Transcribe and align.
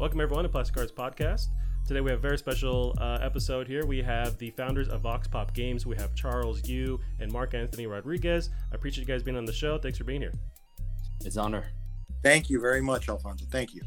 Welcome 0.00 0.22
everyone 0.22 0.44
to 0.44 0.48
Plastic 0.48 0.74
Cards 0.74 0.92
Podcast. 0.92 1.48
Today 1.86 2.00
we 2.00 2.08
have 2.08 2.20
a 2.20 2.22
very 2.22 2.38
special 2.38 2.96
uh, 2.98 3.18
episode 3.20 3.68
here. 3.68 3.84
We 3.84 4.00
have 4.00 4.38
the 4.38 4.48
founders 4.52 4.88
of 4.88 5.02
Vox 5.02 5.28
Pop 5.28 5.52
Games. 5.52 5.84
We 5.84 5.94
have 5.96 6.14
Charles 6.14 6.66
Yu 6.66 6.98
and 7.18 7.30
Mark 7.30 7.52
Anthony 7.52 7.86
Rodriguez. 7.86 8.48
I 8.72 8.76
appreciate 8.76 9.06
you 9.06 9.12
guys 9.12 9.22
being 9.22 9.36
on 9.36 9.44
the 9.44 9.52
show. 9.52 9.76
Thanks 9.76 9.98
for 9.98 10.04
being 10.04 10.22
here. 10.22 10.32
It's 11.22 11.36
an 11.36 11.42
honor. 11.42 11.64
Thank 12.22 12.48
you 12.48 12.62
very 12.62 12.80
much, 12.80 13.10
Alfonso. 13.10 13.44
Thank 13.50 13.74
you. 13.74 13.82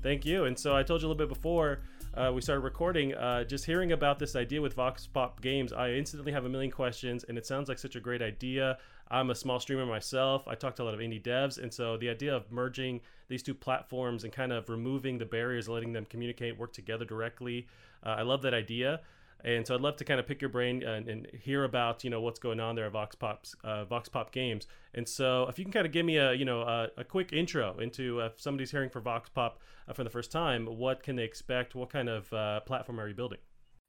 Thank 0.00 0.24
you. 0.24 0.44
And 0.44 0.56
so 0.56 0.76
I 0.76 0.84
told 0.84 1.02
you 1.02 1.08
a 1.08 1.10
little 1.10 1.26
bit 1.26 1.28
before 1.28 1.80
uh, 2.14 2.32
we 2.34 2.40
started 2.40 2.62
recording, 2.62 3.14
uh, 3.14 3.44
just 3.44 3.64
hearing 3.64 3.92
about 3.92 4.18
this 4.18 4.34
idea 4.34 4.60
with 4.60 4.74
Vox 4.74 5.06
Pop 5.06 5.40
Games, 5.40 5.72
I 5.72 5.92
instantly 5.92 6.32
have 6.32 6.44
a 6.44 6.48
million 6.48 6.70
questions, 6.70 7.24
and 7.24 7.38
it 7.38 7.46
sounds 7.46 7.68
like 7.68 7.78
such 7.78 7.96
a 7.96 8.00
great 8.00 8.22
idea. 8.22 8.78
I'm 9.10 9.30
a 9.30 9.34
small 9.34 9.60
streamer 9.60 9.86
myself. 9.86 10.46
I 10.48 10.54
talk 10.54 10.76
to 10.76 10.82
a 10.82 10.84
lot 10.84 10.94
of 10.94 11.00
indie 11.00 11.22
devs, 11.22 11.62
and 11.62 11.72
so 11.72 11.96
the 11.96 12.08
idea 12.08 12.34
of 12.34 12.50
merging 12.50 13.00
these 13.28 13.42
two 13.42 13.54
platforms 13.54 14.24
and 14.24 14.32
kind 14.32 14.52
of 14.52 14.68
removing 14.68 15.18
the 15.18 15.26
barriers, 15.26 15.68
letting 15.68 15.92
them 15.92 16.06
communicate, 16.08 16.58
work 16.58 16.72
together 16.72 17.04
directly, 17.04 17.66
uh, 18.04 18.10
I 18.10 18.22
love 18.22 18.42
that 18.42 18.54
idea. 18.54 19.00
And 19.44 19.66
so 19.66 19.74
I'd 19.74 19.80
love 19.80 19.96
to 19.96 20.04
kind 20.04 20.18
of 20.18 20.26
pick 20.26 20.40
your 20.40 20.48
brain 20.48 20.82
and, 20.82 21.08
and 21.08 21.26
hear 21.42 21.64
about 21.64 22.02
you 22.02 22.10
know 22.10 22.20
what's 22.20 22.40
going 22.40 22.60
on 22.60 22.74
there 22.74 22.86
at 22.86 22.92
Vox 22.92 23.14
Pop's 23.14 23.54
uh, 23.62 23.84
Vox 23.84 24.08
Pop 24.08 24.32
Games. 24.32 24.66
And 24.94 25.08
so 25.08 25.46
if 25.48 25.58
you 25.58 25.64
can 25.64 25.72
kind 25.72 25.86
of 25.86 25.92
give 25.92 26.04
me 26.04 26.16
a 26.16 26.32
you 26.32 26.44
know 26.44 26.62
a, 26.62 26.88
a 26.96 27.04
quick 27.04 27.32
intro 27.32 27.78
into 27.78 28.20
uh, 28.20 28.26
if 28.26 28.40
somebody's 28.40 28.70
hearing 28.70 28.90
for 28.90 29.00
Vox 29.00 29.28
Pop 29.28 29.60
uh, 29.86 29.92
for 29.92 30.04
the 30.04 30.10
first 30.10 30.32
time, 30.32 30.66
what 30.66 31.02
can 31.02 31.16
they 31.16 31.24
expect? 31.24 31.74
What 31.74 31.90
kind 31.90 32.08
of 32.08 32.32
uh, 32.32 32.60
platform 32.60 32.98
are 32.98 33.08
you 33.08 33.14
building? 33.14 33.38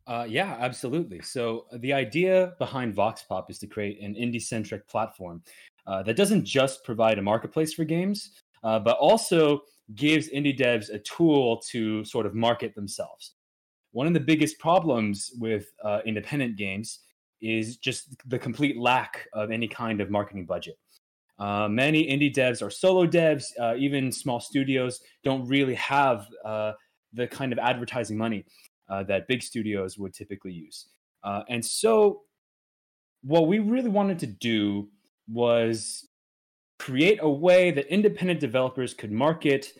Uh, 0.06 0.26
yeah, 0.28 0.58
absolutely. 0.60 1.22
So 1.22 1.66
the 1.74 1.94
idea 1.94 2.54
behind 2.58 2.96
Vox 2.96 3.22
Pop 3.24 3.52
is 3.52 3.60
to 3.60 3.68
create 3.68 4.02
an 4.02 4.16
indie-centric 4.16 4.88
platform 4.88 5.44
uh, 5.86 6.02
that 6.02 6.16
doesn't 6.16 6.46
just 6.46 6.84
provide 6.84 7.20
a 7.20 7.22
marketplace 7.22 7.76
for 7.76 7.84
games, 7.84 8.32
but 8.64 8.98
also 8.98 9.62
gives 9.94 10.28
indie 10.30 10.58
devs 10.58 10.90
a 10.92 10.98
tool 10.98 11.62
to 11.70 12.04
sort 12.06 12.26
of 12.26 12.34
market 12.34 12.74
themselves 12.74 13.36
one 13.92 14.08
of 14.08 14.14
the 14.14 14.20
biggest 14.20 14.60
problems 14.60 15.32
with 15.40 15.68
uh, 15.84 16.00
independent 16.06 16.56
games 16.56 17.00
is 17.42 17.78
just 17.78 18.16
the 18.30 18.38
complete 18.38 18.78
lack 18.78 19.28
of 19.34 19.52
any 19.52 19.68
kind 19.68 20.02
of 20.02 20.10
marketing 20.10 20.46
budget. 20.46 20.78
Uh, 21.40 21.70
many 21.70 22.06
indie 22.06 22.34
devs 22.34 22.62
or 22.62 22.70
solo 22.70 23.08
devs, 23.08 23.46
uh, 23.60 23.74
even 23.78 24.12
small 24.12 24.40
studios, 24.40 25.02
don't 25.24 25.48
really 25.48 25.76
have 25.76 26.28
uh, 26.44 26.74
the 27.14 27.28
kind 27.28 27.54
of 27.54 27.60
advertising 27.60 28.18
money 28.18 28.46
uh, 28.90 29.04
that 29.04 29.28
big 29.28 29.42
studios 29.42 29.98
would 29.98 30.14
typically 30.14 30.52
use. 30.52 30.90
Uh, 31.24 31.44
and 31.48 31.66
so, 31.66 32.22
what 33.24 33.48
we 33.48 33.60
really 33.60 33.90
wanted 33.90 34.20
to 34.20 34.28
do 34.28 34.90
was 35.30 36.10
create 36.78 37.20
a 37.22 37.30
way 37.30 37.72
that 37.72 37.86
independent 37.88 38.40
developers 38.40 38.94
could 38.94 39.12
market 39.12 39.74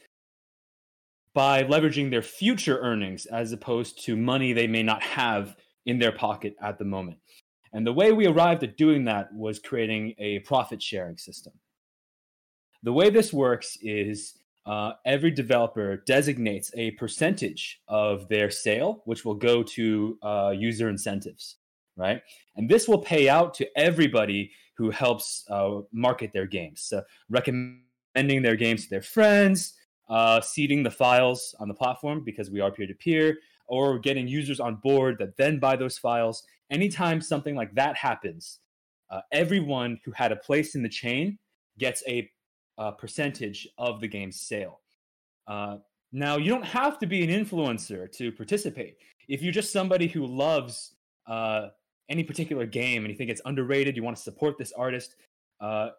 by 1.34 1.64
leveraging 1.64 2.10
their 2.10 2.22
future 2.22 2.80
earnings 2.80 3.26
as 3.26 3.52
opposed 3.52 4.04
to 4.06 4.16
money 4.16 4.54
they 4.54 4.68
may 4.68 4.84
not 4.84 5.02
have 5.02 5.56
in 5.86 6.00
their 6.00 6.12
pocket 6.12 6.56
at 6.62 6.78
the 6.78 6.86
moment. 6.86 7.18
And 7.74 7.86
the 7.86 7.94
way 7.94 8.12
we 8.12 8.28
arrived 8.28 8.64
at 8.64 8.78
doing 8.78 9.06
that 9.06 9.34
was 9.34 9.60
creating 9.60 10.16
a 10.18 10.40
profit 10.40 10.82
sharing 10.82 11.18
system. 11.18 11.54
The 12.84 12.94
way 12.94 13.10
this 13.10 13.32
works 13.32 13.78
is 13.82 14.40
uh, 14.66 14.94
every 15.06 15.32
developer 15.32 15.98
designates 16.06 16.72
a 16.76 16.92
percentage 16.92 17.82
of 17.88 18.28
their 18.30 18.50
sale, 18.50 19.02
which 19.06 19.26
will 19.26 19.36
go 19.36 19.64
to 19.64 20.18
uh, 20.24 20.54
user 20.56 20.90
incentives, 20.90 21.58
right? 21.96 22.22
And 22.56 22.70
this 22.70 22.88
will 22.88 23.00
pay 23.00 23.30
out 23.30 23.54
to 23.56 23.68
everybody 23.78 24.52
who 24.78 24.92
helps 24.92 25.44
uh, 25.50 25.82
market 25.92 26.32
their 26.34 26.48
games, 26.48 26.82
so 26.82 27.04
recommending 27.30 28.42
their 28.42 28.56
games 28.56 28.84
to 28.84 28.90
their 28.90 29.02
friends, 29.02 29.74
uh, 30.10 30.42
seeding 30.42 30.84
the 30.84 30.92
files 30.92 31.56
on 31.60 31.68
the 31.68 31.74
platform 31.74 32.24
because 32.24 32.50
we 32.50 32.60
are 32.60 32.72
peer 32.72 32.88
to 32.88 32.94
peer, 32.94 33.38
or 33.68 34.00
getting 34.00 34.28
users 34.28 34.60
on 34.60 34.76
board 34.76 35.18
that 35.20 35.38
then 35.38 35.60
buy 35.60 35.76
those 35.76 35.98
files. 35.98 36.44
Anytime 36.72 37.22
something 37.22 37.56
like 37.56 37.74
that 37.76 37.96
happens, 37.96 38.60
uh, 39.10 39.22
everyone 39.32 40.00
who 40.04 40.12
had 40.12 40.32
a 40.32 40.36
place 40.36 40.76
in 40.76 40.84
the 40.84 40.90
chain 40.90 41.38
gets 41.78 42.04
a, 42.08 42.30
a 42.78 42.92
percentage 42.92 43.68
of 43.78 44.02
the 44.02 44.08
game's 44.08 44.40
sale. 44.40 44.82
Uh, 45.48 45.78
now, 46.12 46.38
you 46.38 46.50
don't 46.50 46.66
have 46.66 46.98
to 47.00 47.06
be 47.06 47.24
an 47.24 47.30
influencer 47.30 48.12
to 48.14 48.32
participate. 48.32 48.98
If 49.28 49.42
you're 49.44 49.54
just 49.54 49.72
somebody 49.72 50.08
who 50.08 50.26
loves 50.26 50.96
uh, 51.28 51.68
any 52.10 52.24
particular 52.24 52.66
game 52.66 53.04
and 53.04 53.12
you 53.12 53.18
think 53.18 53.30
it's 53.30 53.42
underrated, 53.46 53.96
you 53.96 54.04
want 54.04 54.18
to 54.18 54.24
support 54.24 54.58
this 54.58 54.72
artist, 54.72 55.16
uh, 55.62 55.90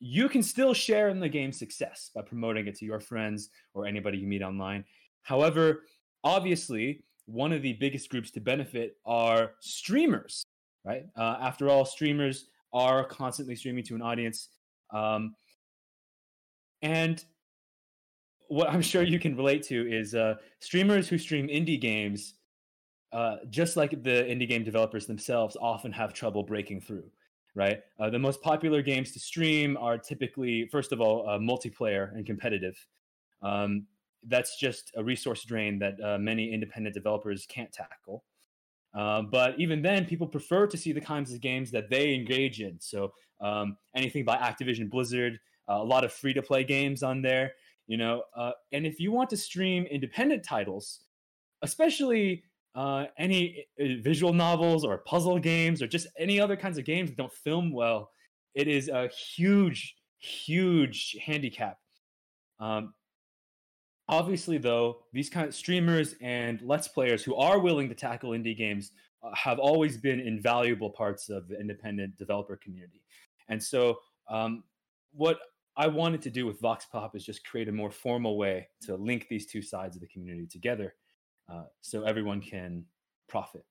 you 0.00 0.28
can 0.30 0.42
still 0.42 0.72
share 0.72 1.10
in 1.10 1.20
the 1.20 1.28
game's 1.28 1.58
success 1.58 2.10
by 2.14 2.22
promoting 2.22 2.66
it 2.66 2.74
to 2.76 2.86
your 2.86 3.00
friends 3.00 3.50
or 3.74 3.86
anybody 3.86 4.18
you 4.18 4.26
meet 4.26 4.42
online. 4.42 4.84
However, 5.22 5.84
obviously, 6.24 7.04
one 7.26 7.52
of 7.52 7.60
the 7.62 7.74
biggest 7.74 8.08
groups 8.08 8.30
to 8.32 8.40
benefit 8.40 8.96
are 9.04 9.52
streamers, 9.60 10.42
right? 10.84 11.04
Uh, 11.16 11.36
after 11.40 11.68
all, 11.68 11.84
streamers 11.84 12.46
are 12.72 13.04
constantly 13.04 13.54
streaming 13.54 13.84
to 13.84 13.94
an 13.94 14.00
audience. 14.02 14.48
Um, 14.90 15.34
and 16.80 17.22
what 18.48 18.70
I'm 18.70 18.82
sure 18.82 19.02
you 19.02 19.18
can 19.18 19.36
relate 19.36 19.62
to 19.64 19.92
is 19.92 20.14
uh, 20.14 20.36
streamers 20.60 21.08
who 21.08 21.18
stream 21.18 21.46
indie 21.48 21.80
games, 21.80 22.34
uh, 23.12 23.36
just 23.50 23.76
like 23.76 23.90
the 24.02 24.24
indie 24.24 24.48
game 24.48 24.64
developers 24.64 25.06
themselves, 25.06 25.58
often 25.60 25.92
have 25.92 26.14
trouble 26.14 26.42
breaking 26.42 26.80
through 26.80 27.04
right? 27.54 27.80
Uh, 27.98 28.10
the 28.10 28.18
most 28.18 28.42
popular 28.42 28.82
games 28.82 29.12
to 29.12 29.18
stream 29.18 29.76
are 29.76 29.98
typically, 29.98 30.68
first 30.70 30.92
of 30.92 31.00
all, 31.00 31.28
uh, 31.28 31.38
multiplayer 31.38 32.14
and 32.14 32.24
competitive. 32.26 32.76
Um, 33.42 33.86
that's 34.26 34.58
just 34.58 34.92
a 34.96 35.02
resource 35.02 35.44
drain 35.44 35.78
that 35.78 35.94
uh, 36.02 36.18
many 36.18 36.52
independent 36.52 36.94
developers 36.94 37.46
can't 37.46 37.72
tackle. 37.72 38.24
Uh, 38.94 39.22
but 39.22 39.58
even 39.58 39.82
then, 39.82 40.04
people 40.04 40.26
prefer 40.26 40.66
to 40.66 40.76
see 40.76 40.92
the 40.92 41.00
kinds 41.00 41.32
of 41.32 41.40
games 41.40 41.70
that 41.70 41.90
they 41.90 42.14
engage 42.14 42.60
in. 42.60 42.78
So 42.80 43.12
um, 43.40 43.76
anything 43.94 44.24
by 44.24 44.36
Activision 44.36 44.90
Blizzard, 44.90 45.38
uh, 45.68 45.74
a 45.74 45.84
lot 45.84 46.04
of 46.04 46.12
free 46.12 46.34
to 46.34 46.42
play 46.42 46.64
games 46.64 47.02
on 47.02 47.22
there, 47.22 47.52
you 47.86 47.96
know. 47.96 48.24
Uh, 48.36 48.52
and 48.72 48.84
if 48.86 48.98
you 48.98 49.12
want 49.12 49.30
to 49.30 49.36
stream 49.36 49.84
independent 49.84 50.44
titles, 50.44 51.00
especially 51.62 52.42
uh, 52.74 53.06
any 53.18 53.66
uh, 53.80 53.84
visual 54.00 54.32
novels 54.32 54.84
or 54.84 54.98
puzzle 54.98 55.38
games 55.38 55.82
or 55.82 55.86
just 55.86 56.06
any 56.18 56.40
other 56.40 56.56
kinds 56.56 56.78
of 56.78 56.84
games 56.84 57.10
that 57.10 57.16
don't 57.16 57.32
film 57.32 57.72
well, 57.72 58.10
it 58.54 58.68
is 58.68 58.88
a 58.88 59.08
huge, 59.08 59.96
huge 60.18 61.16
handicap. 61.24 61.78
Um, 62.58 62.94
obviously, 64.08 64.58
though, 64.58 65.04
these 65.12 65.30
kind 65.30 65.48
of 65.48 65.54
streamers 65.54 66.14
and 66.20 66.60
let's 66.62 66.88
players 66.88 67.24
who 67.24 67.34
are 67.34 67.58
willing 67.58 67.88
to 67.88 67.94
tackle 67.94 68.30
indie 68.30 68.56
games 68.56 68.92
uh, 69.22 69.34
have 69.34 69.58
always 69.58 69.96
been 69.96 70.20
invaluable 70.20 70.90
parts 70.90 71.28
of 71.28 71.48
the 71.48 71.58
independent 71.58 72.16
developer 72.18 72.56
community. 72.56 73.02
And 73.48 73.62
so, 73.62 73.98
um, 74.28 74.62
what 75.12 75.38
I 75.76 75.88
wanted 75.88 76.22
to 76.22 76.30
do 76.30 76.46
with 76.46 76.60
Vox 76.60 76.86
Pop 76.90 77.16
is 77.16 77.24
just 77.24 77.44
create 77.44 77.68
a 77.68 77.72
more 77.72 77.90
formal 77.90 78.36
way 78.36 78.68
to 78.82 78.94
link 78.94 79.26
these 79.28 79.46
two 79.46 79.62
sides 79.62 79.96
of 79.96 80.02
the 80.02 80.08
community 80.08 80.46
together 80.46 80.94
uh, 81.50 81.64
so 81.80 82.04
everyone 82.04 82.40
can 82.40 82.84
profit. 83.28 83.64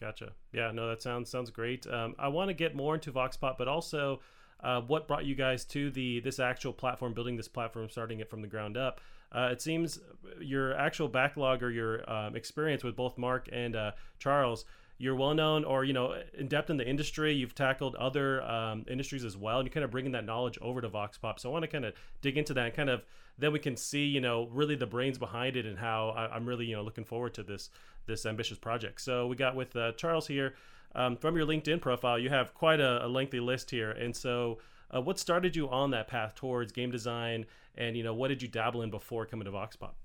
Gotcha. 0.00 0.32
Yeah, 0.52 0.72
no, 0.72 0.88
that 0.88 1.02
sounds 1.02 1.30
sounds 1.30 1.50
great. 1.50 1.86
Um, 1.86 2.14
I 2.18 2.28
want 2.28 2.48
to 2.48 2.54
get 2.54 2.74
more 2.74 2.94
into 2.94 3.12
VoxPop, 3.12 3.56
but 3.56 3.68
also 3.68 4.20
uh, 4.62 4.80
what 4.80 5.06
brought 5.06 5.24
you 5.24 5.34
guys 5.34 5.64
to 5.66 5.90
the 5.90 6.20
this 6.20 6.38
actual 6.40 6.72
platform, 6.72 7.14
building 7.14 7.36
this 7.36 7.48
platform, 7.48 7.88
starting 7.88 8.20
it 8.20 8.28
from 8.28 8.42
the 8.42 8.48
ground 8.48 8.76
up. 8.76 9.00
Uh, 9.30 9.48
it 9.50 9.62
seems 9.62 9.98
your 10.40 10.76
actual 10.76 11.08
backlog 11.08 11.62
or 11.62 11.70
your 11.70 12.10
um, 12.10 12.36
experience 12.36 12.84
with 12.84 12.94
both 12.94 13.16
Mark 13.16 13.48
and 13.50 13.74
uh, 13.74 13.92
Charles 14.18 14.64
you're 14.98 15.16
well 15.16 15.34
known 15.34 15.64
or 15.64 15.84
you 15.84 15.92
know 15.92 16.14
in 16.38 16.48
depth 16.48 16.70
in 16.70 16.76
the 16.76 16.88
industry 16.88 17.32
you've 17.32 17.54
tackled 17.54 17.94
other 17.96 18.42
um, 18.42 18.84
industries 18.88 19.24
as 19.24 19.36
well 19.36 19.58
and 19.58 19.66
you're 19.66 19.72
kind 19.72 19.84
of 19.84 19.90
bringing 19.90 20.12
that 20.12 20.24
knowledge 20.24 20.58
over 20.62 20.80
to 20.80 20.88
vox 20.88 21.18
pop. 21.18 21.40
So 21.40 21.48
i 21.48 21.52
want 21.52 21.64
to 21.64 21.68
kind 21.68 21.84
of 21.84 21.94
dig 22.20 22.38
into 22.38 22.54
that 22.54 22.66
and 22.66 22.74
kind 22.74 22.90
of 22.90 23.02
then 23.38 23.52
we 23.52 23.58
can 23.58 23.76
see 23.76 24.04
you 24.04 24.20
know 24.20 24.48
really 24.52 24.76
the 24.76 24.86
brains 24.86 25.18
behind 25.18 25.56
it 25.56 25.66
and 25.66 25.78
how 25.78 26.10
I, 26.10 26.36
am 26.36 26.46
really 26.46 26.66
you 26.66 26.76
know 26.76 26.82
looking 26.82 27.04
forward 27.04 27.34
to 27.34 27.42
this 27.42 27.70
this 28.06 28.26
ambitious 28.26 28.58
project. 28.58 29.00
So 29.00 29.26
we 29.26 29.36
got 29.36 29.54
with 29.56 29.74
uh, 29.76 29.92
charles 29.92 30.26
here. 30.26 30.54
Um, 30.94 31.16
from 31.16 31.36
your 31.36 31.46
linkedin 31.46 31.80
profile 31.80 32.18
you 32.18 32.28
have 32.28 32.52
quite 32.52 32.80
a, 32.80 33.06
a 33.06 33.08
lengthy 33.08 33.40
list 33.40 33.70
here. 33.70 33.92
And 33.92 34.14
so 34.14 34.58
uh, 34.94 35.00
what 35.00 35.18
started 35.18 35.56
you 35.56 35.68
on 35.70 35.90
that 35.92 36.06
path 36.06 36.34
towards 36.34 36.70
game 36.70 36.90
design? 36.90 37.46
And 37.76 37.96
you 37.96 38.04
know 38.04 38.14
what 38.14 38.28
did 38.28 38.42
you 38.42 38.48
dabble 38.48 38.82
in 38.82 38.90
before 38.90 39.26
coming 39.26 39.46
to 39.46 39.50
vox 39.50 39.74
pop? 39.74 39.96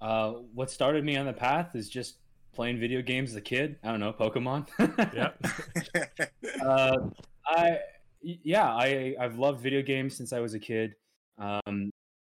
Uh, 0.00 0.30
what 0.54 0.70
started 0.70 1.04
me 1.04 1.16
on 1.16 1.26
the 1.26 1.32
path 1.32 1.76
is 1.76 1.88
just 1.88 2.16
playing 2.52 2.78
video 2.78 3.02
games 3.02 3.30
as 3.30 3.36
a 3.36 3.40
kid. 3.40 3.76
I 3.82 3.90
don't 3.90 4.00
know, 4.00 4.12
Pokemon. 4.12 4.68
yeah. 5.14 5.30
uh, 6.64 6.96
I 7.46 7.78
yeah, 8.22 8.68
I 8.68 9.14
I've 9.20 9.38
loved 9.38 9.60
video 9.60 9.82
games 9.82 10.16
since 10.16 10.32
I 10.32 10.40
was 10.40 10.54
a 10.54 10.58
kid. 10.58 10.94
Um, 11.38 11.90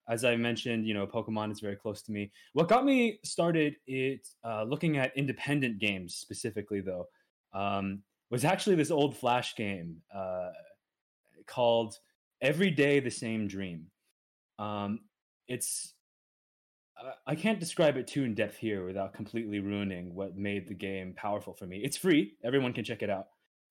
as 0.09 0.25
I 0.25 0.37
mentioned, 0.37 0.87
you 0.87 0.95
know, 0.95 1.07
Pokemon 1.07 1.51
is 1.51 1.61
very 1.61 1.77
close 1.77 2.03
to 2.03 2.13
me. 2.13 2.31
What 2.53 2.69
got 2.69 2.85
me 2.85 3.19
started 3.25 3.77
it 3.87 4.29
uh, 4.45 4.65
looking 4.65 4.99
at 4.99 5.17
independent 5.17 5.79
games 5.79 6.15
specifically, 6.15 6.81
though, 6.81 7.07
um, 7.53 8.03
was 8.31 8.45
actually 8.45 8.77
this 8.77 8.91
old 8.91 9.17
Flash 9.17 9.57
game 9.57 9.97
uh, 10.15 10.51
called 11.47 11.99
"Every 12.41 12.71
Day 12.71 13.01
the 13.01 13.11
Same 13.11 13.49
Dream." 13.49 13.87
Um, 14.59 15.01
it's 15.49 15.94
I 17.27 17.35
can't 17.35 17.61
describe 17.61 17.97
it 17.97 18.07
too 18.07 18.25
in 18.25 18.35
depth 18.35 18.57
here 18.57 18.85
without 18.85 19.15
completely 19.15 19.59
ruining 19.59 20.15
what 20.15 20.37
made 20.37 20.69
the 20.69 20.75
game 20.75 21.13
powerful 21.17 21.53
for 21.53 21.67
me. 21.67 21.79
It's 21.79 21.97
free; 21.97 22.35
everyone 22.45 22.73
can 22.73 22.85
check 22.85 23.03
it 23.03 23.11
out, 23.11 23.29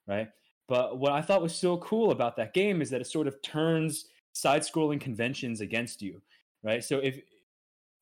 right? 0.07 0.29
But 0.67 0.97
what 0.97 1.11
I 1.11 1.21
thought 1.21 1.41
was 1.41 1.55
so 1.55 1.77
cool 1.77 2.11
about 2.11 2.35
that 2.37 2.53
game 2.53 2.81
is 2.81 2.89
that 2.89 3.01
it 3.01 3.07
sort 3.07 3.27
of 3.27 3.41
turns 3.41 4.05
side-scrolling 4.33 4.99
conventions 4.99 5.61
against 5.61 6.01
you, 6.01 6.21
right? 6.63 6.83
So 6.83 6.99
if 6.99 7.21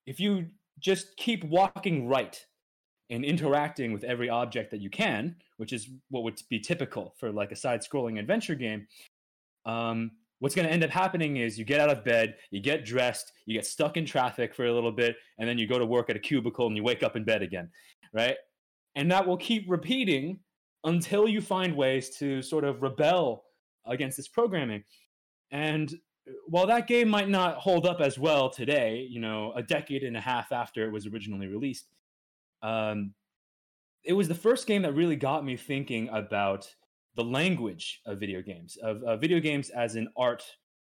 if 0.06 0.20
you 0.20 0.48
just 0.80 1.16
keep 1.18 1.44
walking 1.44 2.08
right 2.08 2.44
and 3.10 3.24
interacting 3.26 3.92
with 3.94 4.04
every 4.04 4.30
object 4.30 4.72
that 4.72 4.80
you 4.80 4.90
can, 4.90 5.36
which 5.58 5.74
is 5.74 5.90
what 6.10 6.24
would 6.24 6.42
be 6.50 6.60
typical 6.60 7.14
for 7.18 7.32
like 7.32 7.52
a 7.52 7.56
side-scrolling 7.56 8.20
adventure 8.20 8.56
game, 8.56 8.88
um, 9.66 10.12
what's 10.42 10.56
going 10.56 10.68
to 10.68 10.74
end 10.74 10.84
up 10.84 10.90
happening 10.90 11.38
is 11.38 11.60
you 11.60 11.64
get 11.64 11.80
out 11.80 11.92
of 11.92 12.04
bed, 12.04 12.36
you 12.50 12.60
get 12.60 12.84
dressed, 12.84 13.32
you 13.46 13.54
get 13.54 13.64
stuck 13.64 13.96
in 13.96 14.08
traffic 14.08 14.56
for 14.56 14.66
a 14.66 14.74
little 14.74 14.92
bit, 14.92 15.16
and 15.38 15.48
then 15.48 15.60
you 15.60 15.68
go 15.68 15.78
to 15.78 15.86
work 15.86 16.10
at 16.10 16.16
a 16.16 16.20
cubicle 16.20 16.66
and 16.66 16.76
you 16.76 16.82
wake 16.82 17.04
up 17.04 17.16
in 17.16 17.24
bed 17.24 17.44
again, 17.44 17.70
right? 18.12 18.36
And 18.96 19.10
that 19.12 19.26
will 19.26 19.38
keep 19.38 19.66
repeating 19.70 20.40
until 20.84 21.28
you 21.28 21.42
find 21.42 21.76
ways 21.76 22.18
to 22.18 22.42
sort 22.42 22.64
of 22.64 22.82
rebel 22.82 23.44
against 23.86 24.18
this 24.18 24.28
programming. 24.28 24.84
And 25.52 25.94
while 26.48 26.66
that 26.66 26.88
game 26.88 27.08
might 27.08 27.30
not 27.30 27.58
hold 27.58 27.86
up 27.86 28.02
as 28.02 28.18
well 28.18 28.50
today, 28.50 29.08
you 29.08 29.20
know, 29.20 29.54
a 29.56 29.62
decade 29.62 30.02
and 30.02 30.18
a 30.18 30.22
half 30.22 30.52
after 30.52 30.84
it 30.88 30.92
was 30.92 31.06
originally 31.06 31.46
released, 31.46 31.86
um, 32.64 33.14
it 34.04 34.14
was 34.14 34.28
the 34.28 34.34
first 34.34 34.66
game 34.66 34.82
that 34.82 34.96
really 34.96 35.16
got 35.16 35.46
me 35.46 35.56
thinking 35.56 36.10
about 36.10 36.68
the 37.16 37.24
language 37.24 38.02
of 38.06 38.20
video 38.20 38.42
games, 38.42 38.78
of 38.82 39.04
uh, 39.04 39.18
video 39.18 39.40
games 39.40 39.70
as 39.70 39.96
an 39.96 40.08
art 40.18 40.44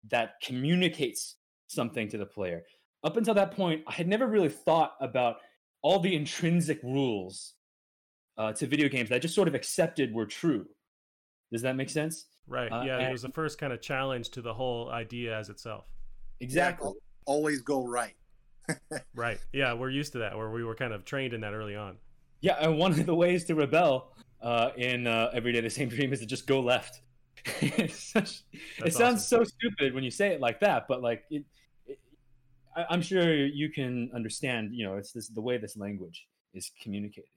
that 0.09 0.35
communicates 0.41 1.35
something 1.67 2.07
to 2.09 2.17
the 2.17 2.25
player. 2.25 2.63
Up 3.03 3.17
until 3.17 3.33
that 3.33 3.51
point, 3.51 3.83
I 3.87 3.93
had 3.93 4.07
never 4.07 4.27
really 4.27 4.49
thought 4.49 4.93
about 5.01 5.37
all 5.81 5.99
the 5.99 6.15
intrinsic 6.15 6.81
rules 6.83 7.53
uh, 8.37 8.53
to 8.53 8.67
video 8.67 8.87
games 8.87 9.09
that 9.09 9.15
I 9.15 9.19
just 9.19 9.35
sort 9.35 9.47
of 9.47 9.55
accepted 9.55 10.13
were 10.13 10.25
true. 10.25 10.65
Does 11.51 11.61
that 11.61 11.75
make 11.75 11.89
sense? 11.89 12.25
Right. 12.47 12.71
Uh, 12.71 12.83
yeah, 12.85 13.07
it 13.07 13.11
was 13.11 13.21
the 13.21 13.29
first 13.29 13.57
kind 13.57 13.71
of 13.71 13.81
challenge 13.81 14.29
to 14.31 14.41
the 14.41 14.53
whole 14.53 14.89
idea 14.89 15.37
as 15.37 15.49
itself. 15.49 15.85
Exactly. 16.39 16.87
Yeah, 16.93 16.99
always 17.25 17.61
go 17.61 17.85
right. 17.85 18.15
right. 19.15 19.39
Yeah, 19.51 19.73
we're 19.73 19.89
used 19.89 20.13
to 20.13 20.19
that, 20.19 20.37
where 20.37 20.49
we 20.49 20.63
were 20.63 20.75
kind 20.75 20.93
of 20.93 21.05
trained 21.05 21.33
in 21.33 21.41
that 21.41 21.53
early 21.53 21.75
on. 21.75 21.97
Yeah, 22.41 22.55
and 22.59 22.77
one 22.77 22.91
of 22.91 23.05
the 23.05 23.15
ways 23.15 23.45
to 23.45 23.55
rebel 23.55 24.13
uh, 24.43 24.71
in 24.77 25.07
uh, 25.07 25.31
Every 25.33 25.53
Day 25.53 25.61
the 25.61 25.69
Same 25.69 25.89
Dream 25.89 26.13
is 26.13 26.19
to 26.19 26.25
just 26.25 26.45
go 26.45 26.59
left. 26.59 27.01
such, 27.89 28.43
it 28.85 28.93
sounds 28.93 29.19
awesome. 29.19 29.19
so 29.19 29.43
stupid 29.43 29.93
when 29.93 30.03
you 30.03 30.11
say 30.11 30.29
it 30.29 30.41
like 30.41 30.59
that, 30.59 30.85
but 30.87 31.01
like 31.01 31.23
it, 31.31 31.43
it, 31.87 31.97
I, 32.75 32.85
I'm 32.89 33.01
sure 33.01 33.33
you 33.33 33.69
can 33.69 34.11
understand. 34.13 34.75
You 34.75 34.85
know, 34.85 34.97
it's 34.97 35.11
this 35.11 35.29
the 35.29 35.41
way 35.41 35.57
this 35.57 35.75
language 35.75 36.27
is 36.53 36.71
communicated, 36.81 37.29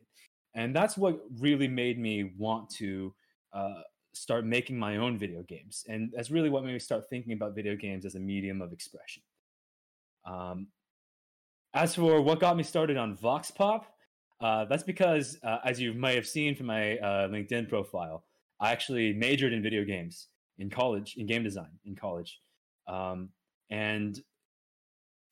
and 0.55 0.75
that's 0.75 0.99
what 0.99 1.21
really 1.39 1.69
made 1.69 1.99
me 1.99 2.33
want 2.37 2.71
to 2.71 3.15
uh, 3.53 3.83
start 4.13 4.45
making 4.45 4.79
my 4.79 4.97
own 4.99 5.17
video 5.17 5.43
games, 5.43 5.85
and 5.89 6.13
that's 6.15 6.31
really 6.31 6.51
what 6.51 6.65
made 6.65 6.73
me 6.73 6.79
start 6.79 7.09
thinking 7.09 7.33
about 7.33 7.55
video 7.55 7.75
games 7.75 8.05
as 8.05 8.17
a 8.17 8.21
medium 8.21 8.61
of 8.61 8.73
expression. 8.73 9.23
Um, 10.25 10.69
as 11.75 11.95
for 11.95 12.21
what 12.21 12.41
got 12.41 12.57
me 12.57 12.63
started 12.63 12.97
on 12.97 13.15
Vox 13.15 13.51
Pop, 13.51 13.96
uh, 14.41 14.65
that's 14.67 14.83
because, 14.83 15.39
uh, 15.43 15.59
as 15.65 15.81
you 15.81 15.95
may 15.95 16.15
have 16.15 16.27
seen 16.27 16.55
from 16.55 16.67
my 16.67 16.99
uh, 16.99 17.29
LinkedIn 17.29 17.69
profile, 17.69 18.25
I 18.61 18.73
actually 18.73 19.13
majored 19.13 19.53
in 19.53 19.63
video 19.63 19.85
games 19.85 20.29
in 20.59 20.71
college, 20.71 21.15
in 21.17 21.27
game 21.27 21.43
design 21.43 21.71
in 21.85 21.97
college. 21.97 22.41
Um, 22.89 23.31
and 23.71 24.19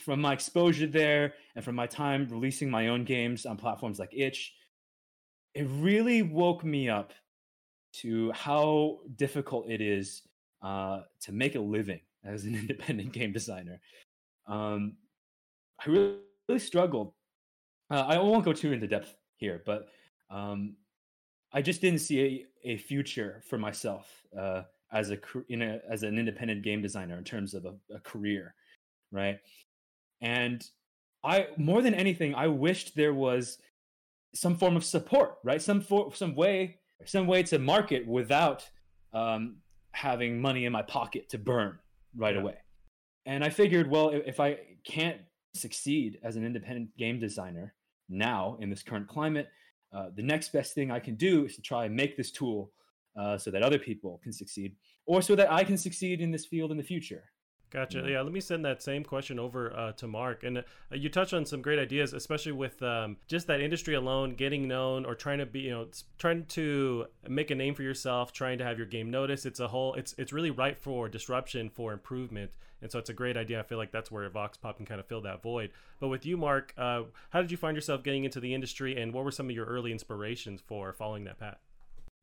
from 0.00 0.20
my 0.20 0.32
exposure 0.32 0.86
there 0.86 1.34
and 1.54 1.64
from 1.64 1.74
my 1.74 1.86
time 1.86 2.26
releasing 2.30 2.70
my 2.70 2.88
own 2.88 3.04
games 3.04 3.46
on 3.46 3.56
platforms 3.56 3.98
like 3.98 4.10
Itch, 4.12 4.52
it 5.54 5.66
really 5.70 6.22
woke 6.22 6.64
me 6.64 6.88
up 6.88 7.12
to 7.94 8.32
how 8.32 8.98
difficult 9.16 9.70
it 9.70 9.80
is 9.80 10.22
uh, 10.62 11.02
to 11.20 11.32
make 11.32 11.54
a 11.54 11.60
living 11.60 12.00
as 12.24 12.44
an 12.44 12.54
independent 12.60 13.12
game 13.12 13.32
designer. 13.32 13.80
Um, 14.46 14.96
I 15.84 15.90
really, 15.90 16.16
really 16.48 16.58
struggled 16.58 17.12
uh, 17.90 18.04
I 18.06 18.18
won't 18.18 18.44
go 18.44 18.52
too 18.52 18.72
into 18.72 18.86
depth 18.86 19.14
here, 19.36 19.62
but 19.64 19.88
um, 20.30 20.76
I 21.52 21.62
just 21.62 21.80
didn't 21.80 22.00
see 22.00 22.46
a, 22.64 22.72
a 22.72 22.76
future 22.78 23.42
for 23.48 23.58
myself 23.58 24.24
uh, 24.38 24.62
as 24.92 25.10
a, 25.10 25.18
in 25.48 25.62
a 25.62 25.80
as 25.88 26.02
an 26.02 26.18
independent 26.18 26.62
game 26.62 26.82
designer 26.82 27.18
in 27.18 27.24
terms 27.24 27.54
of 27.54 27.64
a, 27.64 27.74
a 27.94 28.00
career, 28.00 28.54
right? 29.12 29.38
And 30.20 30.64
I 31.22 31.48
more 31.56 31.82
than 31.82 31.94
anything, 31.94 32.34
I 32.34 32.48
wished 32.48 32.96
there 32.96 33.14
was 33.14 33.58
some 34.34 34.56
form 34.56 34.76
of 34.76 34.84
support, 34.84 35.36
right? 35.44 35.62
Some 35.62 35.80
for, 35.80 36.12
some 36.14 36.34
way 36.34 36.78
some 37.04 37.26
way 37.26 37.42
to 37.44 37.58
market 37.58 38.06
without 38.06 38.68
um, 39.12 39.56
having 39.92 40.40
money 40.40 40.64
in 40.64 40.72
my 40.72 40.82
pocket 40.82 41.28
to 41.30 41.38
burn 41.38 41.78
right 42.16 42.36
away. 42.36 42.56
And 43.26 43.44
I 43.44 43.50
figured, 43.50 43.90
well, 43.90 44.10
if 44.10 44.40
I 44.40 44.58
can't 44.84 45.18
succeed 45.54 46.18
as 46.22 46.36
an 46.36 46.44
independent 46.44 46.96
game 46.96 47.18
designer 47.18 47.74
now 48.08 48.56
in 48.60 48.68
this 48.68 48.82
current 48.82 49.08
climate, 49.08 49.48
uh, 49.92 50.10
the 50.14 50.22
next 50.22 50.52
best 50.52 50.74
thing 50.74 50.90
I 50.90 50.98
can 50.98 51.14
do 51.14 51.46
is 51.46 51.56
to 51.56 51.62
try 51.62 51.84
and 51.84 51.94
make 51.94 52.16
this 52.16 52.30
tool 52.30 52.72
uh, 53.16 53.38
so 53.38 53.50
that 53.50 53.62
other 53.62 53.78
people 53.78 54.20
can 54.22 54.32
succeed, 54.32 54.74
or 55.06 55.22
so 55.22 55.36
that 55.36 55.50
I 55.52 55.62
can 55.62 55.78
succeed 55.78 56.20
in 56.20 56.32
this 56.32 56.46
field 56.46 56.72
in 56.72 56.76
the 56.76 56.82
future. 56.82 57.30
Gotcha. 57.74 57.98
Yeah. 57.98 58.06
yeah, 58.06 58.20
let 58.20 58.32
me 58.32 58.40
send 58.40 58.64
that 58.64 58.84
same 58.84 59.02
question 59.02 59.40
over 59.40 59.76
uh, 59.76 59.90
to 59.94 60.06
Mark. 60.06 60.44
And 60.44 60.58
uh, 60.58 60.62
you 60.92 61.08
touched 61.08 61.34
on 61.34 61.44
some 61.44 61.60
great 61.60 61.80
ideas, 61.80 62.12
especially 62.12 62.52
with 62.52 62.80
um, 62.84 63.16
just 63.26 63.48
that 63.48 63.60
industry 63.60 63.94
alone, 63.94 64.36
getting 64.36 64.68
known 64.68 65.04
or 65.04 65.16
trying 65.16 65.38
to 65.38 65.46
be, 65.46 65.60
you 65.60 65.70
know, 65.72 65.88
trying 66.16 66.46
to 66.46 67.06
make 67.28 67.50
a 67.50 67.54
name 67.56 67.74
for 67.74 67.82
yourself, 67.82 68.32
trying 68.32 68.58
to 68.58 68.64
have 68.64 68.78
your 68.78 68.86
game 68.86 69.10
noticed. 69.10 69.44
It's 69.44 69.58
a 69.58 69.66
whole, 69.66 69.94
it's 69.94 70.14
it's 70.18 70.32
really 70.32 70.52
ripe 70.52 70.80
for 70.80 71.08
disruption, 71.08 71.68
for 71.68 71.92
improvement. 71.92 72.52
And 72.80 72.92
so 72.92 73.00
it's 73.00 73.10
a 73.10 73.14
great 73.14 73.36
idea. 73.36 73.58
I 73.58 73.64
feel 73.64 73.78
like 73.78 73.90
that's 73.90 74.08
where 74.08 74.28
Vox 74.30 74.56
Pop 74.56 74.76
can 74.76 74.86
kind 74.86 75.00
of 75.00 75.06
fill 75.06 75.22
that 75.22 75.42
void. 75.42 75.70
But 75.98 76.08
with 76.08 76.24
you, 76.24 76.36
Mark, 76.36 76.74
uh, 76.78 77.02
how 77.30 77.42
did 77.42 77.50
you 77.50 77.56
find 77.56 77.76
yourself 77.76 78.04
getting 78.04 78.22
into 78.22 78.38
the 78.38 78.54
industry, 78.54 79.00
and 79.00 79.12
what 79.12 79.24
were 79.24 79.32
some 79.32 79.46
of 79.46 79.56
your 79.56 79.66
early 79.66 79.90
inspirations 79.90 80.62
for 80.64 80.92
following 80.92 81.24
that 81.24 81.40
path? 81.40 81.58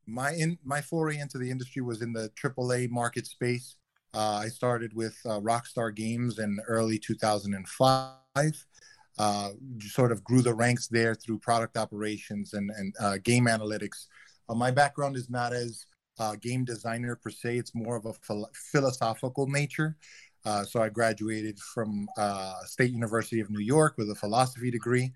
My 0.08 0.32
in 0.32 0.60
my 0.64 0.80
foray 0.80 1.18
into 1.18 1.38
the 1.38 1.52
industry 1.52 1.82
was 1.82 2.02
in 2.02 2.14
the 2.14 2.30
AAA 2.42 2.90
market 2.90 3.28
space. 3.28 3.76
Uh, 4.14 4.42
I 4.44 4.50
started 4.50 4.94
with 4.94 5.18
uh, 5.26 5.40
Rockstar 5.40 5.96
Games 5.96 6.40
in 6.40 6.60
early 6.68 7.00
2005. 7.00 8.66
Uh, 9.18 9.50
sort 9.80 10.12
of 10.12 10.24
grew 10.24 10.42
the 10.42 10.54
ranks 10.54 10.88
there 10.88 11.16
through 11.16 11.38
product 11.40 11.78
operations 11.78 12.54
and, 12.54 12.72
and 12.72 12.94
uh, 13.00 13.18
game 13.24 13.46
analytics. 13.46 14.08
Uh, 14.50 14.56
my 14.56 14.72
background 14.72 15.16
is 15.16 15.30
not 15.30 15.54
as 15.54 15.86
a 16.20 16.36
game 16.36 16.66
designer 16.66 17.16
per 17.16 17.30
se, 17.30 17.58
it's 17.58 17.74
more 17.74 17.96
of 17.96 18.06
a 18.06 18.14
phil- 18.14 18.50
philosophical 18.54 19.48
nature. 19.48 19.96
Uh, 20.44 20.64
so 20.64 20.82
I 20.82 20.90
graduated 20.90 21.60
from 21.60 22.08
State 22.66 22.92
University 22.92 23.40
of 23.40 23.50
New 23.50 23.64
York 23.64 23.94
with 23.98 24.10
a 24.10 24.16
philosophy 24.16 24.72
degree. 24.72 25.12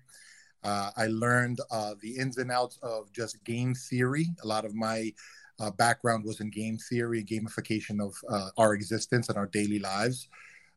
I 0.64 1.06
learned 1.08 1.58
the 2.00 2.16
ins 2.16 2.38
and 2.38 2.50
outs 2.50 2.78
of 2.82 3.12
just 3.12 3.42
game 3.44 3.74
theory. 3.74 4.28
A 4.42 4.46
lot 4.46 4.64
of 4.64 4.74
my 4.74 5.12
uh, 5.60 5.70
background 5.70 6.24
was 6.24 6.40
in 6.40 6.50
game 6.50 6.78
theory, 6.78 7.24
gamification 7.24 8.00
of 8.00 8.14
uh, 8.28 8.50
our 8.58 8.74
existence 8.74 9.28
and 9.28 9.38
our 9.38 9.46
daily 9.46 9.78
lives. 9.78 10.28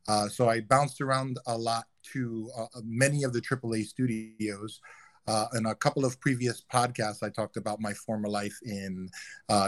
Uh, 0.08 0.28
so 0.28 0.50
I 0.50 0.62
bounced 0.62 1.02
around 1.02 1.38
a 1.46 1.58
lot 1.58 1.86
to 2.14 2.50
uh, 2.58 2.64
uh, 2.64 2.82
many 2.84 3.24
of 3.24 3.34
the 3.34 3.42
AAA 3.42 3.86
studios. 3.86 4.82
Uh, 5.28 5.46
in 5.54 5.68
a 5.68 5.76
couple 5.76 6.06
of 6.06 6.20
previous 6.20 6.64
podcasts, 6.74 7.22
I 7.22 7.30
talked 7.30 7.58
about 7.58 7.80
my 7.80 7.94
former 7.94 8.28
life 8.28 8.58
in, 8.64 9.10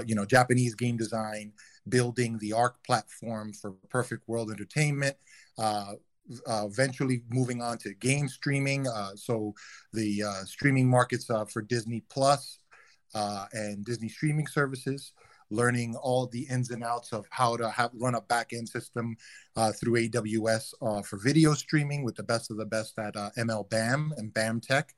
you 0.07 0.15
know, 0.15 0.25
Japanese 0.25 0.73
game 0.73 0.97
design, 0.97 1.53
building 1.87 2.39
the 2.39 2.53
ARC 2.53 2.83
platform 2.83 3.53
for 3.53 3.73
Perfect 3.89 4.27
World 4.27 4.49
Entertainment, 4.49 5.15
uh, 5.59 5.93
eventually 6.47 7.23
moving 7.29 7.61
on 7.61 7.77
to 7.79 7.93
game 7.95 8.27
streaming. 8.27 8.87
Uh, 8.87 9.11
so 9.15 9.53
the 9.93 10.23
uh, 10.23 10.43
streaming 10.45 10.89
markets 10.89 11.25
for 11.49 11.61
Disney 11.61 12.03
Plus 12.09 12.59
uh, 13.13 13.45
and 13.53 13.85
Disney 13.85 14.09
streaming 14.09 14.47
services, 14.47 15.13
learning 15.49 15.95
all 15.95 16.27
the 16.27 16.47
ins 16.49 16.71
and 16.71 16.83
outs 16.83 17.11
of 17.11 17.25
how 17.29 17.57
to 17.57 17.69
have, 17.69 17.91
run 17.93 18.15
a 18.15 18.21
back 18.21 18.53
end 18.53 18.67
system 18.67 19.15
uh, 19.55 19.71
through 19.71 20.07
AWS 20.07 20.73
uh, 20.81 21.01
for 21.01 21.17
video 21.17 21.53
streaming 21.53 22.03
with 22.03 22.15
the 22.15 22.23
best 22.23 22.51
of 22.51 22.57
the 22.57 22.65
best 22.65 22.97
at 22.97 23.15
uh, 23.15 23.29
ML 23.37 23.69
BAM 23.69 24.13
and 24.17 24.33
BAM 24.33 24.61
Tech. 24.61 24.93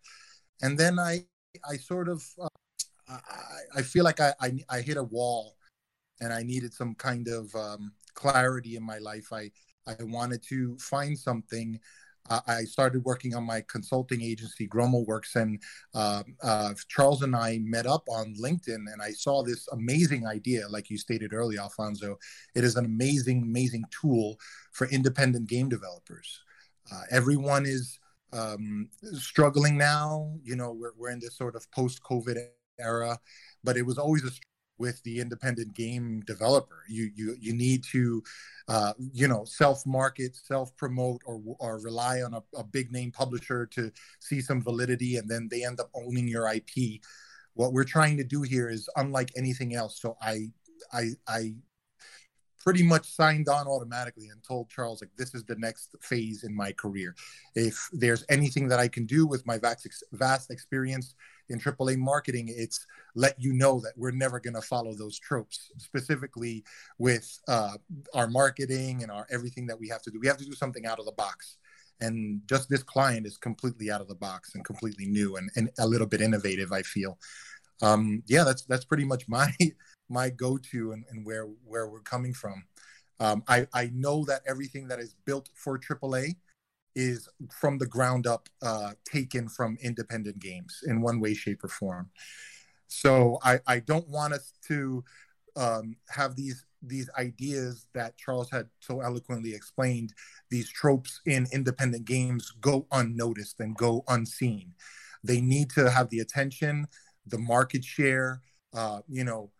And 0.61 0.77
then 0.77 0.99
I, 0.99 1.25
I 1.69 1.77
sort 1.77 2.07
of, 2.07 2.23
uh, 2.39 2.47
I, 3.09 3.79
I, 3.79 3.81
feel 3.81 4.03
like 4.03 4.19
I, 4.19 4.33
I, 4.39 4.59
I, 4.69 4.81
hit 4.81 4.97
a 4.97 5.03
wall 5.03 5.55
and 6.21 6.31
I 6.31 6.43
needed 6.43 6.73
some 6.73 6.95
kind 6.95 7.27
of 7.27 7.53
um, 7.55 7.91
clarity 8.13 8.75
in 8.75 8.83
my 8.83 8.99
life. 8.99 9.33
I, 9.33 9.51
I 9.87 9.95
wanted 10.01 10.43
to 10.49 10.77
find 10.77 11.17
something 11.17 11.79
I 12.29 12.63
started 12.63 13.03
working 13.03 13.35
on 13.35 13.43
my 13.43 13.63
consulting 13.67 14.21
agency, 14.21 14.67
Gromo 14.67 15.05
Works, 15.05 15.35
and 15.35 15.61
uh, 15.93 16.23
uh, 16.41 16.73
Charles 16.87 17.21
and 17.21 17.35
I 17.35 17.59
met 17.61 17.85
up 17.85 18.03
on 18.07 18.33
LinkedIn, 18.41 18.85
and 18.91 19.01
I 19.01 19.11
saw 19.11 19.43
this 19.43 19.67
amazing 19.73 20.25
idea, 20.25 20.67
like 20.69 20.89
you 20.89 20.97
stated 20.97 21.33
earlier, 21.33 21.59
Alfonso. 21.59 22.17
It 22.55 22.63
is 22.63 22.77
an 22.77 22.85
amazing, 22.85 23.41
amazing 23.41 23.83
tool 23.91 24.39
for 24.71 24.87
independent 24.87 25.49
game 25.49 25.67
developers. 25.67 26.41
Uh, 26.91 27.01
everyone 27.11 27.65
is 27.65 27.99
um, 28.31 28.89
struggling 29.13 29.77
now. 29.77 30.33
You 30.43 30.55
know, 30.55 30.71
we're 30.71 30.93
we're 30.97 31.11
in 31.11 31.19
this 31.19 31.37
sort 31.37 31.55
of 31.55 31.69
post-COVID 31.71 32.37
era, 32.79 33.19
but 33.63 33.77
it 33.77 33.85
was 33.85 33.97
always 33.97 34.23
a 34.23 34.31
with 34.83 35.01
the 35.03 35.21
independent 35.21 35.73
game 35.73 36.21
developer. 36.27 36.79
You 36.89 37.09
you 37.15 37.37
you 37.39 37.53
need 37.53 37.85
to, 37.95 38.21
uh, 38.67 38.91
you 38.99 39.29
know, 39.29 39.45
self 39.45 39.85
market, 39.85 40.35
self 40.35 40.75
promote, 40.75 41.21
or 41.25 41.41
or 41.59 41.79
rely 41.79 42.21
on 42.21 42.33
a, 42.33 42.43
a, 42.57 42.65
big 42.65 42.91
name 42.91 43.09
publisher 43.09 43.65
to 43.75 43.89
see 44.19 44.41
some 44.41 44.61
validity, 44.61 45.15
and 45.15 45.29
then 45.29 45.47
they 45.49 45.63
end 45.63 45.79
up 45.79 45.89
owning 45.95 46.27
your 46.27 46.45
IP. 46.53 46.99
What 47.53 47.71
we're 47.71 47.91
trying 47.97 48.17
to 48.17 48.25
do 48.25 48.41
here 48.41 48.67
is 48.69 48.89
unlike 48.97 49.31
anything 49.37 49.73
else. 49.73 50.01
So 50.01 50.17
I 50.21 50.51
I 50.91 51.03
I 51.29 51.55
pretty 52.59 52.83
much 52.83 53.05
signed 53.05 53.47
on 53.47 53.67
automatically 53.67 54.27
and 54.27 54.43
told 54.43 54.69
Charles 54.69 55.01
like 55.01 55.11
this 55.17 55.33
is 55.33 55.45
the 55.45 55.55
next 55.67 55.95
phase 56.01 56.43
in 56.43 56.53
my 56.53 56.73
career. 56.73 57.15
If 57.55 57.89
there's 57.93 58.25
anything 58.27 58.67
that 58.67 58.81
I 58.81 58.89
can 58.89 59.05
do 59.05 59.25
with 59.25 59.47
my 59.47 59.57
vast 59.59 59.87
vast 60.11 60.51
experience 60.51 61.15
in 61.49 61.59
AAA 61.59 61.97
marketing, 61.97 62.53
it's 62.55 62.85
let 63.15 63.35
you 63.39 63.53
know 63.53 63.79
that 63.81 63.93
we're 63.95 64.11
never 64.11 64.39
going 64.39 64.55
to 64.55 64.61
follow 64.61 64.93
those 64.93 65.19
tropes. 65.19 65.71
Specifically 65.77 66.63
with 66.97 67.39
uh, 67.47 67.77
our 68.13 68.27
marketing 68.27 69.03
and 69.03 69.11
our 69.11 69.27
everything 69.29 69.67
that 69.67 69.79
we 69.79 69.87
have 69.89 70.01
to 70.03 70.11
do, 70.11 70.19
we 70.19 70.27
have 70.27 70.37
to 70.37 70.45
do 70.45 70.53
something 70.53 70.85
out 70.85 70.99
of 70.99 71.05
the 71.05 71.11
box. 71.13 71.57
And 72.01 72.41
just 72.47 72.69
this 72.69 72.83
client 72.83 73.25
is 73.25 73.37
completely 73.37 73.91
out 73.91 74.01
of 74.01 74.07
the 74.07 74.15
box 74.15 74.55
and 74.55 74.65
completely 74.65 75.05
new 75.05 75.37
and, 75.37 75.49
and 75.55 75.69
a 75.79 75.87
little 75.87 76.07
bit 76.07 76.21
innovative. 76.21 76.71
I 76.71 76.81
feel. 76.81 77.17
Um, 77.81 78.23
yeah, 78.27 78.43
that's 78.43 78.63
that's 78.63 78.85
pretty 78.85 79.05
much 79.05 79.27
my 79.27 79.51
my 80.09 80.29
go-to 80.29 80.91
and, 80.91 81.05
and 81.09 81.25
where 81.25 81.45
where 81.65 81.87
we're 81.87 82.01
coming 82.01 82.33
from. 82.33 82.63
Um, 83.19 83.43
I 83.47 83.67
I 83.73 83.91
know 83.93 84.25
that 84.25 84.41
everything 84.47 84.87
that 84.87 84.99
is 84.99 85.15
built 85.25 85.49
for 85.55 85.79
AAA 85.79 86.35
is 86.95 87.27
from 87.51 87.77
the 87.77 87.85
ground 87.85 88.27
up 88.27 88.49
uh, 88.61 88.91
taken 89.05 89.49
from 89.49 89.77
independent 89.81 90.39
games 90.39 90.81
in 90.85 91.01
one 91.01 91.19
way, 91.19 91.33
shape, 91.33 91.63
or 91.63 91.69
form. 91.69 92.09
So 92.87 93.39
I 93.43 93.59
I 93.67 93.79
don't 93.79 94.07
want 94.07 94.33
us 94.33 94.53
to 94.67 95.03
um, 95.55 95.95
have 96.09 96.35
these 96.35 96.65
these 96.85 97.09
ideas 97.17 97.87
that 97.93 98.17
Charles 98.17 98.49
had 98.51 98.67
so 98.79 98.99
eloquently 98.99 99.53
explained, 99.53 100.13
these 100.49 100.69
tropes 100.69 101.21
in 101.25 101.47
independent 101.51 102.05
games 102.05 102.51
go 102.59 102.87
unnoticed 102.91 103.59
and 103.59 103.75
go 103.75 104.03
unseen. 104.07 104.73
They 105.23 105.39
need 105.39 105.69
to 105.71 105.89
have 105.89 106.09
the 106.09 106.19
attention, 106.19 106.87
the 107.25 107.37
market 107.37 107.85
share, 107.85 108.41
uh, 108.73 109.01
you 109.07 109.23
know, 109.23 109.51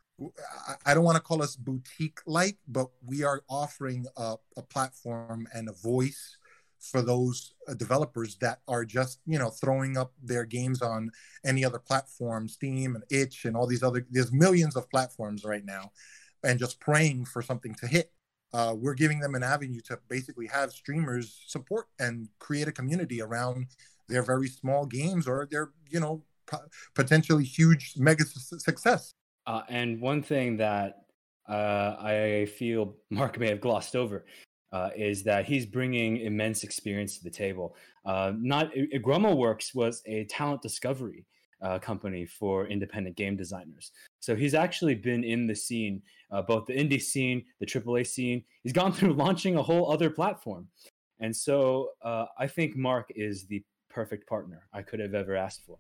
I 0.86 0.94
don't 0.94 1.04
want 1.04 1.16
to 1.16 1.22
call 1.22 1.42
us 1.42 1.56
boutique 1.56 2.20
like, 2.26 2.58
but 2.68 2.88
we 3.06 3.24
are 3.24 3.42
offering 3.50 4.06
a, 4.16 4.36
a, 4.56 4.62
platform 4.62 5.48
and 5.54 5.68
a 5.68 5.74
voice 5.74 6.38
for 6.84 7.02
those 7.02 7.54
uh, 7.68 7.74
developers 7.74 8.36
that 8.38 8.60
are 8.68 8.86
just 8.86 9.20
you 9.26 9.40
know 9.40 9.50
throwing 9.50 9.98
up 9.98 10.14
their 10.22 10.46
games 10.46 10.82
on 10.82 11.10
any 11.46 11.64
other 11.64 11.80
platform, 11.80 12.48
Steam 12.48 12.96
and 12.96 13.04
Itch 13.10 13.46
and 13.46 13.56
all 13.56 13.68
these 13.68 13.84
other. 13.84 14.06
There's 14.12 14.32
millions 14.32 14.76
of 14.76 14.90
platforms 14.90 15.44
right 15.44 15.66
now, 15.66 15.92
and 16.44 16.60
just 16.60 16.80
praying 16.80 17.26
for 17.26 17.42
something 17.42 17.74
to 17.76 17.88
hit. 17.88 18.12
Uh, 18.54 18.76
we're 18.78 18.94
giving 18.94 19.20
them 19.20 19.34
an 19.34 19.42
avenue 19.42 19.82
to 19.82 19.98
basically 20.10 20.46
have 20.48 20.72
streamers 20.72 21.44
support 21.48 21.88
and 22.00 22.28
create 22.38 22.68
a 22.68 22.72
community 22.72 23.22
around 23.22 23.66
their 24.10 24.22
very 24.22 24.48
small 24.48 24.86
games 24.86 25.28
or 25.28 25.48
their 25.50 25.72
you 25.90 26.00
know 26.00 26.24
potentially 26.94 27.44
huge 27.44 27.94
mega 27.98 28.24
success 28.26 29.14
uh, 29.48 29.62
and 29.70 30.00
one 30.00 30.22
thing 30.22 30.58
that 30.58 31.06
uh, 31.50 31.96
I 32.00 32.48
feel 32.58 32.96
Mark 33.10 33.40
may 33.40 33.50
have 33.50 33.62
glossed 33.62 33.96
over 33.96 34.26
uh, 34.74 34.90
is 34.96 35.24
that 35.24 35.46
he's 35.46 35.66
bringing 35.66 36.18
immense 36.18 36.64
experience 36.64 37.18
to 37.18 37.24
the 37.24 37.30
table. 37.30 37.76
Uh, 38.06 38.34
not 38.36 38.72
Grumma 39.02 39.34
Works 39.34 39.74
was 39.74 40.02
a 40.06 40.26
talent 40.26 40.62
discovery 40.62 41.26
uh, 41.62 41.80
company 41.80 42.26
for 42.26 42.68
independent 42.68 43.16
game 43.16 43.38
designers. 43.38 43.92
So 44.20 44.36
he's 44.36 44.56
actually 44.56 44.96
been 44.96 45.24
in 45.24 45.48
the 45.48 45.56
scene, 45.56 46.02
uh, 46.32 46.42
both 46.42 46.66
the 46.66 46.74
indie 46.74 47.02
scene, 47.02 47.46
the 47.60 47.68
AAA 47.68 48.08
scene. 48.08 48.44
He's 48.64 48.74
gone 48.74 48.92
through 48.98 49.14
launching 49.14 49.56
a 49.56 49.64
whole 49.64 49.92
other 49.92 50.10
platform. 50.10 50.68
And 51.20 51.34
so 51.34 51.92
I 52.04 52.48
think 52.48 52.76
Mark 52.76 53.10
is 53.16 53.46
the 53.46 53.64
perfect 53.90 54.28
partner 54.28 54.68
I 54.74 54.82
could 54.82 55.00
have 55.00 55.14
ever 55.14 55.36
asked 55.36 55.62
for 55.66 55.78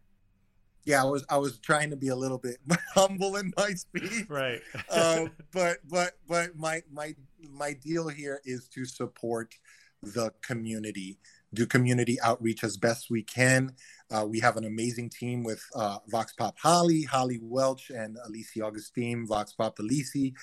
yeah, 0.86 1.02
I 1.02 1.06
was 1.06 1.26
I 1.30 1.38
was 1.38 1.58
trying 1.60 1.90
to 1.92 1.96
be 1.96 2.10
a 2.10 2.16
little 2.16 2.38
bit 2.38 2.58
humble 2.94 3.36
in 3.38 3.54
my 3.58 3.72
speech, 3.72 4.26
right? 4.30 4.62
uh, 4.90 5.26
but 5.52 5.78
but 5.90 6.14
but 6.28 6.56
my 6.58 6.82
my 6.92 7.16
my 7.50 7.74
deal 7.74 8.08
here 8.08 8.42
is 8.46 8.68
to 8.70 8.86
support 8.86 9.56
the 10.02 10.32
community, 10.42 11.18
do 11.54 11.66
community 11.66 12.20
outreach 12.22 12.64
as 12.64 12.76
best 12.78 13.10
we 13.10 13.24
can. 13.24 13.72
Uh, 14.12 14.26
we 14.28 14.40
have 14.40 14.58
an 14.58 14.66
amazing 14.66 15.10
team 15.10 15.44
with 15.44 15.64
uh, 15.76 16.00
Vox 16.10 16.34
Pop 16.34 16.58
Holly, 16.60 17.04
Holly 17.04 17.40
Welch, 17.42 17.90
and 17.90 18.18
Alicia 18.26 18.66
Augustine, 18.66 19.26
Vox 19.26 19.54
Pop 19.54 19.78
Alici. 19.78 20.34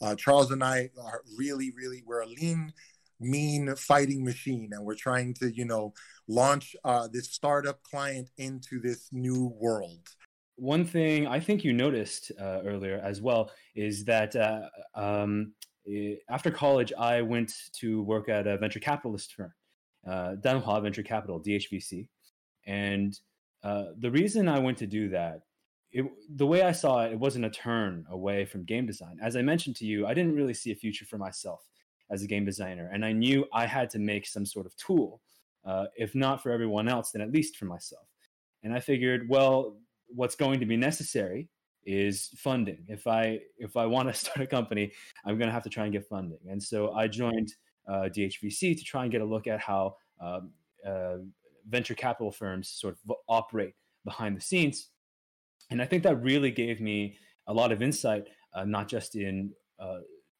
Uh, 0.00 0.14
Charles 0.14 0.52
and 0.52 0.62
I 0.62 0.90
are 1.02 1.22
really, 1.36 1.72
really, 1.72 2.04
we're 2.06 2.20
a 2.20 2.26
lean 2.26 2.72
mean 3.20 3.74
fighting 3.76 4.24
machine 4.24 4.70
and 4.72 4.84
we're 4.84 4.94
trying 4.94 5.34
to 5.34 5.52
you 5.54 5.64
know 5.64 5.92
launch 6.28 6.76
uh, 6.84 7.08
this 7.12 7.30
startup 7.30 7.82
client 7.82 8.30
into 8.36 8.80
this 8.80 9.08
new 9.12 9.52
world. 9.58 10.08
One 10.56 10.84
thing 10.84 11.26
i 11.26 11.38
think 11.38 11.64
you 11.64 11.72
noticed 11.72 12.32
uh, 12.40 12.60
earlier 12.64 13.00
as 13.02 13.20
well 13.20 13.50
is 13.74 14.04
that 14.04 14.34
uh, 14.34 14.62
um, 14.94 15.52
after 16.28 16.50
college 16.50 16.92
i 16.98 17.22
went 17.22 17.52
to 17.74 18.02
work 18.02 18.28
at 18.28 18.46
a 18.46 18.58
venture 18.58 18.80
capitalist 18.80 19.34
firm 19.34 19.52
uh, 20.06 20.34
danhua 20.40 20.82
venture 20.82 21.02
capital 21.02 21.40
dhvc 21.40 22.08
and 22.66 23.20
uh, 23.62 23.86
the 24.00 24.10
reason 24.10 24.48
i 24.48 24.58
went 24.58 24.76
to 24.78 24.86
do 24.86 25.08
that 25.08 25.42
it, 25.92 26.04
the 26.36 26.46
way 26.46 26.62
i 26.62 26.72
saw 26.72 27.04
it 27.04 27.12
it 27.12 27.18
wasn't 27.18 27.44
a 27.44 27.50
turn 27.50 28.04
away 28.10 28.44
from 28.44 28.64
game 28.64 28.84
design. 28.84 29.16
As 29.22 29.36
i 29.36 29.42
mentioned 29.42 29.76
to 29.76 29.86
you 29.86 30.06
i 30.06 30.12
didn't 30.12 30.34
really 30.34 30.54
see 30.54 30.72
a 30.72 30.76
future 30.76 31.04
for 31.04 31.18
myself 31.18 31.62
as 32.10 32.22
a 32.22 32.26
game 32.26 32.44
designer. 32.44 32.90
And 32.92 33.04
I 33.04 33.12
knew 33.12 33.46
I 33.52 33.66
had 33.66 33.90
to 33.90 33.98
make 33.98 34.26
some 34.26 34.46
sort 34.46 34.66
of 34.66 34.76
tool, 34.76 35.20
uh, 35.64 35.86
if 35.96 36.14
not 36.14 36.42
for 36.42 36.50
everyone 36.50 36.88
else, 36.88 37.10
then 37.10 37.22
at 37.22 37.32
least 37.32 37.56
for 37.56 37.66
myself. 37.66 38.06
And 38.62 38.74
I 38.74 38.80
figured, 38.80 39.28
well, 39.28 39.76
what's 40.08 40.34
going 40.34 40.60
to 40.60 40.66
be 40.66 40.76
necessary 40.76 41.48
is 41.84 42.30
funding. 42.36 42.84
If 42.88 43.06
I 43.06 43.40
if 43.56 43.76
I 43.76 43.86
want 43.86 44.08
to 44.08 44.14
start 44.18 44.40
a 44.40 44.46
company, 44.46 44.92
I'm 45.24 45.38
going 45.38 45.48
to 45.48 45.52
have 45.52 45.62
to 45.64 45.70
try 45.70 45.84
and 45.84 45.92
get 45.92 46.06
funding. 46.06 46.38
And 46.48 46.62
so 46.62 46.92
I 46.92 47.08
joined 47.08 47.54
uh, 47.88 48.08
DHVC 48.14 48.76
to 48.76 48.84
try 48.84 49.02
and 49.02 49.12
get 49.12 49.22
a 49.22 49.24
look 49.24 49.46
at 49.46 49.60
how 49.60 49.96
um, 50.20 50.50
uh, 50.86 51.16
venture 51.68 51.94
capital 51.94 52.30
firms 52.30 52.68
sort 52.68 52.94
of 52.94 53.16
operate 53.28 53.74
behind 54.04 54.36
the 54.36 54.40
scenes. 54.40 54.90
And 55.70 55.82
I 55.82 55.86
think 55.86 56.02
that 56.02 56.22
really 56.22 56.50
gave 56.50 56.80
me 56.80 57.16
a 57.46 57.52
lot 57.52 57.72
of 57.72 57.82
insight, 57.82 58.24
uh, 58.54 58.64
not 58.64 58.88
just 58.88 59.16
in 59.16 59.52
uh, 59.78 59.98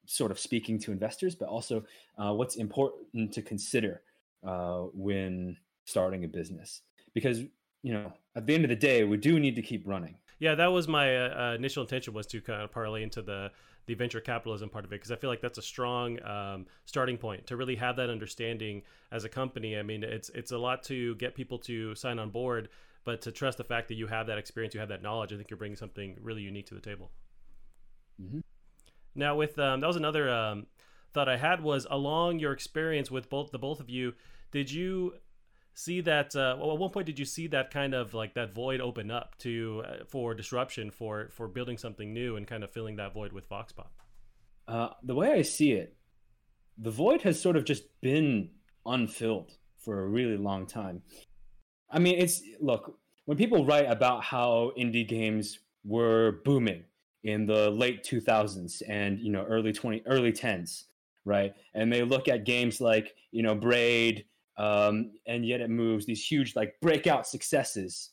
sort 0.08 0.30
of 0.30 0.38
speaking 0.38 0.78
to 0.78 0.90
investors, 0.90 1.34
but 1.34 1.48
also 1.48 1.84
uh, 2.16 2.32
what's 2.32 2.56
important 2.56 3.32
to 3.32 3.42
consider 3.42 4.00
uh, 4.44 4.80
when 4.94 5.56
starting 5.84 6.24
a 6.24 6.28
business. 6.28 6.80
Because 7.12 7.40
you 7.82 7.92
know, 7.92 8.12
at 8.34 8.46
the 8.46 8.54
end 8.54 8.64
of 8.64 8.70
the 8.70 8.76
day, 8.76 9.04
we 9.04 9.16
do 9.16 9.38
need 9.38 9.54
to 9.54 9.62
keep 9.62 9.86
running. 9.86 10.16
Yeah, 10.40 10.54
that 10.54 10.68
was 10.68 10.88
my 10.88 11.16
uh, 11.16 11.54
initial 11.54 11.82
intention 11.82 12.14
was 12.14 12.26
to 12.28 12.40
kind 12.40 12.62
of 12.62 12.72
parlay 12.72 13.02
into 13.02 13.22
the 13.22 13.50
the 13.86 13.94
venture 13.94 14.20
capitalism 14.20 14.68
part 14.68 14.84
of 14.84 14.92
it 14.92 14.96
because 14.96 15.10
I 15.10 15.16
feel 15.16 15.30
like 15.30 15.40
that's 15.40 15.56
a 15.56 15.62
strong 15.62 16.22
um, 16.22 16.66
starting 16.84 17.16
point 17.16 17.46
to 17.46 17.56
really 17.56 17.74
have 17.76 17.96
that 17.96 18.10
understanding 18.10 18.82
as 19.10 19.24
a 19.24 19.30
company. 19.30 19.78
I 19.78 19.82
mean, 19.82 20.02
it's 20.02 20.30
it's 20.30 20.52
a 20.52 20.58
lot 20.58 20.82
to 20.84 21.14
get 21.16 21.34
people 21.34 21.58
to 21.60 21.94
sign 21.94 22.18
on 22.18 22.30
board, 22.30 22.68
but 23.04 23.20
to 23.22 23.32
trust 23.32 23.58
the 23.58 23.64
fact 23.64 23.88
that 23.88 23.94
you 23.94 24.06
have 24.06 24.26
that 24.26 24.38
experience, 24.38 24.74
you 24.74 24.80
have 24.80 24.90
that 24.90 25.02
knowledge, 25.02 25.32
I 25.32 25.36
think 25.36 25.50
you're 25.50 25.58
bringing 25.58 25.76
something 25.76 26.16
really 26.22 26.42
unique 26.42 26.66
to 26.66 26.74
the 26.74 26.80
table. 26.80 27.10
Mm-hmm. 28.20 28.40
Now, 29.18 29.34
with 29.34 29.58
um, 29.58 29.80
that 29.80 29.87
was 29.87 29.96
another 29.96 30.30
um, 30.30 30.66
thought 31.12 31.28
I 31.28 31.37
had 31.37 31.60
was 31.60 31.87
along 31.90 32.38
your 32.38 32.52
experience 32.52 33.10
with 33.10 33.28
both 33.28 33.50
the 33.50 33.58
both 33.58 33.80
of 33.80 33.90
you, 33.90 34.14
did 34.52 34.70
you 34.70 35.14
see 35.75 36.00
that? 36.02 36.37
Uh, 36.37 36.56
well, 36.58 36.72
at 36.72 36.78
one 36.78 36.90
point, 36.90 37.06
did 37.06 37.18
you 37.18 37.25
see 37.25 37.48
that 37.48 37.72
kind 37.72 37.94
of 37.94 38.14
like 38.14 38.34
that 38.34 38.54
void 38.54 38.80
open 38.80 39.10
up 39.10 39.37
to 39.38 39.82
uh, 39.84 40.04
for 40.06 40.34
disruption 40.34 40.92
for 40.92 41.30
for 41.30 41.48
building 41.48 41.76
something 41.76 42.14
new 42.14 42.37
and 42.37 42.46
kind 42.46 42.62
of 42.62 42.70
filling 42.70 42.96
that 42.96 43.12
void 43.12 43.32
with 43.32 43.48
VoxPop? 43.50 43.88
Uh, 44.68 44.90
the 45.02 45.16
way 45.16 45.32
I 45.32 45.42
see 45.42 45.72
it, 45.72 45.96
the 46.78 46.92
void 46.92 47.22
has 47.22 47.42
sort 47.42 47.56
of 47.56 47.64
just 47.64 48.00
been 48.00 48.50
unfilled 48.87 49.50
for 49.78 50.00
a 50.00 50.06
really 50.06 50.37
long 50.37 50.64
time. 50.64 51.02
I 51.90 51.98
mean, 51.98 52.18
it's 52.18 52.40
look 52.60 53.00
when 53.25 53.37
people 53.37 53.66
write 53.66 53.90
about 53.90 54.22
how 54.22 54.70
indie 54.78 55.08
games 55.08 55.58
were 55.84 56.40
booming 56.44 56.84
in 57.25 57.46
the 57.46 57.70
late 57.70 58.04
2000s 58.04 58.82
and 58.88 59.18
you 59.18 59.32
know 59.32 59.44
early 59.44 59.72
20 59.72 60.02
early 60.06 60.32
10s 60.32 60.84
right? 61.25 61.52
And 61.75 61.92
they 61.92 62.02
look 62.02 62.26
at 62.26 62.44
games 62.44 62.80
like 62.80 63.14
you 63.32 63.42
know 63.42 63.54
braid 63.54 64.25
um, 64.56 65.12
and 65.26 65.46
yet 65.46 65.60
it 65.60 65.70
moves 65.70 66.06
these 66.06 66.25
huge 66.25 66.56
like 66.56 66.75
breakout 66.80 67.26
successes. 67.26 68.10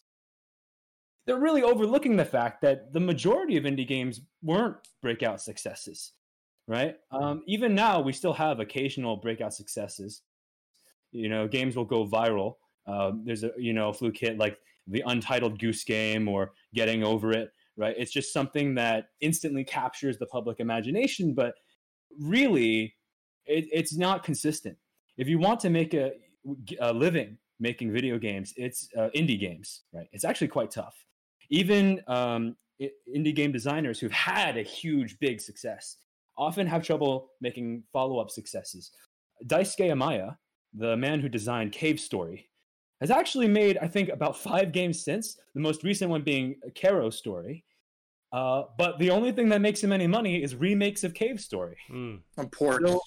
They're 1.26 1.40
really 1.40 1.64
overlooking 1.64 2.18
the 2.18 2.26
fact 2.26 2.62
that 2.62 2.94
the 2.94 3.00
majority 3.00 3.58
of 3.58 3.64
indie 3.64 3.88
games 3.88 4.22
weren't 4.44 4.76
breakout 5.02 5.42
successes 5.42 6.12
right? 6.68 6.96
Um, 7.12 7.44
even 7.46 7.76
now 7.76 8.02
we 8.02 8.12
still 8.12 8.34
have 8.34 8.60
occasional 8.60 9.18
breakout 9.18 9.54
successes. 9.54 10.22
You 11.12 11.30
know 11.30 11.48
games 11.48 11.76
will 11.76 11.86
go 11.86 12.06
viral. 12.06 12.56
Uh, 12.88 13.12
there's 13.24 13.44
a 13.44 13.52
you 13.58 13.74
know 13.74 13.94
fluke 13.94 14.18
hit 14.18 14.38
like 14.38 14.58
the 14.88 15.04
Untitled 15.06 15.60
Goose 15.60 15.84
Game 15.84 16.28
or 16.28 16.54
Getting 16.74 17.04
Over 17.04 17.32
It, 17.32 17.52
right? 17.78 17.96
It's 17.98 18.12
just 18.12 18.34
something 18.34 18.76
that 18.76 19.08
instantly 19.22 19.64
captures 19.64 20.18
the 20.18 20.26
public 20.28 20.60
imagination, 20.60 21.34
but 21.34 21.56
really, 22.20 22.96
it, 23.46 23.66
it's 23.72 23.96
not 23.96 24.24
consistent. 24.24 24.78
If 25.18 25.28
you 25.28 25.40
want 25.40 25.60
to 25.62 25.70
make 25.70 25.94
a, 25.94 26.12
a 26.80 26.94
living 26.94 27.38
making 27.60 27.92
video 27.92 28.18
games, 28.18 28.54
it's 28.58 28.90
uh, 28.98 29.10
indie 29.16 29.40
games, 29.40 29.84
right? 29.94 30.08
It's 30.12 30.26
actually 30.26 30.50
quite 30.50 30.72
tough. 30.72 30.96
Even 31.50 32.02
um, 32.08 32.56
indie 32.82 33.36
game 33.36 33.52
designers 33.52 34.00
who've 34.00 34.12
had 34.12 34.58
a 34.58 34.62
huge, 34.62 35.18
big 35.20 35.40
success 35.40 35.98
often 36.38 36.68
have 36.68 36.84
trouble 36.84 37.30
making 37.40 37.84
follow 37.94 38.20
up 38.20 38.30
successes. 38.30 38.92
Daisuke 39.46 39.92
Amaya, 39.92 40.36
the 40.74 40.98
man 40.98 41.20
who 41.20 41.30
designed 41.30 41.72
Cave 41.72 42.00
Story, 42.00 42.50
has 43.02 43.12
actually 43.12 43.48
made, 43.48 43.78
I 43.82 43.88
think, 43.88 44.10
about 44.10 44.38
five 44.38 44.72
games 44.72 45.04
since, 45.04 45.38
the 45.54 45.62
most 45.62 45.84
recent 45.84 46.10
one 46.10 46.22
being 46.22 46.56
Kero 46.74 47.12
Story. 47.12 47.64
Uh, 48.32 48.64
but 48.78 48.98
the 49.00 49.12
only 49.12 49.32
thing 49.32 49.50
that 49.50 49.62
makes 49.62 49.84
him 49.84 49.92
any 49.92 50.08
money 50.08 50.42
is 50.44 50.56
remakes 50.56 51.04
of 51.04 51.14
Cave 51.14 51.40
Story. 51.40 51.78
Mm. 51.92 52.22
ports. 52.52 52.90
So 52.90 53.00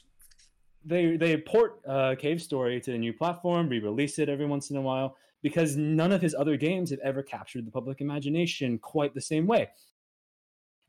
they 0.85 1.17
they 1.17 1.37
port 1.37 1.81
uh, 1.87 2.15
Cave 2.19 2.41
Story 2.41 2.81
to 2.81 2.95
a 2.95 2.99
new 2.99 3.13
platform, 3.13 3.69
re-release 3.69 4.19
it 4.19 4.29
every 4.29 4.47
once 4.47 4.71
in 4.71 4.77
a 4.77 4.81
while, 4.81 5.17
because 5.43 5.77
none 5.77 6.13
of 6.13 6.23
his 6.23 6.35
other 6.35 6.57
games 6.57 6.91
have 6.91 7.01
ever 7.01 7.23
captured 7.23 7.67
the 7.67 7.71
public 7.71 8.01
imagination 8.01 8.79
quite 8.79 9.15
the 9.15 9.21
same 9.21 9.47
way. 9.47 9.69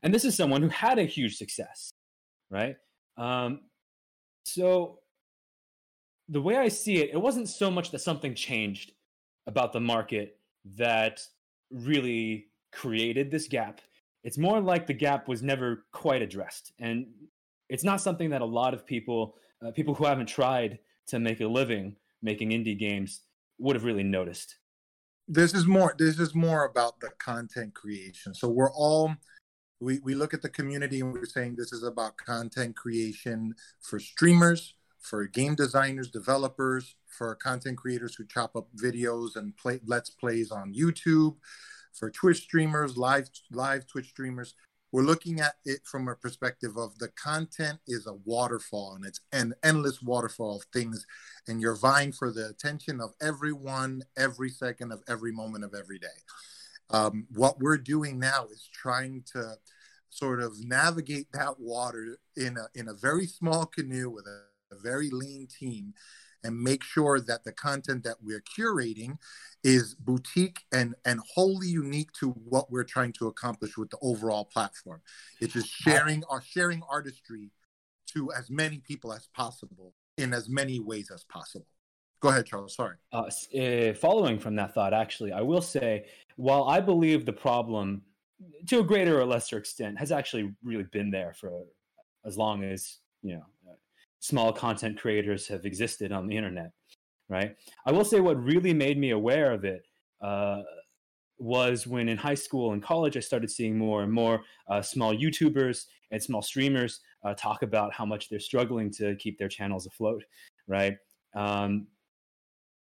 And 0.02 0.14
this 0.14 0.24
is 0.24 0.34
someone 0.36 0.62
who 0.62 0.68
had 0.68 0.98
a 0.98 1.04
huge 1.04 1.36
success, 1.36 1.90
right? 2.50 2.76
Um, 3.18 3.60
so 4.44 5.00
the 6.30 6.40
way 6.40 6.56
I 6.56 6.68
see 6.68 6.98
it, 6.98 7.10
it 7.12 7.20
wasn't 7.20 7.48
so 7.48 7.70
much 7.70 7.90
that 7.90 7.98
something 7.98 8.34
changed 8.34 8.92
about 9.46 9.72
the 9.72 9.80
market 9.80 10.38
that 10.76 11.20
really 11.70 12.46
created 12.72 13.30
this 13.30 13.48
gap. 13.48 13.80
It's 14.22 14.38
more 14.38 14.60
like 14.60 14.86
the 14.86 14.94
gap 14.94 15.26
was 15.26 15.42
never 15.42 15.84
quite 15.92 16.22
addressed. 16.22 16.72
And 16.78 17.06
it's 17.68 17.84
not 17.84 18.00
something 18.00 18.30
that 18.30 18.42
a 18.42 18.46
lot 18.46 18.74
of 18.74 18.86
people, 18.86 19.34
uh, 19.64 19.72
people 19.72 19.94
who 19.94 20.04
haven't 20.04 20.26
tried 20.26 20.78
to 21.08 21.18
make 21.18 21.40
a 21.40 21.46
living 21.46 21.96
making 22.22 22.50
indie 22.50 22.78
games, 22.78 23.22
would 23.58 23.74
have 23.74 23.84
really 23.84 24.04
noticed. 24.04 24.56
This 25.26 25.54
is 25.54 25.66
more. 25.66 25.94
This 25.98 26.18
is 26.18 26.34
more 26.34 26.64
about 26.64 27.00
the 27.00 27.10
content 27.18 27.74
creation. 27.74 28.34
So 28.34 28.48
we're 28.48 28.72
all 28.72 29.14
we, 29.80 29.98
we 30.00 30.14
look 30.14 30.34
at 30.34 30.42
the 30.42 30.48
community 30.48 31.00
and 31.00 31.12
we're 31.12 31.24
saying 31.24 31.56
this 31.56 31.72
is 31.72 31.82
about 31.82 32.16
content 32.18 32.76
creation 32.76 33.54
for 33.80 33.98
streamers, 33.98 34.74
for 35.00 35.26
game 35.26 35.54
designers, 35.54 36.10
developers, 36.10 36.94
for 37.06 37.34
content 37.34 37.78
creators 37.78 38.14
who 38.14 38.24
chop 38.26 38.54
up 38.54 38.68
videos 38.76 39.36
and 39.36 39.56
play 39.56 39.80
let's 39.84 40.10
plays 40.10 40.50
on 40.50 40.74
YouTube, 40.74 41.36
for 41.92 42.10
Twitch 42.10 42.42
streamers, 42.42 42.96
live 42.96 43.28
live 43.50 43.86
Twitch 43.86 44.08
streamers. 44.08 44.54
We're 44.92 45.02
looking 45.02 45.38
at 45.38 45.54
it 45.64 45.82
from 45.84 46.08
a 46.08 46.16
perspective 46.16 46.76
of 46.76 46.98
the 46.98 47.08
content 47.08 47.78
is 47.86 48.08
a 48.08 48.14
waterfall 48.24 48.94
and 48.96 49.06
it's 49.06 49.20
an 49.30 49.54
endless 49.62 50.02
waterfall 50.02 50.56
of 50.56 50.64
things, 50.72 51.06
and 51.46 51.60
you're 51.60 51.76
vying 51.76 52.12
for 52.12 52.32
the 52.32 52.48
attention 52.48 53.00
of 53.00 53.12
everyone 53.22 54.02
every 54.16 54.48
second 54.48 54.92
of 54.92 55.02
every 55.08 55.32
moment 55.32 55.64
of 55.64 55.74
every 55.74 55.98
day. 55.98 56.08
Um, 56.90 57.26
what 57.32 57.60
we're 57.60 57.78
doing 57.78 58.18
now 58.18 58.46
is 58.52 58.68
trying 58.72 59.22
to 59.32 59.54
sort 60.10 60.40
of 60.40 60.64
navigate 60.64 61.28
that 61.32 61.60
water 61.60 62.18
in 62.36 62.56
a 62.56 62.66
in 62.74 62.88
a 62.88 62.94
very 62.94 63.26
small 63.26 63.66
canoe 63.66 64.10
with 64.10 64.26
a 64.26 64.49
a 64.72 64.76
very 64.76 65.10
lean 65.10 65.46
team 65.46 65.94
and 66.42 66.58
make 66.58 66.82
sure 66.82 67.20
that 67.20 67.44
the 67.44 67.52
content 67.52 68.04
that 68.04 68.16
we're 68.22 68.42
curating 68.42 69.18
is 69.62 69.94
boutique 69.94 70.60
and 70.72 70.94
and 71.04 71.20
wholly 71.34 71.68
unique 71.68 72.12
to 72.12 72.30
what 72.30 72.70
we're 72.70 72.84
trying 72.84 73.12
to 73.12 73.26
accomplish 73.26 73.76
with 73.76 73.90
the 73.90 73.98
overall 74.00 74.44
platform. 74.44 75.00
It's 75.40 75.52
just 75.52 75.68
sharing 75.68 76.24
our 76.30 76.40
sharing 76.42 76.82
artistry 76.90 77.50
to 78.14 78.32
as 78.32 78.50
many 78.50 78.78
people 78.78 79.12
as 79.12 79.28
possible 79.34 79.94
in 80.16 80.32
as 80.32 80.48
many 80.48 80.80
ways 80.80 81.10
as 81.12 81.24
possible. 81.24 81.66
Go 82.20 82.28
ahead, 82.28 82.46
Charles. 82.46 82.74
Sorry. 82.74 82.96
Uh, 83.12 83.30
uh, 83.58 83.94
following 83.94 84.38
from 84.38 84.54
that 84.56 84.74
thought, 84.74 84.92
actually, 84.92 85.32
I 85.32 85.40
will 85.40 85.62
say, 85.62 86.04
while 86.36 86.64
I 86.64 86.80
believe 86.80 87.24
the 87.24 87.32
problem, 87.32 88.02
to 88.66 88.80
a 88.80 88.84
greater 88.84 89.20
or 89.20 89.24
lesser 89.24 89.56
extent, 89.56 89.98
has 89.98 90.12
actually 90.12 90.52
really 90.62 90.84
been 90.84 91.10
there 91.10 91.32
for 91.32 91.64
as 92.26 92.36
long 92.36 92.62
as 92.62 92.98
you 93.22 93.34
know 93.36 93.44
small 94.20 94.52
content 94.52 94.98
creators 94.98 95.48
have 95.48 95.64
existed 95.64 96.12
on 96.12 96.26
the 96.26 96.36
internet, 96.36 96.70
right? 97.28 97.56
I 97.86 97.92
will 97.92 98.04
say 98.04 98.20
what 98.20 98.42
really 98.42 98.72
made 98.72 98.98
me 98.98 99.10
aware 99.10 99.50
of 99.50 99.64
it 99.64 99.82
uh, 100.20 100.62
was 101.38 101.86
when 101.86 102.08
in 102.08 102.18
high 102.18 102.34
school 102.34 102.72
and 102.72 102.82
college 102.82 103.16
I 103.16 103.20
started 103.20 103.50
seeing 103.50 103.76
more 103.76 104.02
and 104.02 104.12
more 104.12 104.42
uh, 104.68 104.82
small 104.82 105.14
YouTubers 105.14 105.86
and 106.10 106.22
small 106.22 106.42
streamers 106.42 107.00
uh, 107.24 107.34
talk 107.34 107.62
about 107.62 107.94
how 107.94 108.04
much 108.04 108.28
they're 108.28 108.38
struggling 108.38 108.90
to 108.92 109.16
keep 109.16 109.38
their 109.38 109.48
channels 109.48 109.86
afloat, 109.86 110.22
right? 110.68 110.96
Um, 111.34 111.86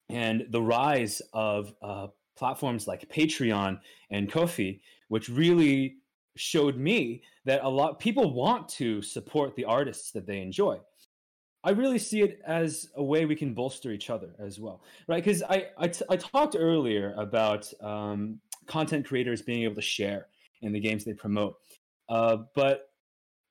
and 0.08 0.46
the 0.50 0.62
rise 0.62 1.20
of 1.32 1.74
uh, 1.82 2.08
platforms 2.36 2.86
like 2.86 3.08
Patreon 3.10 3.80
and 4.10 4.30
Ko-fi, 4.30 4.80
which 5.08 5.28
really 5.28 5.96
showed 6.36 6.76
me 6.76 7.22
that 7.44 7.64
a 7.64 7.68
lot 7.68 7.98
people 7.98 8.34
want 8.34 8.68
to 8.68 9.02
support 9.02 9.56
the 9.56 9.64
artists 9.64 10.10
that 10.12 10.26
they 10.26 10.40
enjoy 10.40 10.78
I 11.64 11.70
really 11.70 11.98
see 11.98 12.20
it 12.20 12.40
as 12.46 12.90
a 12.96 13.02
way 13.02 13.24
we 13.24 13.34
can 13.34 13.54
bolster 13.54 13.90
each 13.90 14.10
other 14.10 14.34
as 14.38 14.60
well, 14.60 14.82
right? 15.08 15.24
Because 15.24 15.42
I, 15.42 15.68
I, 15.78 15.88
t- 15.88 16.04
I 16.10 16.16
talked 16.16 16.56
earlier 16.58 17.14
about 17.16 17.72
um, 17.82 18.38
content 18.66 19.06
creators 19.06 19.40
being 19.40 19.62
able 19.62 19.76
to 19.76 19.82
share 19.82 20.28
in 20.60 20.72
the 20.72 20.80
games 20.80 21.04
they 21.04 21.14
promote, 21.14 21.56
uh, 22.10 22.38
but 22.54 22.90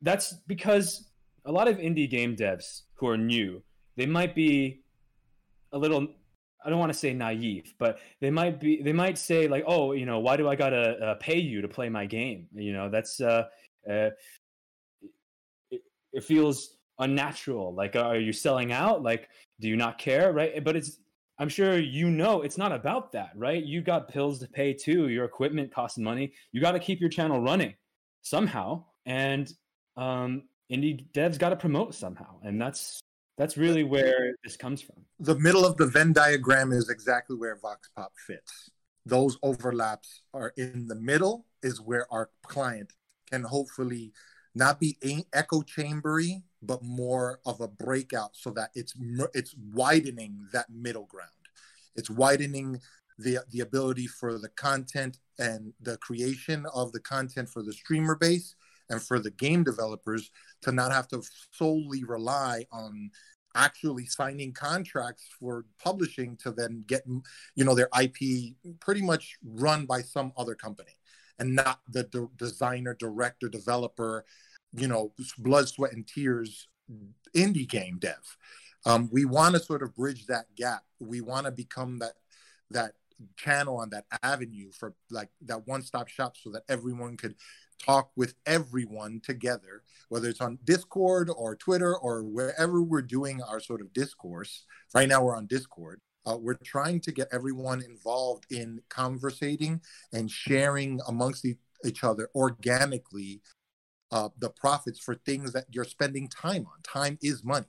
that's 0.04 0.34
because 0.48 1.10
a 1.46 1.52
lot 1.52 1.68
of 1.68 1.78
indie 1.78 2.10
game 2.10 2.36
devs 2.36 2.82
who 2.94 3.08
are 3.08 3.18
new, 3.18 3.64
they 3.98 4.06
might 4.06 4.36
be 4.36 4.84
a 5.72 5.78
little. 5.78 6.08
I 6.66 6.70
don't 6.70 6.80
want 6.80 6.94
to 6.94 6.98
say 6.98 7.14
naive, 7.14 7.74
but 7.78 8.00
they 8.22 8.30
might 8.30 8.60
be. 8.60 8.82
They 8.82 8.94
might 8.94 9.18
say 9.18 9.48
like, 9.48 9.64
"Oh, 9.68 9.92
you 9.92 10.06
know, 10.06 10.20
why 10.20 10.38
do 10.38 10.48
I 10.48 10.56
gotta 10.56 10.98
uh, 11.06 11.16
pay 11.16 11.40
you 11.40 11.62
to 11.62 11.68
play 11.68 11.90
my 11.90 12.06
game?" 12.06 12.48
You 12.54 12.74
know, 12.74 12.90
that's 12.90 13.20
uh, 13.20 13.46
uh 13.90 14.10
it, 15.72 15.82
it 16.14 16.24
feels 16.24 16.78
unnatural 17.00 17.74
like 17.74 17.96
are 17.96 18.18
you 18.18 18.34
selling 18.34 18.72
out? 18.72 19.02
Like 19.04 19.30
do 19.60 19.68
you 19.68 19.76
not 19.76 19.98
care? 19.98 20.32
Right? 20.32 20.64
But 20.64 20.76
it's 20.76 21.00
i'm 21.40 21.50
sure 21.50 21.80
you 21.80 22.12
know 22.12 22.44
it's 22.44 22.60
not 22.60 22.72
about 22.72 23.12
that 23.12 23.32
right? 23.36 23.64
You 23.64 23.82
got 23.82 24.08
pills 24.08 24.40
to 24.40 24.48
pay 24.48 24.74
too 24.74 25.10
your 25.10 25.26
equipment 25.26 25.74
costs 25.74 25.98
money 25.98 26.34
you 26.52 26.62
got 26.62 26.74
to 26.74 26.80
keep 26.80 27.00
your 27.00 27.10
channel 27.10 27.42
running 27.42 27.74
somehow 28.22 28.84
and 29.08 29.52
um 29.98 30.44
indie 30.72 31.06
devs 31.12 31.40
got 31.40 31.50
to 31.50 31.56
promote 31.56 31.96
somehow 31.96 32.40
and 32.44 32.62
that's 32.62 33.02
that's 33.38 33.58
really 33.58 33.84
where 33.84 34.36
this 34.44 34.56
comes 34.56 34.82
from. 34.82 35.06
The 35.20 35.38
middle 35.40 35.66
of 35.66 35.78
the 35.78 35.88
venn 35.88 36.14
diagram 36.14 36.72
is 36.72 36.90
exactly 36.90 37.36
where 37.36 37.58
vox 37.58 37.90
pop 37.96 38.12
fits. 38.28 38.70
Those 39.06 39.38
overlaps 39.42 40.22
are 40.34 40.54
in 40.56 40.88
the 40.88 40.96
middle 40.96 41.46
is 41.62 41.82
where 41.82 42.08
our 42.12 42.30
client 42.46 42.94
can 43.30 43.44
hopefully 43.44 44.14
not 44.56 44.80
be 44.80 44.98
echo 45.34 45.62
chambery, 45.64 46.44
but 46.66 46.84
more 46.84 47.40
of 47.46 47.62
a 47.62 47.68
breakout 47.68 48.32
so 48.34 48.50
that 48.52 48.72
it's 48.76 48.94
it's 49.34 49.56
widening 49.74 50.48
that 50.54 50.70
middle 50.70 51.06
ground. 51.06 51.30
It's 51.96 52.10
widening 52.10 52.80
the 53.20 53.40
the 53.52 53.60
ability 53.60 54.08
for 54.08 54.38
the 54.38 54.50
content 54.50 55.20
and 55.40 55.74
the 55.82 55.98
creation 55.98 56.66
of 56.74 56.92
the 56.92 57.00
content 57.00 57.50
for 57.50 57.62
the 57.62 57.74
streamer 57.74 58.16
base 58.16 58.56
and 58.90 59.02
for 59.02 59.20
the 59.20 59.32
game 59.32 59.64
developers 59.64 60.32
to 60.62 60.72
not 60.72 60.92
have 60.92 61.08
to 61.10 61.22
solely 61.52 62.04
rely 62.04 62.66
on 62.72 63.12
actually 63.56 64.06
signing 64.06 64.52
contracts 64.52 65.28
for 65.40 65.66
publishing 65.82 66.36
to 66.38 66.52
then 66.52 66.84
get 66.88 67.04
you 67.56 67.64
know 67.64 67.76
their 67.76 67.90
IP 68.02 68.56
pretty 68.80 69.02
much 69.02 69.38
run 69.44 69.86
by 69.86 70.02
some 70.02 70.32
other 70.38 70.56
company 70.56 70.98
and 71.40 71.56
not 71.56 71.80
the 71.90 72.04
de- 72.04 72.30
designer, 72.38 72.96
director, 72.98 73.50
developer, 73.50 74.26
you 74.74 74.88
know, 74.88 75.14
blood, 75.38 75.70
sweat, 75.70 75.94
and 75.94 76.08
tears 76.08 76.68
indie 77.36 77.68
game 77.68 77.98
dev. 78.00 78.38
Um, 78.86 79.10
we 79.12 79.26
want 79.26 79.56
to 79.56 79.62
sort 79.62 79.84
of 79.84 79.96
bridge 79.96 80.26
that 80.28 80.46
gap. 80.56 80.84
We 81.00 81.22
want 81.22 81.46
to 81.46 81.52
become 81.52 82.00
that 82.00 82.14
that 82.72 82.94
channel 83.38 83.78
on 83.78 83.90
that 83.92 84.06
avenue 84.22 84.72
for 84.72 84.94
like 85.10 85.30
that 85.46 85.68
one-stop 85.68 86.08
shop 86.08 86.36
so 86.36 86.50
that 86.50 86.64
everyone 86.68 87.16
could 87.16 87.36
talk 87.80 88.12
with 88.16 88.34
everyone 88.46 89.22
together 89.24 89.84
whether 90.10 90.28
it's 90.30 90.42
on 90.42 90.58
discord 90.64 91.30
or 91.36 91.56
twitter 91.56 91.96
or 91.96 92.24
wherever 92.24 92.82
we're 92.82 93.02
doing 93.02 93.42
our 93.44 93.60
sort 93.60 93.82
of 93.82 93.94
discourse 93.94 94.66
right 94.94 95.08
now 95.08 95.24
we're 95.24 95.38
on 95.38 95.46
discord 95.48 96.02
uh, 96.26 96.38
we're 96.38 96.58
trying 96.64 97.00
to 97.00 97.12
get 97.12 97.28
everyone 97.32 97.82
involved 97.82 98.46
in 98.50 98.82
conversating 98.90 99.82
and 100.14 100.32
sharing 100.32 101.00
amongst 101.08 101.46
each 101.86 102.04
other 102.04 102.30
organically 102.36 103.42
uh, 104.14 104.30
the 104.38 104.52
profits 104.52 105.00
for 105.00 105.16
things 105.16 105.54
that 105.54 105.66
you're 105.72 105.84
spending 105.84 106.28
time 106.30 106.68
on. 106.68 106.82
Time 106.84 107.18
is 107.22 107.44
money. 107.44 107.66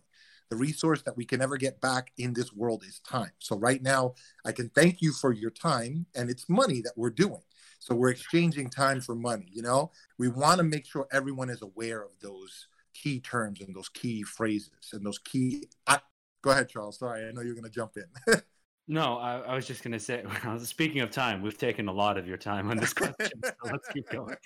the 0.50 0.56
resource 0.56 1.00
that 1.02 1.16
we 1.16 1.24
can 1.24 1.40
never 1.40 1.56
get 1.56 1.80
back 1.80 2.12
in 2.18 2.34
this 2.34 2.52
world 2.52 2.84
is 2.86 3.00
time. 3.00 3.30
So 3.38 3.56
right 3.56 3.82
now, 3.82 4.12
I 4.44 4.52
can 4.52 4.68
thank 4.68 5.00
you 5.00 5.12
for 5.12 5.32
your 5.32 5.50
time, 5.50 6.04
and 6.14 6.28
it's 6.28 6.50
money 6.50 6.82
that 6.82 6.92
we're 6.96 7.10
doing. 7.10 7.40
So 7.78 7.94
we're 7.94 8.10
exchanging 8.10 8.68
time 8.68 9.00
for 9.00 9.14
money. 9.14 9.48
You 9.50 9.62
know, 9.62 9.90
we 10.18 10.28
want 10.28 10.58
to 10.58 10.64
make 10.64 10.86
sure 10.86 11.08
everyone 11.10 11.48
is 11.48 11.62
aware 11.62 12.02
of 12.02 12.10
those 12.20 12.68
key 12.92 13.20
terms 13.20 13.62
and 13.62 13.74
those 13.74 13.88
key 13.88 14.22
phrases 14.22 14.90
and 14.92 15.04
those 15.04 15.18
key. 15.18 15.66
I, 15.86 15.98
go 16.42 16.50
ahead, 16.50 16.68
Charles. 16.68 16.98
Sorry, 16.98 17.26
I 17.26 17.32
know 17.32 17.40
you're 17.40 17.54
going 17.54 17.64
to 17.64 17.70
jump 17.70 17.92
in. 17.96 18.34
No, 18.86 19.16
I, 19.16 19.38
I, 19.38 19.54
was 19.54 19.66
just 19.66 19.82
going 19.82 19.92
to 19.92 19.98
say, 19.98 20.22
speaking 20.58 21.00
of 21.00 21.10
time, 21.10 21.40
we've 21.40 21.56
taken 21.56 21.88
a 21.88 21.92
lot 21.92 22.18
of 22.18 22.28
your 22.28 22.36
time 22.36 22.70
on 22.70 22.76
this 22.76 22.92
question. 22.92 23.30
so 23.42 23.52
let's 23.64 23.88
keep 23.88 24.10
going. 24.10 24.36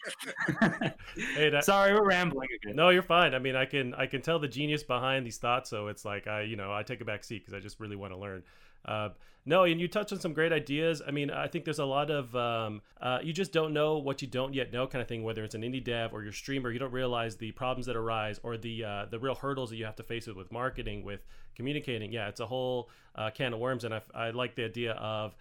hey, 1.34 1.50
that, 1.50 1.64
Sorry, 1.64 1.92
we're 1.92 2.06
rambling 2.06 2.48
again. 2.62 2.76
No, 2.76 2.90
you're 2.90 3.02
fine. 3.02 3.34
I 3.34 3.40
mean, 3.40 3.56
I 3.56 3.64
can 3.64 3.94
I 3.94 4.06
can 4.06 4.22
tell 4.22 4.38
the 4.38 4.46
genius 4.46 4.84
behind 4.84 5.26
these 5.26 5.38
thoughts, 5.38 5.70
so 5.70 5.88
it's 5.88 6.04
like 6.04 6.28
I, 6.28 6.42
you 6.42 6.54
know, 6.54 6.72
I 6.72 6.84
take 6.84 7.00
a 7.00 7.04
back 7.04 7.24
seat 7.24 7.40
because 7.40 7.54
I 7.54 7.58
just 7.58 7.80
really 7.80 7.96
want 7.96 8.12
to 8.12 8.16
learn. 8.16 8.44
Uh, 8.84 9.10
no, 9.48 9.64
and 9.64 9.80
you 9.80 9.88
touched 9.88 10.12
on 10.12 10.20
some 10.20 10.34
great 10.34 10.52
ideas. 10.52 11.00
I 11.06 11.10
mean, 11.10 11.30
I 11.30 11.46
think 11.46 11.64
there's 11.64 11.78
a 11.78 11.84
lot 11.84 12.10
of 12.10 12.36
um, 12.36 12.82
uh, 13.00 13.20
you 13.22 13.32
just 13.32 13.50
don't 13.50 13.72
know 13.72 13.96
what 13.96 14.20
you 14.20 14.28
don't 14.28 14.52
yet 14.52 14.72
know 14.72 14.86
kind 14.86 15.00
of 15.00 15.08
thing. 15.08 15.22
Whether 15.22 15.42
it's 15.42 15.54
an 15.54 15.62
indie 15.62 15.82
dev 15.82 16.12
or 16.12 16.22
your 16.22 16.32
streamer, 16.32 16.70
you 16.70 16.78
don't 16.78 16.92
realize 16.92 17.36
the 17.36 17.52
problems 17.52 17.86
that 17.86 17.96
arise 17.96 18.38
or 18.42 18.58
the 18.58 18.84
uh, 18.84 19.06
the 19.10 19.18
real 19.18 19.34
hurdles 19.34 19.70
that 19.70 19.76
you 19.76 19.86
have 19.86 19.96
to 19.96 20.02
face 20.02 20.26
with 20.26 20.36
with 20.36 20.52
marketing, 20.52 21.02
with 21.02 21.24
communicating. 21.54 22.12
Yeah, 22.12 22.28
it's 22.28 22.40
a 22.40 22.46
whole 22.46 22.90
uh, 23.14 23.30
can 23.30 23.54
of 23.54 23.60
worms, 23.60 23.84
and 23.84 23.94
I, 23.94 24.02
I 24.14 24.30
like 24.30 24.54
the 24.54 24.66
idea 24.66 24.92
of 24.92 25.34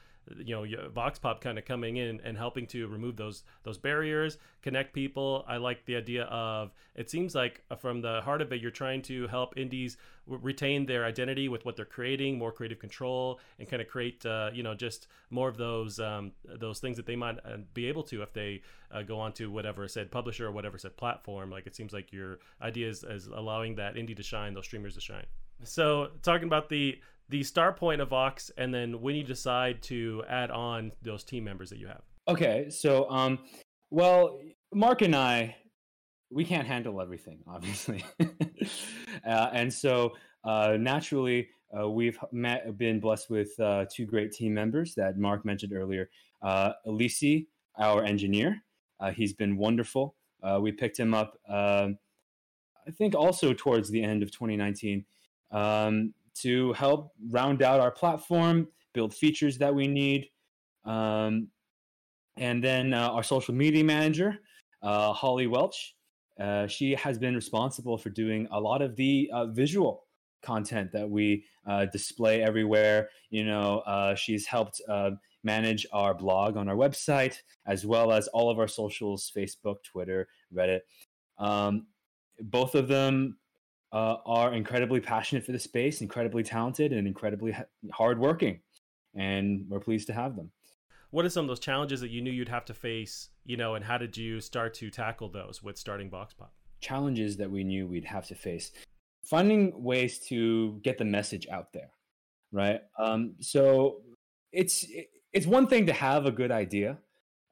you 0.43 0.55
know 0.55 0.89
vox 0.89 1.19
pop 1.19 1.41
kind 1.41 1.57
of 1.57 1.65
coming 1.65 1.97
in 1.97 2.19
and 2.23 2.37
helping 2.37 2.67
to 2.67 2.87
remove 2.87 3.15
those 3.15 3.43
those 3.63 3.77
barriers 3.77 4.37
connect 4.61 4.93
people. 4.93 5.45
I 5.47 5.57
like 5.57 5.85
the 5.85 5.95
idea 5.95 6.23
of 6.25 6.71
it 6.95 7.09
seems 7.09 7.35
like 7.35 7.63
uh, 7.69 7.75
from 7.75 8.01
the 8.01 8.21
heart 8.21 8.41
of 8.41 8.51
it 8.51 8.61
you're 8.61 8.71
trying 8.71 9.01
to 9.03 9.27
help 9.27 9.57
indies 9.57 9.97
retain 10.25 10.85
their 10.85 11.05
identity 11.05 11.47
with 11.47 11.63
what 11.65 11.75
they're 11.75 11.85
creating 11.85 12.37
more 12.37 12.51
creative 12.51 12.79
control 12.79 13.39
and 13.59 13.69
kind 13.69 13.81
of 13.81 13.87
create 13.87 14.25
uh, 14.25 14.49
you 14.53 14.63
know 14.63 14.75
just 14.75 15.07
more 15.29 15.47
of 15.47 15.57
those 15.57 15.99
um, 15.99 16.31
those 16.45 16.79
things 16.79 16.97
that 16.97 17.05
they 17.05 17.15
might 17.15 17.37
uh, 17.45 17.57
be 17.73 17.87
able 17.87 18.03
to 18.03 18.21
if 18.21 18.33
they 18.33 18.61
uh, 18.91 19.01
go 19.01 19.19
on 19.19 19.33
to 19.33 19.51
whatever 19.51 19.87
said 19.87 20.11
publisher 20.11 20.47
or 20.47 20.51
whatever 20.51 20.77
said 20.77 20.95
platform. 20.97 21.49
Like 21.49 21.67
it 21.67 21.75
seems 21.75 21.93
like 21.93 22.11
your 22.11 22.39
idea 22.61 22.89
is, 22.89 23.03
is 23.03 23.27
allowing 23.27 23.75
that 23.75 23.95
indie 23.95 24.15
to 24.15 24.23
shine 24.23 24.53
those 24.53 24.65
streamers 24.65 24.95
to 24.95 25.01
shine. 25.01 25.25
So 25.63 26.09
talking 26.21 26.47
about 26.47 26.69
the 26.69 26.99
the 27.29 27.43
start 27.43 27.77
point 27.77 28.01
of 28.01 28.09
Vox, 28.09 28.51
and 28.57 28.73
then 28.73 29.01
when 29.01 29.15
you 29.15 29.23
decide 29.23 29.81
to 29.83 30.23
add 30.29 30.51
on 30.51 30.91
those 31.01 31.23
team 31.23 31.43
members 31.43 31.69
that 31.69 31.79
you 31.79 31.87
have. 31.87 32.01
Okay, 32.27 32.69
so 32.69 33.09
um, 33.09 33.39
well, 33.89 34.39
Mark 34.73 35.01
and 35.01 35.15
I, 35.15 35.55
we 36.29 36.43
can't 36.43 36.67
handle 36.67 37.01
everything, 37.01 37.39
obviously, 37.47 38.03
uh, 39.25 39.49
and 39.53 39.73
so 39.73 40.13
uh, 40.43 40.77
naturally, 40.79 41.49
uh, 41.77 41.89
we've 41.89 42.17
met, 42.31 42.77
been 42.77 42.99
blessed 42.99 43.29
with 43.29 43.57
uh, 43.59 43.85
two 43.93 44.05
great 44.05 44.31
team 44.31 44.53
members 44.53 44.95
that 44.95 45.17
Mark 45.17 45.45
mentioned 45.45 45.73
earlier. 45.73 46.09
Uh, 46.41 46.71
Elisi, 46.85 47.47
our 47.77 48.03
engineer, 48.03 48.61
uh, 48.99 49.11
he's 49.11 49.33
been 49.33 49.57
wonderful. 49.57 50.15
Uh, 50.41 50.59
we 50.61 50.71
picked 50.71 50.99
him 50.99 51.13
up, 51.13 51.37
um, 51.49 51.97
I 52.87 52.91
think, 52.91 53.15
also 53.15 53.53
towards 53.53 53.89
the 53.89 54.03
end 54.03 54.23
of 54.23 54.31
2019. 54.31 55.05
Um, 55.51 56.13
to 56.41 56.73
help 56.73 57.11
round 57.29 57.61
out 57.61 57.79
our 57.79 57.91
platform, 57.91 58.67
build 58.93 59.13
features 59.13 59.57
that 59.57 59.73
we 59.73 59.87
need. 59.87 60.29
Um, 60.85 61.49
and 62.37 62.63
then 62.63 62.93
uh, 62.93 63.09
our 63.09 63.23
social 63.23 63.53
media 63.53 63.83
manager, 63.83 64.37
uh, 64.81 65.11
Holly 65.13 65.47
Welch, 65.47 65.95
uh, 66.39 66.67
she 66.67 66.93
has 66.95 67.17
been 67.17 67.35
responsible 67.35 67.97
for 67.97 68.09
doing 68.09 68.47
a 68.51 68.59
lot 68.59 68.81
of 68.81 68.95
the 68.95 69.29
uh, 69.33 69.47
visual 69.47 70.05
content 70.43 70.91
that 70.91 71.09
we 71.09 71.43
uh, 71.65 71.85
display 71.85 72.43
everywhere. 72.43 73.09
You 73.31 73.45
know, 73.45 73.79
uh, 73.79 74.15
she's 74.15 74.45
helped 74.45 74.81
manage 75.43 75.85
our 75.93 76.13
blog 76.13 76.57
on 76.57 76.67
our 76.67 76.75
website, 76.75 77.37
as 77.65 77.85
well 77.85 78.11
as 78.11 78.27
all 78.29 78.49
of 78.49 78.59
our 78.59 78.67
socials 78.67 79.31
Facebook, 79.35 79.77
Twitter, 79.83 80.27
Reddit. 80.53 80.81
Um, 81.39 81.87
both 82.39 82.75
of 82.75 82.87
them 82.87 83.37
uh, 83.97 84.17
are 84.27 84.53
incredibly 84.53 84.99
passionate 84.99 85.43
for 85.43 85.51
the 85.51 85.59
space, 85.59 86.01
incredibly 86.01 86.43
talented, 86.43 86.93
and 86.93 87.07
incredibly 87.07 87.51
ha- 87.51 87.63
hardworking. 87.91 88.59
And 89.15 89.65
we're 89.69 89.79
pleased 89.79 90.07
to 90.07 90.13
have 90.13 90.35
them. 90.35 90.51
What 91.09 91.25
are 91.25 91.29
some 91.29 91.45
of 91.45 91.47
those 91.47 91.59
challenges 91.59 92.01
that 92.01 92.11
you 92.11 92.21
knew 92.21 92.31
you'd 92.31 92.49
have 92.49 92.65
to 92.65 92.75
face, 92.75 93.29
you 93.45 93.57
know, 93.57 93.73
and 93.75 93.83
how 93.83 93.97
did 93.97 94.15
you 94.15 94.39
start 94.39 94.75
to 94.75 94.91
tackle 94.91 95.29
those 95.29 95.63
with 95.63 95.77
starting 95.77 96.11
VoxPop? 96.11 96.49
Challenges 96.79 97.37
that 97.37 97.49
we 97.49 97.63
knew 97.63 97.87
we'd 97.87 98.05
have 98.05 98.27
to 98.27 98.35
face. 98.35 98.71
Finding 99.23 99.83
ways 99.83 100.19
to 100.27 100.79
get 100.83 100.99
the 100.99 101.05
message 101.05 101.47
out 101.49 101.73
there, 101.73 101.89
right? 102.51 102.81
Um, 102.99 103.33
so 103.39 104.01
it's 104.51 104.85
it's 105.33 105.47
one 105.47 105.67
thing 105.67 105.87
to 105.87 105.93
have 105.93 106.25
a 106.27 106.31
good 106.31 106.51
idea, 106.51 106.97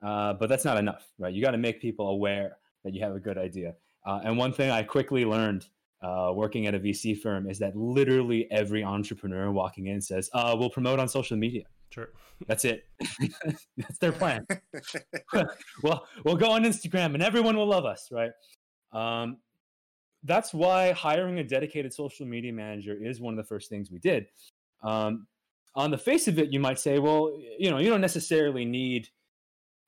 uh, 0.05 0.33
but 0.33 0.47
that's 0.47 0.65
not 0.65 0.77
enough, 0.77 1.07
right? 1.17 1.33
You 1.33 1.41
got 1.41 1.51
to 1.51 1.57
make 1.57 1.81
people 1.81 2.09
aware 2.09 2.57
that 2.83 2.93
you 2.93 3.01
have 3.01 3.15
a 3.15 3.19
good 3.19 3.37
idea. 3.37 3.73
Uh, 4.05 4.19
and 4.23 4.37
one 4.37 4.53
thing 4.53 4.69
I 4.69 4.83
quickly 4.83 5.25
learned 5.25 5.65
uh, 6.05 6.31
working 6.31 6.67
at 6.67 6.75
a 6.75 6.79
VC 6.79 7.19
firm 7.19 7.49
is 7.49 7.57
that 7.59 7.75
literally 7.75 8.47
every 8.51 8.83
entrepreneur 8.83 9.51
walking 9.51 9.87
in 9.87 9.99
says, 9.99 10.29
uh, 10.33 10.55
"We'll 10.57 10.69
promote 10.69 10.99
on 10.99 11.07
social 11.07 11.35
media." 11.35 11.63
Sure, 11.89 12.09
that's 12.47 12.63
it. 12.63 12.83
that's 13.77 13.97
their 13.99 14.11
plan. 14.11 14.45
well, 15.83 16.05
we'll 16.23 16.35
go 16.35 16.51
on 16.51 16.63
Instagram 16.63 17.13
and 17.15 17.23
everyone 17.23 17.57
will 17.57 17.67
love 17.67 17.85
us, 17.85 18.09
right? 18.11 18.31
Um, 18.91 19.37
that's 20.23 20.53
why 20.53 20.91
hiring 20.91 21.39
a 21.39 21.43
dedicated 21.43 21.93
social 21.93 22.25
media 22.25 22.53
manager 22.53 22.95
is 22.99 23.19
one 23.19 23.33
of 23.33 23.37
the 23.37 23.47
first 23.47 23.69
things 23.69 23.91
we 23.91 23.99
did. 23.99 24.27
Um, 24.83 25.27
on 25.75 25.91
the 25.91 25.97
face 25.97 26.27
of 26.27 26.37
it, 26.39 26.51
you 26.51 26.59
might 26.59 26.79
say, 26.79 26.99
well, 26.99 27.37
you 27.57 27.71
know, 27.71 27.79
you 27.79 27.89
don't 27.89 28.01
necessarily 28.01 28.65
need 28.65 29.09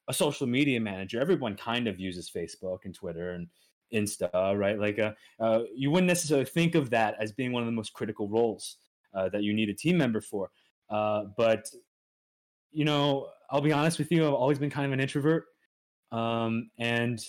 a 0.08 0.14
social 0.14 0.48
media 0.48 0.80
manager. 0.80 1.20
Everyone 1.20 1.56
kind 1.56 1.88
of 1.88 2.00
uses 2.00 2.30
Facebook 2.30 2.80
and 2.86 2.94
Twitter 2.94 3.32
and 3.32 3.48
Insta, 3.94 4.58
right? 4.58 4.80
Like, 4.80 5.00
uh, 5.00 5.14
uh, 5.40 5.62
you 5.76 5.92
wouldn't 5.92 6.08
necessarily 6.08 6.46
think 6.46 6.76
of 6.76 6.90
that 6.92 7.16
as 7.20 7.32
being 7.32 7.52
one 7.52 7.64
of 7.64 7.68
the 7.68 7.72
most 7.74 7.94
critical 7.94 8.28
roles 8.28 8.78
uh, 9.14 9.30
that 9.30 9.44
you 9.44 9.54
need 9.54 9.70
a 9.70 9.74
team 9.74 9.98
member 9.98 10.22
for. 10.22 10.50
Uh, 10.90 11.26
but, 11.38 11.70
you 12.72 12.86
know, 12.86 13.30
I'll 13.50 13.62
be 13.62 13.72
honest 13.72 13.98
with 14.00 14.12
you, 14.12 14.28
I've 14.28 14.34
always 14.34 14.60
been 14.60 14.70
kind 14.70 14.86
of 14.86 14.92
an 14.92 15.00
introvert. 15.00 15.46
Um, 16.12 16.70
and 16.80 17.20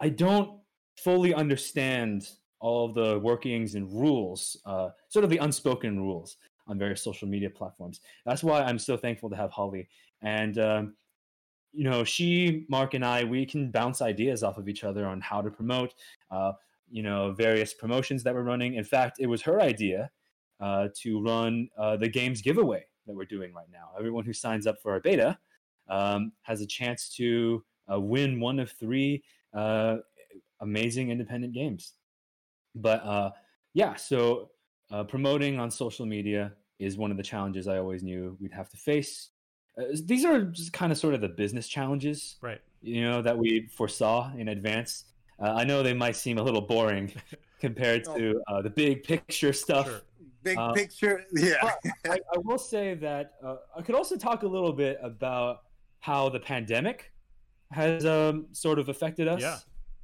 I 0.00 0.08
don't 0.08 0.60
fully 0.96 1.34
understand 1.34 2.28
all 2.60 2.92
the 2.92 3.18
workings 3.20 3.74
and 3.74 3.90
rules, 3.92 4.60
uh, 4.66 4.90
sort 5.08 5.24
of 5.24 5.30
the 5.30 5.38
unspoken 5.38 6.00
rules 6.00 6.36
on 6.66 6.78
various 6.78 7.02
social 7.02 7.28
media 7.28 7.48
platforms. 7.48 8.00
That's 8.26 8.42
why 8.42 8.62
I'm 8.62 8.78
so 8.78 8.96
thankful 8.96 9.30
to 9.30 9.36
have 9.36 9.50
Holly. 9.50 9.88
And 10.22 10.58
um, 10.58 10.94
you 11.72 11.84
know, 11.84 12.04
she, 12.04 12.66
Mark, 12.68 12.94
and 12.94 13.04
I, 13.04 13.24
we 13.24 13.44
can 13.46 13.70
bounce 13.70 14.02
ideas 14.02 14.42
off 14.42 14.58
of 14.58 14.68
each 14.68 14.84
other 14.84 15.06
on 15.06 15.20
how 15.20 15.40
to 15.40 15.50
promote, 15.50 15.94
uh, 16.30 16.52
you 16.90 17.02
know, 17.02 17.32
various 17.32 17.74
promotions 17.74 18.22
that 18.24 18.34
we're 18.34 18.42
running. 18.42 18.74
In 18.74 18.84
fact, 18.84 19.18
it 19.20 19.26
was 19.26 19.42
her 19.42 19.60
idea 19.60 20.10
uh, 20.60 20.88
to 21.02 21.22
run 21.22 21.68
uh, 21.78 21.96
the 21.96 22.08
games 22.08 22.40
giveaway 22.42 22.84
that 23.06 23.14
we're 23.14 23.24
doing 23.24 23.52
right 23.52 23.68
now. 23.72 23.90
Everyone 23.98 24.24
who 24.24 24.32
signs 24.32 24.66
up 24.66 24.80
for 24.82 24.92
our 24.92 25.00
beta 25.00 25.38
um, 25.88 26.32
has 26.42 26.60
a 26.60 26.66
chance 26.66 27.14
to 27.16 27.64
uh, 27.92 28.00
win 28.00 28.40
one 28.40 28.58
of 28.58 28.70
three 28.72 29.22
uh, 29.54 29.96
amazing 30.60 31.10
independent 31.10 31.52
games. 31.52 31.94
But 32.74 33.02
uh, 33.04 33.30
yeah, 33.74 33.94
so 33.94 34.50
promoting 35.08 35.58
on 35.58 35.70
social 35.70 36.06
media 36.06 36.52
is 36.78 36.96
one 36.96 37.10
of 37.10 37.16
the 37.16 37.22
challenges 37.22 37.68
I 37.68 37.78
always 37.78 38.02
knew 38.02 38.36
we'd 38.40 38.52
have 38.52 38.70
to 38.70 38.76
face. 38.76 39.30
Uh, 39.78 39.84
these 40.04 40.24
are 40.24 40.42
just 40.42 40.72
kind 40.72 40.90
of 40.90 40.98
sort 40.98 41.14
of 41.14 41.20
the 41.20 41.28
business 41.28 41.68
challenges, 41.68 42.36
right? 42.40 42.60
You 42.82 43.02
know 43.02 43.22
that 43.22 43.36
we 43.36 43.68
foresaw 43.74 44.32
in 44.36 44.48
advance. 44.48 45.04
Uh, 45.40 45.54
I 45.56 45.64
know 45.64 45.82
they 45.82 45.94
might 45.94 46.16
seem 46.16 46.38
a 46.38 46.42
little 46.42 46.60
boring 46.60 47.12
compared 47.60 48.04
to 48.04 48.40
uh, 48.48 48.62
the 48.62 48.70
big 48.70 49.04
picture 49.04 49.52
stuff. 49.52 49.86
Sure. 49.86 50.00
Big 50.42 50.58
uh, 50.58 50.72
picture, 50.72 51.24
yeah. 51.32 51.72
I, 52.06 52.20
I, 52.32 52.38
will 52.38 52.58
say 52.58 52.94
that 52.94 53.32
uh, 53.44 53.56
I 53.76 53.82
could 53.82 53.96
also 53.96 54.16
talk 54.16 54.44
a 54.44 54.46
little 54.46 54.72
bit 54.72 54.98
about 55.02 55.62
how 55.98 56.28
the 56.28 56.38
pandemic 56.38 57.12
has 57.72 58.06
um, 58.06 58.46
sort 58.52 58.78
of 58.78 58.88
affected 58.88 59.26
us. 59.26 59.40
Yeah. 59.40 59.58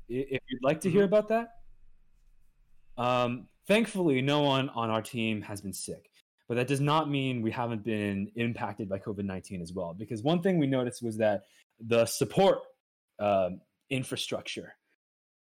If 0.08 0.42
you'd 0.48 0.62
like 0.62 0.80
to 0.80 0.88
mm-hmm. 0.88 0.98
hear 0.98 1.04
about 1.04 1.28
that. 1.28 1.48
Um, 2.98 3.46
thankfully, 3.66 4.22
no 4.22 4.42
one 4.42 4.68
on 4.70 4.90
our 4.90 5.02
team 5.02 5.40
has 5.42 5.60
been 5.60 5.72
sick. 5.72 6.10
But 6.48 6.56
that 6.56 6.66
does 6.68 6.80
not 6.80 7.08
mean 7.08 7.40
we 7.40 7.50
haven't 7.50 7.84
been 7.84 8.30
impacted 8.36 8.88
by 8.88 8.98
COVID 8.98 9.24
19 9.24 9.62
as 9.62 9.72
well. 9.72 9.94
Because 9.94 10.22
one 10.22 10.42
thing 10.42 10.58
we 10.58 10.66
noticed 10.66 11.02
was 11.02 11.16
that 11.18 11.44
the 11.80 12.04
support 12.06 12.58
um, 13.18 13.60
infrastructure 13.90 14.74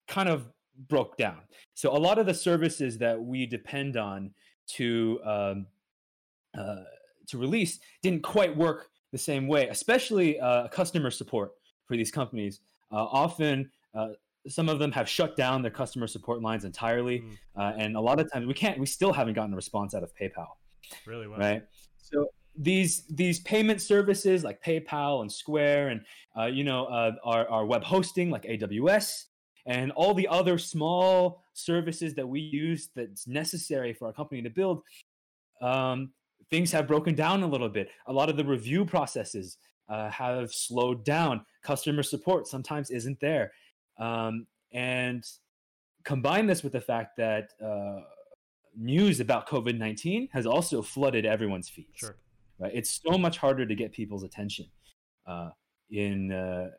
kind 0.08 0.28
of 0.28 0.46
broke 0.88 1.16
down. 1.16 1.38
So 1.74 1.96
a 1.96 1.98
lot 1.98 2.18
of 2.18 2.26
the 2.26 2.34
services 2.34 2.98
that 2.98 3.20
we 3.20 3.46
depend 3.46 3.96
on 3.96 4.32
to 4.68 5.20
um, 5.24 5.66
uh, 6.56 6.84
to 7.28 7.38
release 7.38 7.78
didn't 8.02 8.22
quite 8.22 8.56
work 8.56 8.88
the 9.12 9.18
same 9.18 9.46
way, 9.46 9.68
especially 9.68 10.38
uh, 10.40 10.68
customer 10.68 11.10
support 11.10 11.52
for 11.86 11.96
these 11.96 12.10
companies. 12.10 12.60
Uh, 12.92 13.04
often, 13.04 13.70
uh, 13.94 14.08
some 14.48 14.68
of 14.68 14.78
them 14.78 14.90
have 14.92 15.08
shut 15.08 15.36
down 15.36 15.62
their 15.62 15.70
customer 15.70 16.06
support 16.06 16.40
lines 16.42 16.64
entirely, 16.64 17.20
Mm. 17.20 17.36
uh, 17.56 17.72
and 17.76 17.96
a 17.96 18.00
lot 18.00 18.18
of 18.20 18.30
times 18.32 18.46
we 18.46 18.54
can't. 18.54 18.78
We 18.78 18.86
still 18.86 19.12
haven't 19.12 19.34
gotten 19.34 19.52
a 19.52 19.56
response 19.56 19.94
out 19.94 20.02
of 20.02 20.14
PayPal, 20.14 20.48
Really 21.06 21.26
well. 21.26 21.38
right? 21.38 21.64
So 21.96 22.26
these 22.56 23.04
these 23.06 23.40
payment 23.40 23.80
services 23.80 24.44
like 24.44 24.62
PayPal 24.62 25.22
and 25.22 25.30
Square, 25.30 25.88
and 25.88 26.00
uh, 26.38 26.46
you 26.46 26.64
know 26.64 26.86
uh, 26.86 27.12
our 27.24 27.48
our 27.48 27.66
web 27.66 27.82
hosting 27.82 28.30
like 28.30 28.44
AWS, 28.44 29.24
and 29.66 29.92
all 29.92 30.14
the 30.14 30.28
other 30.28 30.58
small 30.58 31.42
services 31.54 32.14
that 32.14 32.26
we 32.26 32.40
use 32.40 32.90
that's 32.94 33.26
necessary 33.26 33.92
for 33.92 34.06
our 34.06 34.12
company 34.12 34.42
to 34.42 34.50
build. 34.50 34.82
Um, 35.60 36.12
things 36.50 36.72
have 36.72 36.86
broken 36.88 37.14
down 37.14 37.42
a 37.42 37.46
little 37.46 37.68
bit. 37.68 37.88
A 38.06 38.12
lot 38.12 38.28
of 38.28 38.36
the 38.36 38.44
review 38.44 38.84
processes 38.84 39.58
uh, 39.88 40.10
have 40.10 40.52
slowed 40.52 41.04
down. 41.04 41.44
Customer 41.62 42.02
support 42.02 42.46
sometimes 42.46 42.90
isn't 42.90 43.20
there. 43.20 43.52
Um, 43.98 44.46
and 44.72 45.24
combine 46.04 46.46
this 46.46 46.62
with 46.62 46.72
the 46.72 46.80
fact 46.80 47.16
that 47.16 47.50
uh, 47.62 48.00
news 48.80 49.20
about 49.20 49.48
COVID 49.48 49.78
19 49.78 50.28
has 50.32 50.46
also 50.46 50.82
flooded 50.82 51.26
everyone's 51.26 51.68
feeds. 51.68 51.98
Sure. 51.98 52.16
Right? 52.58 52.72
It's 52.74 53.00
so 53.04 53.18
much 53.18 53.38
harder 53.38 53.66
to 53.66 53.74
get 53.74 53.92
people's 53.92 54.22
attention 54.22 54.66
uh, 55.26 55.50
in 55.90 56.32
uh, 56.32 56.70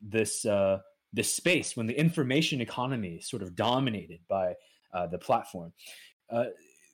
this, 0.00 0.44
uh, 0.44 0.78
this 1.12 1.34
space 1.34 1.76
when 1.76 1.86
the 1.86 1.98
information 1.98 2.60
economy 2.60 3.16
is 3.16 3.28
sort 3.28 3.42
of 3.42 3.56
dominated 3.56 4.20
by 4.28 4.54
uh, 4.92 5.06
the 5.06 5.18
platform. 5.18 5.72
Uh, 6.30 6.44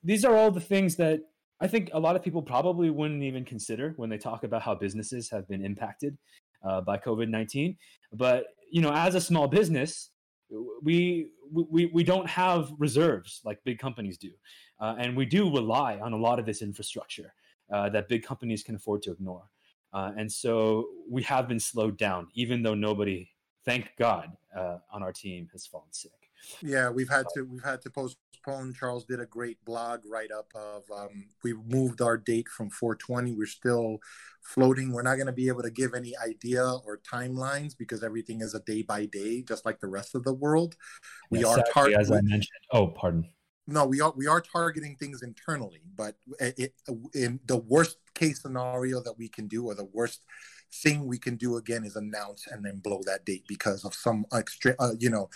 these 0.03 0.25
are 0.25 0.37
all 0.37 0.51
the 0.51 0.61
things 0.61 0.97
that 0.97 1.21
I 1.61 1.67
think 1.67 1.91
a 1.93 2.01
lot 2.01 2.17
of 2.17 2.23
people 2.23 2.43
probably 2.43 2.91
wouldn't 2.91 3.23
even 3.23 3.45
consider 3.45 3.95
when 3.97 4.11
they 4.11 4.19
talk 4.19 4.45
about 4.45 4.63
how 4.63 4.75
businesses 4.75 5.31
have 5.31 5.49
been 5.49 5.65
impacted 5.65 6.17
uh, 6.63 6.81
by 6.81 6.99
COVID 6.99 7.29
nineteen. 7.29 7.77
But 8.13 8.47
you 8.71 8.83
know, 8.83 8.93
as 8.93 9.15
a 9.15 9.21
small 9.21 9.49
business, 9.49 10.11
we 10.83 11.31
we 11.53 11.87
we 11.87 12.05
don't 12.05 12.29
have 12.29 12.71
reserves 12.79 13.41
like 13.45 13.63
big 13.65 13.79
companies 13.79 14.19
do, 14.19 14.31
uh, 14.81 14.95
and 14.99 15.17
we 15.17 15.25
do 15.25 15.51
rely 15.51 15.99
on 15.99 16.13
a 16.13 16.17
lot 16.17 16.39
of 16.39 16.47
this 16.47 16.63
infrastructure 16.63 17.35
uh, 17.73 17.89
that 17.91 18.09
big 18.09 18.23
companies 18.23 18.63
can 18.63 18.75
afford 18.75 19.03
to 19.03 19.13
ignore. 19.13 19.45
Uh, 19.93 20.13
and 20.17 20.31
so 20.31 20.89
we 21.09 21.23
have 21.23 21.47
been 21.47 21.61
slowed 21.61 21.97
down, 21.97 22.27
even 22.35 22.63
though 22.63 22.75
nobody, 22.75 23.29
thank 23.65 23.93
God, 23.97 24.33
uh, 24.57 24.79
on 24.93 25.03
our 25.03 25.13
team 25.13 25.49
has 25.53 25.67
fallen 25.67 25.93
sick. 25.93 26.24
Yeah, 26.63 26.91
we've 26.91 27.09
had 27.09 27.27
to 27.35 27.43
we've 27.43 27.65
had 27.65 27.83
to 27.83 27.91
postpone. 27.91 28.75
Charles 28.75 29.05
did 29.05 29.21
a 29.21 29.27
great 29.27 29.65
blog 29.65 30.01
write 30.07 30.31
up 30.31 30.51
of 30.55 30.83
um, 30.95 31.27
we 31.43 31.55
moved 31.55 32.01
our 32.01 32.17
date 32.17 32.49
from 32.49 32.71
420. 32.71 33.33
We're 33.33 33.47
still 33.47 33.99
floating. 34.43 34.93
We're 34.93 35.03
not 35.03 35.17
going 35.17 35.27
to 35.27 35.33
be 35.33 35.49
able 35.49 35.63
to 35.63 35.71
give 35.71 35.95
any 35.95 36.15
idea 36.17 36.65
or 36.65 36.99
timelines 36.99 37.77
because 37.77 38.03
everything 38.03 38.41
is 38.41 38.55
a 38.55 38.61
day 38.61 38.83
by 38.83 39.07
day, 39.07 39.43
just 39.43 39.65
like 39.65 39.81
the 39.81 39.89
rest 39.89 40.15
of 40.15 40.25
the 40.25 40.35
world. 40.35 40.77
We 41.31 41.45
are 41.45 41.63
targeting. 41.73 42.01
as 42.01 42.11
I 42.11 42.21
mentioned. 42.21 42.49
Oh, 42.71 42.89
pardon. 42.89 43.29
No, 43.67 43.87
we 43.87 44.01
are 44.03 44.13
we 44.15 44.27
are 44.27 44.43
targeting 44.43 44.97
things 44.97 45.23
internally, 45.23 45.81
but 45.97 46.17
it, 46.39 46.55
it, 46.59 46.75
in 47.15 47.41
the 47.47 47.57
worst 47.57 47.97
case 48.15 48.43
scenario 48.43 49.03
that 49.03 49.17
we 49.17 49.29
can 49.29 49.49
do, 49.49 49.65
or 49.65 49.75
the 49.75 49.89
worst 49.91 50.21
thing 50.83 51.07
we 51.07 51.19
can 51.19 51.37
do 51.37 51.57
again, 51.57 51.85
is 51.85 51.97
announce 51.97 52.47
and 52.47 52.65
then 52.65 52.79
blow 52.79 53.01
that 53.07 53.25
date 53.25 53.45
because 53.49 53.85
of 53.85 53.95
some 53.95 54.27
extra, 54.33 54.75
uh, 54.79 54.93
you 54.99 55.11
know, 55.11 55.29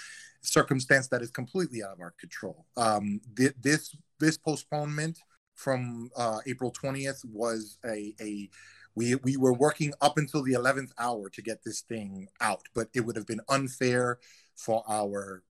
circumstance 0.42 1.08
that 1.08 1.22
is 1.22 1.30
completely 1.30 1.82
out 1.82 1.92
of 1.92 2.00
our 2.00 2.14
control. 2.18 2.66
Um, 2.76 3.20
th- 3.36 3.54
this 3.60 3.96
this 4.20 4.36
postponement 4.36 5.18
from 5.54 6.10
uh, 6.16 6.40
April 6.46 6.70
twentieth 6.70 7.22
was 7.24 7.78
a 7.84 8.14
a 8.20 8.50
we 8.94 9.14
we 9.16 9.36
were 9.36 9.54
working 9.54 9.92
up 10.00 10.18
until 10.18 10.42
the 10.42 10.52
eleventh 10.52 10.92
hour 10.98 11.28
to 11.30 11.42
get 11.42 11.62
this 11.64 11.82
thing 11.82 12.28
out, 12.40 12.62
but 12.74 12.88
it 12.94 13.00
would 13.00 13.16
have 13.16 13.26
been 13.26 13.40
unfair 13.48 14.18
for 14.56 14.82
our 14.88 15.42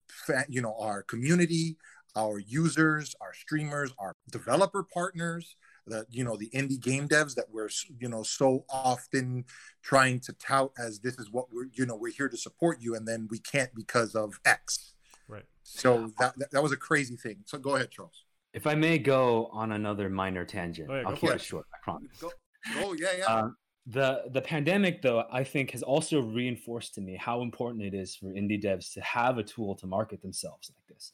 you 0.48 0.60
know 0.60 0.76
our 0.78 1.02
community 1.02 1.76
our 2.16 2.38
users, 2.38 3.14
our 3.20 3.32
streamers, 3.32 3.92
our 3.98 4.16
developer 4.30 4.82
partners, 4.82 5.56
the 5.88 6.06
you 6.10 6.24
know 6.24 6.36
the 6.36 6.50
indie 6.50 6.80
game 6.80 7.08
devs 7.08 7.34
that 7.34 7.46
we're 7.50 7.68
you 7.98 8.08
know 8.08 8.22
so 8.22 8.64
often 8.70 9.44
trying 9.82 10.20
to 10.20 10.32
tout 10.34 10.70
as 10.78 11.00
this 11.00 11.18
is 11.18 11.30
what 11.30 11.46
we're 11.52 11.68
you 11.72 11.86
know 11.86 11.96
we're 11.96 12.12
here 12.12 12.28
to 12.28 12.36
support 12.36 12.78
you, 12.80 12.94
and 12.94 13.06
then 13.06 13.26
we 13.30 13.38
can't 13.38 13.74
because 13.74 14.14
of 14.14 14.38
X. 14.44 14.94
Right. 15.28 15.44
So 15.62 16.12
that 16.18 16.38
that, 16.38 16.50
that 16.52 16.62
was 16.62 16.72
a 16.72 16.76
crazy 16.76 17.16
thing. 17.16 17.38
So 17.46 17.58
go 17.58 17.76
ahead, 17.76 17.90
Charles. 17.90 18.24
If 18.54 18.66
I 18.66 18.74
may 18.74 18.98
go 18.98 19.46
on 19.52 19.72
another 19.72 20.08
minor 20.08 20.44
tangent, 20.44 20.88
Oh, 20.90 20.94
yeah, 20.96 21.02
I'll 21.06 21.16
keep 21.16 21.30
it 21.30 21.36
it. 21.36 21.40
short. 21.42 21.66
I 21.74 21.78
promise. 21.82 22.08
Go, 22.20 22.32
oh 22.76 22.94
yeah, 22.98 23.08
yeah. 23.18 23.24
Um, 23.24 23.56
the 23.86 24.24
the 24.32 24.40
pandemic, 24.42 25.02
though, 25.02 25.24
I 25.30 25.44
think 25.44 25.70
has 25.72 25.82
also 25.82 26.20
reinforced 26.20 26.94
to 26.94 27.00
me 27.00 27.16
how 27.16 27.42
important 27.42 27.84
it 27.84 27.94
is 27.94 28.16
for 28.16 28.26
indie 28.32 28.62
devs 28.62 28.92
to 28.94 29.00
have 29.00 29.38
a 29.38 29.42
tool 29.42 29.74
to 29.76 29.86
market 29.86 30.22
themselves 30.22 30.70
like 30.74 30.86
this. 30.94 31.12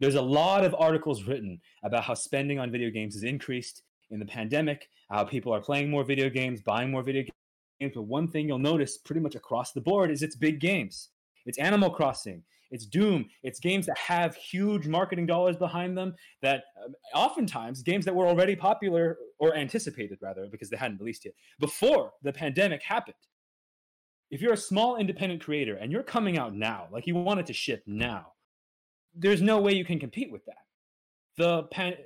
There's 0.00 0.14
a 0.14 0.22
lot 0.22 0.64
of 0.64 0.74
articles 0.78 1.24
written 1.24 1.60
about 1.84 2.04
how 2.04 2.14
spending 2.14 2.58
on 2.58 2.70
video 2.70 2.90
games 2.90 3.14
has 3.14 3.24
increased 3.24 3.82
in 4.12 4.20
the 4.20 4.26
pandemic, 4.26 4.88
how 5.10 5.24
people 5.24 5.52
are 5.52 5.60
playing 5.60 5.90
more 5.90 6.04
video 6.04 6.28
games, 6.30 6.60
buying 6.60 6.90
more 6.90 7.02
video 7.02 7.24
games. 7.80 7.92
But 7.94 8.02
one 8.02 8.28
thing 8.28 8.46
you'll 8.46 8.58
notice 8.58 8.98
pretty 8.98 9.20
much 9.20 9.34
across 9.34 9.72
the 9.72 9.80
board 9.80 10.10
is 10.10 10.22
it's 10.22 10.36
big 10.36 10.60
games. 10.60 11.08
It's 11.46 11.58
Animal 11.58 11.90
Crossing, 11.90 12.44
it's 12.70 12.86
Doom, 12.86 13.28
it's 13.42 13.58
games 13.58 13.86
that 13.86 13.98
have 13.98 14.36
huge 14.36 14.86
marketing 14.86 15.26
dollars 15.26 15.56
behind 15.56 15.98
them. 15.98 16.14
That 16.42 16.64
um, 16.84 16.94
oftentimes 17.14 17.82
games 17.82 18.04
that 18.04 18.14
were 18.14 18.26
already 18.26 18.54
popular 18.54 19.18
or 19.40 19.56
anticipated 19.56 20.18
rather 20.22 20.46
because 20.50 20.70
they 20.70 20.76
hadn't 20.76 21.00
released 21.00 21.24
yet 21.24 21.34
before 21.58 22.12
the 22.22 22.32
pandemic 22.32 22.82
happened. 22.82 23.16
If 24.30 24.40
you're 24.40 24.54
a 24.54 24.58
small 24.58 24.96
independent 24.96 25.42
creator 25.42 25.74
and 25.74 25.90
you're 25.90 26.02
coming 26.02 26.38
out 26.38 26.54
now, 26.54 26.86
like 26.92 27.06
you 27.06 27.16
want 27.16 27.40
it 27.40 27.46
to 27.46 27.52
ship 27.52 27.82
now, 27.86 28.32
there's 29.14 29.42
no 29.42 29.60
way 29.60 29.72
you 29.72 29.84
can 29.84 29.98
compete 29.98 30.30
with 30.30 30.44
that. 30.46 30.64
The 31.36 31.64
pan- 31.64 31.96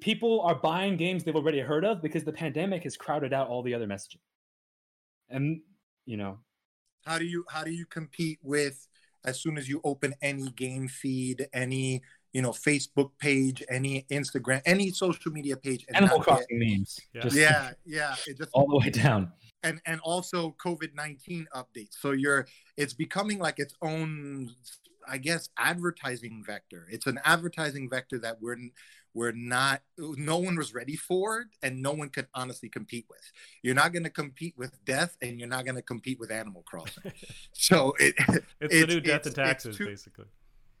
people 0.00 0.40
are 0.42 0.54
buying 0.54 0.96
games 0.96 1.24
they've 1.24 1.36
already 1.36 1.60
heard 1.60 1.84
of 1.84 2.02
because 2.02 2.24
the 2.24 2.32
pandemic 2.32 2.82
has 2.84 2.96
crowded 2.96 3.32
out 3.32 3.48
all 3.48 3.62
the 3.62 3.74
other 3.74 3.86
messaging. 3.86 4.20
And 5.28 5.60
you 6.06 6.16
know, 6.16 6.38
how 7.04 7.18
do 7.18 7.24
you 7.24 7.44
how 7.48 7.64
do 7.64 7.70
you 7.70 7.86
compete 7.86 8.38
with 8.42 8.86
as 9.24 9.40
soon 9.40 9.56
as 9.56 9.68
you 9.68 9.80
open 9.84 10.14
any 10.20 10.50
game 10.50 10.88
feed, 10.88 11.46
any 11.52 12.02
you 12.32 12.42
know 12.42 12.50
Facebook 12.50 13.10
page, 13.18 13.62
any 13.70 14.04
Instagram, 14.10 14.60
any 14.66 14.90
social 14.90 15.30
media 15.32 15.56
page, 15.56 15.84
and 15.88 15.96
Animal 15.98 16.18
not 16.18 16.26
get- 16.26 16.34
Crossing 16.36 16.58
memes, 16.58 17.00
Yeah. 17.14 17.22
just 17.22 17.36
yeah, 17.36 17.70
yeah, 17.86 18.14
it 18.26 18.36
just 18.38 18.50
all 18.52 18.66
the 18.68 18.78
way 18.78 18.90
down. 18.90 19.32
and 19.62 19.80
and 19.86 20.00
also 20.00 20.56
covid-19 20.64 21.44
updates 21.54 21.94
so 22.00 22.10
you're 22.10 22.46
it's 22.76 22.94
becoming 22.94 23.38
like 23.38 23.60
its 23.60 23.74
own 23.80 24.50
i 25.08 25.18
guess 25.18 25.48
advertising 25.56 26.42
vector. 26.46 26.86
It's 26.90 27.06
an 27.06 27.18
advertising 27.24 27.88
vector 27.90 28.18
that 28.20 28.40
we're 28.40 28.56
we're 29.14 29.32
not 29.32 29.82
no 29.98 30.38
one 30.38 30.56
was 30.56 30.72
ready 30.72 30.96
for 30.96 31.46
and 31.62 31.82
no 31.82 31.92
one 31.92 32.08
could 32.08 32.28
honestly 32.34 32.68
compete 32.68 33.06
with. 33.10 33.20
You're 33.62 33.74
not 33.74 33.92
going 33.92 34.04
to 34.04 34.10
compete 34.10 34.54
with 34.56 34.82
death 34.86 35.16
and 35.20 35.38
you're 35.38 35.48
not 35.48 35.64
going 35.66 35.74
to 35.76 35.82
compete 35.82 36.18
with 36.18 36.30
animal 36.30 36.62
crossing. 36.64 37.12
So 37.52 37.94
it 37.98 38.14
It's, 38.18 38.46
the 38.60 38.64
It's- 38.64 38.88
new 38.88 39.00
death 39.00 39.26
it's- 39.26 39.26
and 39.26 39.34
taxes, 39.36 39.76
too- 39.76 39.86
basically. 39.86 40.26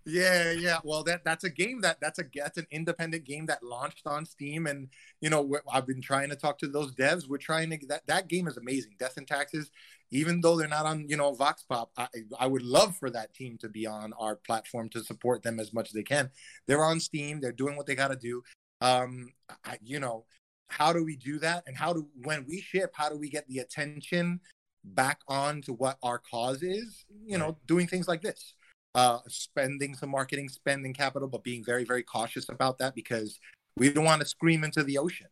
Yeah, 0.04 0.50
yeah. 0.50 0.78
Well, 0.82 1.04
that 1.04 1.24
that's 1.24 1.44
a 1.44 1.50
game 1.50 1.80
that 1.82 2.00
that's 2.00 2.18
a 2.18 2.24
that's 2.34 2.58
an 2.58 2.66
independent 2.70 3.24
game 3.24 3.46
that 3.46 3.62
launched 3.62 4.06
on 4.06 4.26
Steam, 4.26 4.66
and 4.66 4.88
you 5.20 5.30
know 5.30 5.56
I've 5.72 5.86
been 5.86 6.02
trying 6.02 6.28
to 6.30 6.36
talk 6.36 6.58
to 6.58 6.66
those 6.66 6.92
devs. 6.92 7.28
We're 7.28 7.38
trying 7.38 7.70
to 7.70 7.78
that 7.88 8.06
that 8.08 8.28
game 8.28 8.48
is 8.48 8.56
amazing. 8.56 8.96
Death 8.98 9.16
and 9.16 9.28
Taxes, 9.28 9.70
even 10.10 10.40
though 10.40 10.56
they're 10.56 10.66
not 10.66 10.86
on 10.86 11.08
you 11.08 11.16
know 11.16 11.32
Vox 11.34 11.62
Pop, 11.62 11.92
I 11.96 12.08
I 12.38 12.46
would 12.48 12.62
love 12.62 12.96
for 12.96 13.10
that 13.10 13.32
team 13.32 13.58
to 13.58 13.68
be 13.68 13.86
on 13.86 14.12
our 14.18 14.34
platform 14.34 14.88
to 14.90 15.04
support 15.04 15.44
them 15.44 15.60
as 15.60 15.72
much 15.72 15.88
as 15.88 15.92
they 15.92 16.02
can. 16.02 16.30
They're 16.66 16.84
on 16.84 16.98
Steam. 16.98 17.40
They're 17.40 17.52
doing 17.52 17.76
what 17.76 17.86
they 17.86 17.94
got 17.94 18.08
to 18.08 18.16
do. 18.16 18.42
Um, 18.80 19.32
I, 19.64 19.78
you 19.84 20.00
know, 20.00 20.24
how 20.66 20.92
do 20.92 21.04
we 21.04 21.16
do 21.16 21.38
that? 21.38 21.62
And 21.68 21.76
how 21.76 21.92
do 21.92 22.08
when 22.22 22.44
we 22.48 22.60
ship, 22.60 22.90
how 22.94 23.08
do 23.08 23.16
we 23.16 23.30
get 23.30 23.46
the 23.46 23.58
attention 23.60 24.40
back 24.84 25.20
on 25.28 25.62
to 25.62 25.72
what 25.72 25.98
our 26.02 26.18
cause 26.18 26.64
is? 26.64 27.04
You 27.24 27.38
know, 27.38 27.56
doing 27.66 27.86
things 27.86 28.08
like 28.08 28.22
this 28.22 28.54
uh, 28.94 29.18
spending 29.28 29.94
some 29.94 30.10
marketing 30.10 30.48
spending 30.48 30.92
capital, 30.92 31.28
but 31.28 31.42
being 31.42 31.64
very, 31.64 31.84
very 31.84 32.02
cautious 32.02 32.48
about 32.48 32.78
that 32.78 32.94
because 32.94 33.38
we 33.76 33.90
don't 33.90 34.04
want 34.04 34.20
to 34.20 34.26
scream 34.26 34.64
into 34.64 34.82
the 34.82 34.98
ocean. 34.98 35.28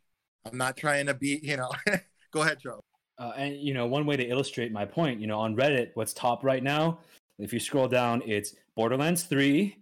I'm 0.51 0.57
not 0.57 0.77
trying 0.77 1.07
to 1.07 1.15
be, 1.15 1.41
you 1.43 1.57
know. 1.57 1.71
Go 2.33 2.43
ahead, 2.43 2.59
Joe. 2.61 2.81
Uh, 3.19 3.33
and 3.37 3.57
you 3.57 3.75
know, 3.75 3.87
one 3.87 4.07
way 4.07 4.17
to 4.17 4.25
illustrate 4.25 4.73
my 4.73 4.87
point, 4.87 5.21
you 5.21 5.27
know, 5.27 5.39
on 5.39 5.55
Reddit, 5.55 5.91
what's 5.95 6.15
top 6.15 6.43
right 6.43 6.63
now? 6.63 7.01
If 7.39 7.53
you 7.53 7.61
scroll 7.61 7.89
down, 7.89 8.23
it's 8.25 8.55
Borderlands 8.77 9.25
3, 9.25 9.77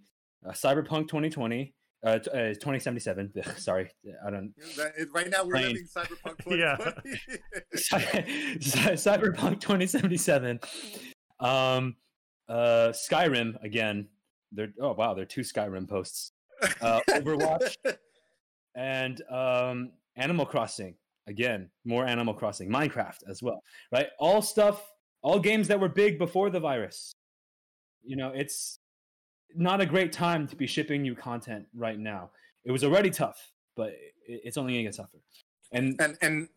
uh, 0.46 0.50
Cyberpunk 0.52 1.08
2020, 1.08 1.72
uh, 2.04 2.18
t- 2.18 2.30
uh 2.30 2.54
2077. 2.54 3.32
Sorry, 3.56 3.90
I 4.26 4.30
don't. 4.30 4.52
Right 5.14 5.30
now, 5.30 5.44
we're 5.44 5.52
Plain. 5.52 5.66
living 5.66 5.86
Cyberpunk 5.86 6.36
Yeah. 6.58 6.76
Cyberpunk 8.94 9.60
2077. 9.60 10.58
Um, 11.40 11.94
uh, 12.48 12.92
Skyrim 12.92 13.62
again. 13.62 14.08
There. 14.52 14.68
Oh 14.80 14.92
wow, 14.92 15.14
there 15.14 15.22
are 15.22 15.26
two 15.26 15.42
Skyrim 15.42 15.88
posts. 15.88 16.32
Uh, 16.80 17.00
Overwatch 17.10 17.76
and 18.74 19.20
um, 19.30 19.90
Animal 20.16 20.46
Crossing 20.46 20.94
again. 21.26 21.68
More 21.84 22.06
Animal 22.06 22.34
Crossing. 22.34 22.70
Minecraft 22.70 23.28
as 23.28 23.42
well. 23.42 23.62
Right. 23.92 24.08
All 24.18 24.40
stuff. 24.40 24.82
All 25.22 25.40
games 25.40 25.68
that 25.68 25.80
were 25.80 25.88
big 25.88 26.18
before 26.18 26.48
the 26.48 26.60
virus. 26.60 27.12
You 28.02 28.16
know, 28.16 28.32
it's 28.34 28.78
not 29.54 29.80
a 29.80 29.86
great 29.86 30.12
time 30.12 30.46
to 30.46 30.56
be 30.56 30.66
shipping 30.66 31.02
new 31.02 31.14
content 31.14 31.66
right 31.74 31.98
now. 31.98 32.30
It 32.64 32.70
was 32.70 32.84
already 32.84 33.10
tough, 33.10 33.52
but 33.76 33.92
it's 34.26 34.56
only 34.56 34.74
gonna 34.74 34.84
get 34.84 34.96
tougher. 34.96 35.18
And 35.72 36.00
and 36.00 36.16
and 36.22 36.48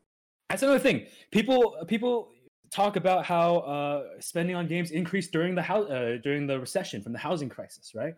that's 0.49 0.62
another 0.62 0.80
thing. 0.80 1.08
People 1.32 1.75
people 1.88 2.30
talk 2.71 2.95
about 2.95 3.25
how 3.25 3.57
uh, 3.57 4.03
spending 4.19 4.55
on 4.55 4.67
games 4.67 4.91
increased 4.91 5.31
during 5.31 5.55
the 5.55 5.62
house 5.62 5.89
uh, 5.89 6.17
during 6.23 6.47
the 6.47 6.60
recession 6.60 7.01
from 7.01 7.13
the 7.13 7.19
housing 7.19 7.49
crisis, 7.49 7.91
right? 7.93 8.13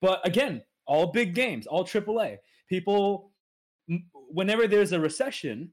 But 0.00 0.26
again, 0.26 0.62
all 0.86 1.06
big 1.12 1.34
games, 1.34 1.66
all 1.66 1.84
AAA. 1.84 2.38
People, 2.68 3.32
whenever 4.12 4.66
there's 4.66 4.92
a 4.92 5.00
recession, 5.00 5.72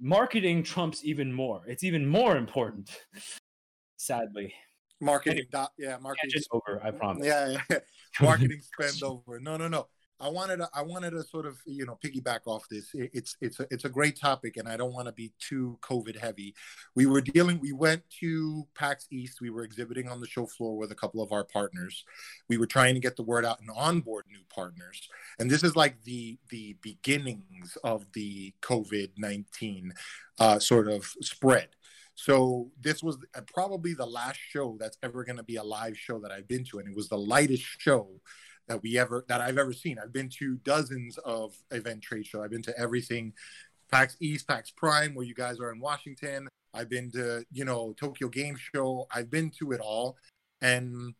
marketing 0.00 0.62
trumps 0.62 1.04
even 1.04 1.32
more. 1.32 1.62
It's 1.66 1.84
even 1.84 2.06
more 2.06 2.36
important. 2.36 2.90
Sadly, 3.96 4.52
marketing. 5.00 5.44
Dot, 5.50 5.72
yeah, 5.78 5.96
marketing 5.98 6.42
over. 6.50 6.80
I 6.82 6.90
promise. 6.90 7.26
Yeah, 7.26 7.56
yeah. 7.70 7.78
marketing 8.20 8.60
spend 8.60 9.02
over. 9.02 9.40
No, 9.40 9.56
no, 9.56 9.68
no. 9.68 9.86
I 10.18 10.28
wanted 10.28 10.58
to, 10.58 10.68
I 10.72 10.82
wanted 10.82 11.10
to 11.10 11.22
sort 11.22 11.46
of 11.46 11.58
you 11.66 11.84
know 11.84 11.98
piggyback 12.02 12.40
off 12.46 12.66
this. 12.70 12.90
It's 12.94 13.36
it's 13.40 13.60
a, 13.60 13.66
it's 13.70 13.84
a 13.84 13.88
great 13.88 14.18
topic, 14.18 14.56
and 14.56 14.66
I 14.68 14.76
don't 14.76 14.94
want 14.94 15.06
to 15.06 15.12
be 15.12 15.32
too 15.38 15.78
COVID 15.82 16.18
heavy. 16.18 16.54
We 16.94 17.06
were 17.06 17.20
dealing. 17.20 17.60
We 17.60 17.72
went 17.72 18.02
to 18.20 18.66
PAX 18.74 19.06
East. 19.10 19.40
We 19.40 19.50
were 19.50 19.62
exhibiting 19.62 20.08
on 20.08 20.20
the 20.20 20.26
show 20.26 20.46
floor 20.46 20.76
with 20.76 20.90
a 20.90 20.94
couple 20.94 21.22
of 21.22 21.32
our 21.32 21.44
partners. 21.44 22.04
We 22.48 22.56
were 22.56 22.66
trying 22.66 22.94
to 22.94 23.00
get 23.00 23.16
the 23.16 23.22
word 23.22 23.44
out 23.44 23.60
and 23.60 23.68
onboard 23.76 24.24
new 24.30 24.44
partners. 24.48 25.08
And 25.38 25.50
this 25.50 25.62
is 25.62 25.76
like 25.76 26.02
the 26.04 26.38
the 26.50 26.76
beginnings 26.80 27.76
of 27.84 28.06
the 28.14 28.54
COVID 28.62 29.10
nineteen 29.18 29.92
uh, 30.38 30.58
sort 30.58 30.88
of 30.88 31.04
spread. 31.20 31.68
So 32.14 32.70
this 32.80 33.02
was 33.02 33.18
uh, 33.36 33.42
probably 33.52 33.92
the 33.92 34.06
last 34.06 34.40
show 34.48 34.78
that's 34.80 34.96
ever 35.02 35.22
going 35.24 35.36
to 35.36 35.42
be 35.42 35.56
a 35.56 35.62
live 35.62 35.98
show 35.98 36.18
that 36.20 36.32
I've 36.32 36.48
been 36.48 36.64
to, 36.70 36.78
and 36.78 36.88
it 36.88 36.96
was 36.96 37.10
the 37.10 37.18
lightest 37.18 37.64
show 37.78 38.08
that 38.68 38.82
we 38.82 38.98
ever 38.98 39.24
that 39.28 39.40
I've 39.40 39.58
ever 39.58 39.72
seen. 39.72 39.98
I've 39.98 40.12
been 40.12 40.28
to 40.38 40.56
dozens 40.64 41.18
of 41.18 41.56
event 41.70 42.02
trade 42.02 42.26
show. 42.26 42.42
I've 42.42 42.50
been 42.50 42.62
to 42.62 42.78
everything, 42.78 43.32
PAX 43.90 44.16
East, 44.20 44.48
PAX 44.48 44.70
Prime, 44.70 45.14
where 45.14 45.26
you 45.26 45.34
guys 45.34 45.60
are 45.60 45.72
in 45.72 45.80
Washington. 45.80 46.48
I've 46.74 46.88
been 46.88 47.10
to 47.12 47.44
you 47.52 47.64
know 47.64 47.94
Tokyo 47.98 48.28
Game 48.28 48.56
Show. 48.56 49.06
I've 49.14 49.30
been 49.30 49.50
to 49.58 49.72
it 49.72 49.80
all, 49.80 50.16
and 50.60 51.14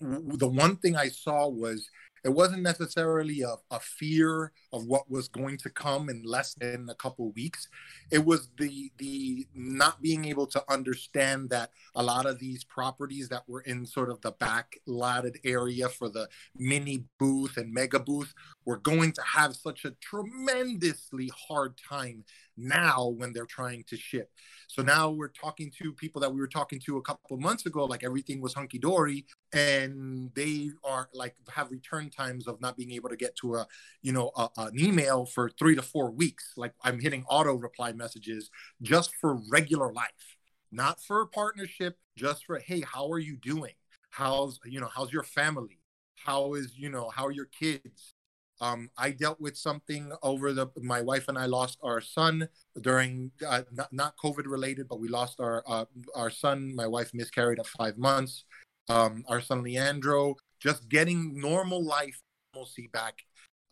the 0.00 0.48
one 0.48 0.76
thing 0.76 0.96
I 0.96 1.08
saw 1.08 1.48
was 1.48 1.88
it 2.24 2.30
wasn't 2.30 2.62
necessarily 2.62 3.42
a, 3.42 3.54
a 3.70 3.80
fear 3.80 4.52
of 4.72 4.86
what 4.86 5.10
was 5.10 5.28
going 5.28 5.56
to 5.56 5.70
come 5.70 6.08
in 6.08 6.22
less 6.22 6.54
than 6.54 6.88
a 6.90 6.94
couple 6.94 7.30
weeks 7.32 7.68
it 8.10 8.24
was 8.24 8.48
the 8.58 8.90
the 8.98 9.46
not 9.54 10.00
being 10.00 10.24
able 10.24 10.46
to 10.46 10.62
understand 10.72 11.50
that 11.50 11.70
a 11.94 12.02
lot 12.02 12.26
of 12.26 12.38
these 12.38 12.64
properties 12.64 13.28
that 13.28 13.42
were 13.48 13.62
in 13.62 13.86
sort 13.86 14.10
of 14.10 14.20
the 14.20 14.32
back 14.32 14.78
latted 14.86 15.38
area 15.44 15.88
for 15.88 16.08
the 16.08 16.28
mini 16.56 17.04
booth 17.18 17.56
and 17.56 17.72
mega 17.72 17.98
booth 17.98 18.34
were 18.64 18.78
going 18.78 19.12
to 19.12 19.22
have 19.22 19.54
such 19.56 19.84
a 19.84 19.92
tremendously 20.00 21.30
hard 21.48 21.74
time 21.76 22.24
now 22.56 23.08
when 23.08 23.32
they're 23.32 23.46
trying 23.46 23.84
to 23.88 23.96
ship. 23.96 24.30
So 24.68 24.82
now 24.82 25.10
we're 25.10 25.28
talking 25.28 25.70
to 25.82 25.92
people 25.92 26.20
that 26.22 26.32
we 26.32 26.40
were 26.40 26.48
talking 26.48 26.80
to 26.86 26.96
a 26.96 27.02
couple 27.02 27.36
months 27.36 27.66
ago, 27.66 27.84
like 27.84 28.02
everything 28.02 28.40
was 28.40 28.54
hunky 28.54 28.78
dory, 28.78 29.26
and 29.52 30.30
they 30.34 30.70
are 30.84 31.08
like 31.12 31.34
have 31.50 31.70
return 31.70 32.10
times 32.16 32.46
of 32.46 32.60
not 32.60 32.76
being 32.76 32.92
able 32.92 33.08
to 33.08 33.16
get 33.16 33.36
to 33.36 33.56
a, 33.56 33.66
you 34.02 34.12
know, 34.12 34.30
a, 34.36 34.48
an 34.56 34.78
email 34.78 35.26
for 35.26 35.50
three 35.50 35.74
to 35.74 35.82
four 35.82 36.10
weeks. 36.10 36.52
Like 36.56 36.72
I'm 36.82 37.00
hitting 37.00 37.24
auto 37.28 37.54
reply 37.54 37.92
messages 37.92 38.50
just 38.82 39.14
for 39.20 39.38
regular 39.50 39.92
life, 39.92 40.36
not 40.72 41.02
for 41.02 41.20
a 41.20 41.26
partnership, 41.26 41.98
just 42.16 42.44
for 42.44 42.58
hey, 42.58 42.80
how 42.80 43.10
are 43.10 43.18
you 43.18 43.36
doing? 43.36 43.74
How's 44.10 44.58
you 44.64 44.80
know 44.80 44.88
how's 44.94 45.12
your 45.12 45.24
family? 45.24 45.80
How 46.16 46.54
is 46.54 46.72
you 46.76 46.88
know 46.88 47.10
how 47.10 47.26
are 47.26 47.32
your 47.32 47.48
kids? 47.58 48.14
Um, 48.60 48.90
I 48.96 49.10
dealt 49.10 49.40
with 49.40 49.56
something 49.56 50.12
over 50.22 50.52
the. 50.52 50.68
My 50.80 51.02
wife 51.02 51.28
and 51.28 51.36
I 51.36 51.46
lost 51.46 51.78
our 51.82 52.00
son 52.00 52.48
during 52.80 53.30
uh, 53.46 53.62
not, 53.72 53.92
not 53.92 54.14
COVID 54.22 54.46
related, 54.46 54.88
but 54.88 54.98
we 54.98 55.08
lost 55.08 55.40
our 55.40 55.62
uh, 55.66 55.84
our 56.14 56.30
son. 56.30 56.74
My 56.74 56.86
wife 56.86 57.10
miscarried 57.12 57.58
at 57.58 57.66
five 57.66 57.98
months. 57.98 58.44
Um, 58.88 59.24
our 59.28 59.40
son 59.40 59.62
Leandro, 59.62 60.36
just 60.66 60.88
getting 60.88 61.40
normal 61.40 61.84
life 61.84 62.20
normalcy 62.54 62.88
back 62.92 63.14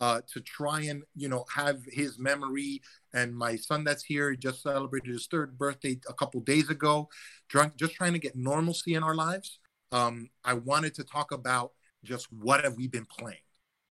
uh, 0.00 0.20
to 0.32 0.40
try 0.40 0.82
and 0.82 1.02
you 1.16 1.28
know 1.28 1.44
have 1.54 1.80
his 1.86 2.18
memory. 2.18 2.82
And 3.12 3.36
my 3.36 3.56
son 3.56 3.84
that's 3.84 4.04
here 4.04 4.34
just 4.36 4.62
celebrated 4.62 5.10
his 5.10 5.26
third 5.30 5.58
birthday 5.58 5.98
a 6.08 6.14
couple 6.14 6.40
days 6.40 6.70
ago. 6.70 7.08
Drunk, 7.48 7.76
just 7.76 7.94
trying 7.94 8.14
to 8.14 8.18
get 8.18 8.36
normalcy 8.36 8.94
in 8.94 9.02
our 9.02 9.14
lives. 9.14 9.60
Um, 9.92 10.28
I 10.44 10.54
wanted 10.54 10.94
to 10.96 11.04
talk 11.04 11.32
about 11.32 11.72
just 12.04 12.26
what 12.32 12.64
have 12.64 12.76
we 12.76 12.88
been 12.88 13.06
playing 13.06 13.38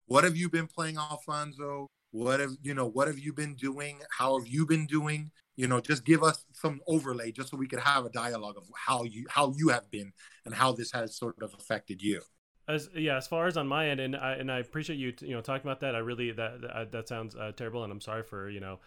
what 0.08 0.24
have 0.24 0.36
you 0.36 0.48
been 0.48 0.66
playing, 0.66 0.96
Alfonso? 0.96 1.86
What 2.10 2.40
have 2.40 2.52
you 2.62 2.74
know? 2.74 2.86
What 2.88 3.08
have 3.08 3.18
you 3.18 3.32
been 3.34 3.54
doing? 3.54 4.00
How 4.10 4.38
have 4.38 4.48
you 4.48 4.66
been 4.66 4.86
doing? 4.86 5.30
You 5.56 5.68
know, 5.68 5.80
just 5.80 6.04
give 6.04 6.22
us 6.22 6.44
some 6.52 6.80
overlay, 6.86 7.30
just 7.30 7.50
so 7.50 7.58
we 7.58 7.68
could 7.68 7.80
have 7.80 8.06
a 8.06 8.10
dialogue 8.10 8.56
of 8.56 8.64
how 8.74 9.04
you 9.04 9.26
how 9.28 9.52
you 9.56 9.68
have 9.68 9.90
been 9.90 10.12
and 10.46 10.54
how 10.54 10.72
this 10.72 10.92
has 10.92 11.16
sort 11.16 11.36
of 11.42 11.54
affected 11.58 12.02
you. 12.02 12.22
As 12.68 12.90
yeah, 12.94 13.16
as 13.16 13.26
far 13.26 13.46
as 13.46 13.56
on 13.56 13.66
my 13.66 13.88
end, 13.88 13.98
and 13.98 14.14
I 14.14 14.34
and 14.34 14.52
I 14.52 14.58
appreciate 14.58 14.98
you 14.98 15.14
you 15.20 15.34
know 15.34 15.40
talking 15.40 15.66
about 15.66 15.80
that. 15.80 15.94
I 15.94 15.98
really 15.98 16.30
that 16.32 16.60
that, 16.60 16.92
that 16.92 17.08
sounds 17.08 17.34
uh, 17.34 17.52
terrible, 17.56 17.82
and 17.82 17.92
I'm 17.92 18.00
sorry 18.00 18.22
for 18.22 18.50
you 18.50 18.60
know 18.60 18.78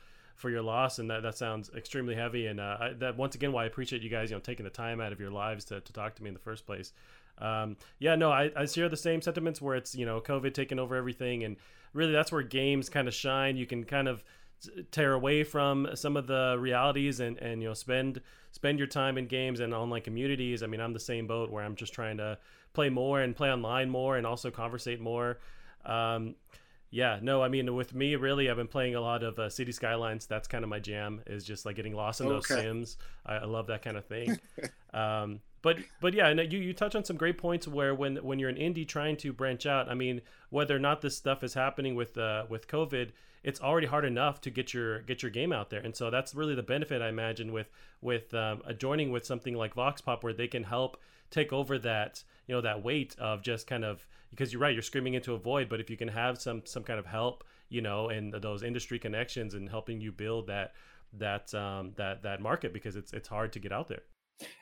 for 0.42 0.50
your 0.50 0.62
loss, 0.62 1.00
and 1.00 1.10
that, 1.10 1.22
that 1.22 1.38
sounds 1.38 1.70
extremely 1.78 2.16
heavy. 2.16 2.48
And 2.48 2.60
uh, 2.60 2.78
I, 2.80 2.94
that 3.00 3.16
once 3.16 3.36
again, 3.36 3.52
why 3.52 3.64
I 3.64 3.68
appreciate 3.68 4.02
you 4.02 4.10
guys, 4.10 4.32
you 4.32 4.36
know, 4.36 4.42
taking 4.42 4.64
the 4.64 4.72
time 4.72 5.00
out 5.00 5.12
of 5.12 5.20
your 5.20 5.30
lives 5.30 5.66
to, 5.66 5.80
to 5.82 5.94
talk 5.94 6.16
to 6.16 6.24
me 6.24 6.30
in 6.30 6.34
the 6.34 6.40
first 6.40 6.66
place. 6.66 6.94
Um, 7.38 7.78
yeah, 8.00 8.16
no, 8.16 8.32
I, 8.32 8.52
I 8.56 8.66
share 8.66 8.90
the 8.90 8.98
same 8.98 9.22
sentiments 9.22 9.62
where 9.62 9.76
it's 9.76 9.96
you 9.96 10.06
know 10.06 10.20
COVID 10.20 10.54
taking 10.54 10.80
over 10.80 10.96
everything, 10.96 11.44
and 11.44 11.56
really 11.94 12.12
that's 12.12 12.32
where 12.32 12.42
games 12.42 12.90
kind 12.90 13.08
of 13.08 13.14
shine. 13.14 13.56
You 13.56 13.66
can 13.66 13.84
kind 13.84 14.08
of 14.08 14.24
tear 14.92 15.14
away 15.14 15.44
from 15.44 15.88
some 15.96 16.16
of 16.16 16.28
the 16.28 16.56
realities 16.60 17.20
and 17.20 17.38
and 17.38 17.62
you 17.62 17.68
know 17.68 17.74
spend 17.74 18.22
spend 18.52 18.78
your 18.78 18.88
time 18.88 19.18
in 19.18 19.28
games 19.28 19.60
and 19.60 19.74
online 19.74 20.02
communities. 20.02 20.62
I 20.62 20.68
mean, 20.68 20.82
I'm 20.82 20.94
the 20.94 21.00
same 21.00 21.28
boat 21.28 21.52
where 21.52 21.64
I'm 21.64 21.76
just 21.76 21.94
trying 21.94 22.18
to 22.18 22.38
play 22.74 22.90
more 22.90 23.22
and 23.22 23.36
play 23.36 23.52
online 23.52 23.90
more 23.90 24.18
and 24.18 24.26
also 24.26 24.52
conversate 24.52 25.00
more. 25.00 25.40
Um, 25.86 26.36
yeah, 26.94 27.20
no, 27.22 27.42
I 27.42 27.48
mean, 27.48 27.74
with 27.74 27.96
me, 27.96 28.18
really, 28.18 28.50
I've 28.50 28.58
been 28.58 28.68
playing 28.68 28.96
a 28.96 29.02
lot 29.02 29.24
of 29.24 29.40
uh, 29.40 29.50
City 29.50 29.72
Skylines. 29.72 30.26
That's 30.26 30.48
kind 30.48 30.66
of 30.66 30.70
my 30.70 30.80
jam. 30.80 31.22
Is 31.26 31.46
just 31.46 31.66
like 31.66 31.78
getting 31.78 31.96
lost 31.96 32.20
in 32.20 32.28
okay. 32.28 32.36
those 32.36 32.48
sims. 32.48 32.98
I, 33.26 33.36
I, 33.36 33.46
love 33.46 33.68
that 33.68 33.82
kind 33.82 33.96
of 33.96 34.06
thing. 34.06 34.38
um, 34.94 35.40
but 35.62 35.78
but 36.02 36.14
yeah, 36.14 36.28
and 36.28 36.52
you 36.52 36.60
you 36.60 36.74
touch 36.74 36.94
on 36.94 37.06
some 37.06 37.16
great 37.16 37.38
points 37.38 37.66
where 37.66 37.96
when 37.96 38.18
when 38.18 38.40
you're 38.40 38.50
an 38.50 38.58
indie 38.58 38.86
trying 38.86 39.16
to 39.18 39.32
branch 39.32 39.66
out, 39.66 39.88
I 39.88 39.94
mean, 39.94 40.22
whether 40.50 40.76
or 40.76 40.80
not 40.80 41.00
this 41.00 41.16
stuff 41.16 41.46
is 41.46 41.54
happening 41.54 41.96
with 41.96 42.18
uh, 42.18 42.44
with 42.50 42.68
COVID, 42.68 43.12
it's 43.42 43.62
already 43.62 43.88
hard 43.88 44.04
enough 44.04 44.42
to 44.42 44.50
get 44.50 44.74
your 44.74 45.00
get 45.00 45.22
your 45.22 45.32
game 45.32 45.54
out 45.54 45.70
there, 45.70 45.80
and 45.80 45.96
so 45.96 46.10
that's 46.10 46.36
really 46.36 46.56
the 46.56 46.64
benefit 46.64 47.02
I 47.02 47.08
imagine 47.08 47.54
with 47.54 47.70
with 48.02 48.34
um, 48.34 48.64
joining 48.78 49.12
with 49.12 49.26
something 49.26 49.56
like 49.56 49.76
Vox 49.76 50.02
Pop, 50.02 50.26
where 50.26 50.34
they 50.34 50.48
can 50.48 50.66
help 50.66 50.98
take 51.30 51.54
over 51.54 51.80
that 51.80 52.24
you 52.52 52.58
know 52.58 52.62
that 52.62 52.84
weight 52.84 53.16
of 53.18 53.42
just 53.42 53.66
kind 53.66 53.86
of 53.86 54.06
because 54.30 54.52
you're 54.52 54.62
right, 54.62 54.74
you're 54.74 54.82
screaming 54.82 55.14
into 55.14 55.34
a 55.34 55.38
void, 55.38 55.70
but 55.70 55.80
if 55.80 55.90
you 55.90 55.96
can 55.96 56.10
have 56.10 56.38
some 56.38 56.64
some 56.66 56.84
kind 56.84 57.00
of 57.00 57.06
help, 57.06 57.46
you 57.70 57.82
know, 57.82 58.10
and 58.10 58.34
those 58.34 58.62
industry 58.62 59.00
connections 59.00 59.54
and 59.54 59.70
helping 59.70 60.02
you 60.02 60.12
build 60.12 60.48
that 60.48 60.74
that 61.14 61.54
um, 61.56 61.94
that 61.96 62.24
that 62.24 62.42
market 62.42 62.74
because 62.74 62.98
it's 62.98 63.14
it's 63.14 63.30
hard 63.30 63.54
to 63.54 63.60
get 63.60 63.72
out 63.72 63.88
there. 63.88 64.04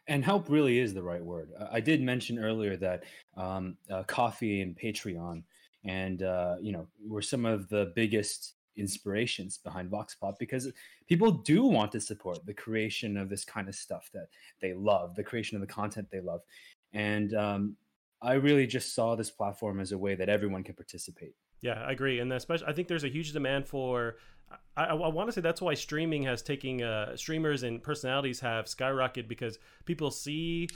And 0.08 0.23
help 0.23 0.49
really 0.49 0.78
is 0.78 0.93
the 0.93 1.02
right 1.02 1.23
word. 1.23 1.49
I 1.71 1.80
did 1.80 1.99
mention 1.99 2.38
earlier 2.38 2.78
that 2.78 3.06
um, 3.36 3.75
uh, 3.89 4.04
Ko-fi 4.04 4.62
and 4.62 4.78
Patreon, 4.78 5.41
and 5.84 6.21
uh, 6.21 6.58
you 6.62 6.71
know, 6.71 6.86
were 7.04 7.23
some 7.23 7.43
of 7.43 7.69
the 7.69 7.91
biggest 7.95 8.54
inspirations 8.78 9.58
behind 9.58 9.89
Vox 9.89 10.15
Pop 10.15 10.38
because 10.39 10.71
people 11.08 11.32
do 11.32 11.63
want 11.63 11.91
to 11.91 11.99
support 11.99 12.45
the 12.45 12.54
creation 12.54 13.17
of 13.17 13.30
this 13.30 13.43
kind 13.43 13.67
of 13.67 13.75
stuff 13.75 14.10
that 14.13 14.28
they 14.62 14.73
love, 14.73 15.15
the 15.15 15.23
creation 15.23 15.56
of 15.56 15.62
the 15.62 15.73
content 15.73 16.08
they 16.12 16.21
love, 16.21 16.42
and 16.94 17.33
um, 17.33 17.75
I 18.21 18.33
really 18.33 18.67
just 18.67 18.94
saw 18.94 19.15
this 19.15 19.31
platform 19.31 19.79
as 19.79 19.92
a 19.92 19.98
way 19.98 20.15
that 20.15 20.29
everyone 20.29 20.63
can 20.63 20.75
participate. 20.75 21.33
Yeah, 21.62 21.83
I 21.85 21.92
agree, 21.92 22.19
and 22.19 22.31
especially 22.33 22.67
I 22.67 22.73
think 22.73 22.87
there's 22.87 23.04
a 23.04 23.10
huge 23.10 23.33
demand 23.33 23.67
for 23.67 24.15
I, 24.75 24.85
I 24.85 24.94
want 24.94 25.27
to 25.27 25.33
say 25.33 25.42
that's 25.42 25.62
why 25.62 25.73
streaming 25.73 26.23
has 26.23 26.42
taken 26.42 26.81
uh, 26.81 27.15
streamers 27.15 27.63
and 27.63 27.83
personalities 27.83 28.40
have 28.40 28.65
skyrocketed 28.65 29.27
because 29.27 29.60
people 29.85 30.12
see 30.12 30.69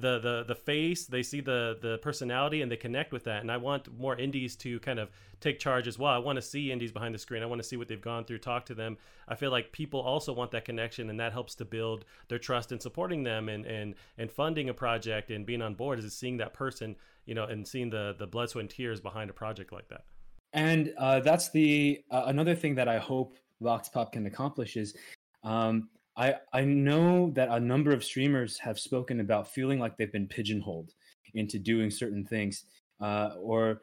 the 0.00 0.18
the 0.18 0.44
the 0.46 0.54
face, 0.54 1.06
they 1.06 1.22
see 1.22 1.40
the 1.40 1.78
the 1.80 1.98
personality, 1.98 2.62
and 2.62 2.70
they 2.70 2.76
connect 2.76 3.12
with 3.12 3.24
that. 3.24 3.40
And 3.42 3.50
I 3.50 3.56
want 3.56 3.88
more 3.98 4.16
indies 4.16 4.56
to 4.56 4.80
kind 4.80 4.98
of 4.98 5.10
take 5.40 5.58
charge 5.58 5.86
as 5.86 5.98
well. 5.98 6.12
I 6.12 6.18
want 6.18 6.36
to 6.36 6.42
see 6.42 6.72
indies 6.72 6.92
behind 6.92 7.14
the 7.14 7.18
screen. 7.18 7.42
I 7.42 7.46
want 7.46 7.60
to 7.60 7.66
see 7.66 7.76
what 7.76 7.88
they've 7.88 8.00
gone 8.00 8.24
through, 8.24 8.38
talk 8.38 8.66
to 8.66 8.74
them. 8.74 8.96
I 9.28 9.34
feel 9.34 9.50
like 9.50 9.72
people 9.72 10.00
also 10.00 10.32
want 10.32 10.50
that 10.52 10.64
connection, 10.64 11.10
and 11.10 11.20
that 11.20 11.32
helps 11.32 11.54
to 11.56 11.64
build 11.64 12.04
their 12.28 12.38
trust 12.38 12.72
in 12.72 12.80
supporting 12.80 13.22
them 13.24 13.48
and 13.48 13.66
and 13.66 13.94
and 14.16 14.30
funding 14.30 14.68
a 14.68 14.74
project 14.74 15.30
and 15.30 15.44
being 15.44 15.62
on 15.62 15.74
board 15.74 15.98
is 15.98 16.14
seeing 16.14 16.36
that 16.38 16.54
person, 16.54 16.96
you 17.26 17.34
know, 17.34 17.44
and 17.44 17.66
seeing 17.66 17.90
the 17.90 18.14
the 18.18 18.26
blood, 18.26 18.50
sweat, 18.50 18.62
and 18.62 18.70
tears 18.70 19.00
behind 19.00 19.30
a 19.30 19.34
project 19.34 19.72
like 19.72 19.88
that. 19.88 20.04
And 20.52 20.94
uh, 20.96 21.20
that's 21.20 21.50
the 21.50 22.00
uh, 22.10 22.24
another 22.26 22.54
thing 22.54 22.74
that 22.76 22.88
I 22.88 22.98
hope 22.98 23.36
Vox 23.60 23.88
Pop 23.88 24.12
can 24.12 24.26
accomplish 24.26 24.76
is 24.76 24.96
um, 25.42 25.88
I 26.18 26.34
I 26.52 26.64
know 26.64 27.30
that 27.36 27.48
a 27.48 27.60
number 27.60 27.92
of 27.92 28.04
streamers 28.04 28.58
have 28.58 28.78
spoken 28.78 29.20
about 29.20 29.52
feeling 29.52 29.78
like 29.78 29.96
they've 29.96 30.12
been 30.12 30.26
pigeonholed 30.26 30.92
into 31.34 31.58
doing 31.58 31.90
certain 31.90 32.24
things 32.24 32.64
uh, 33.00 33.30
or 33.40 33.82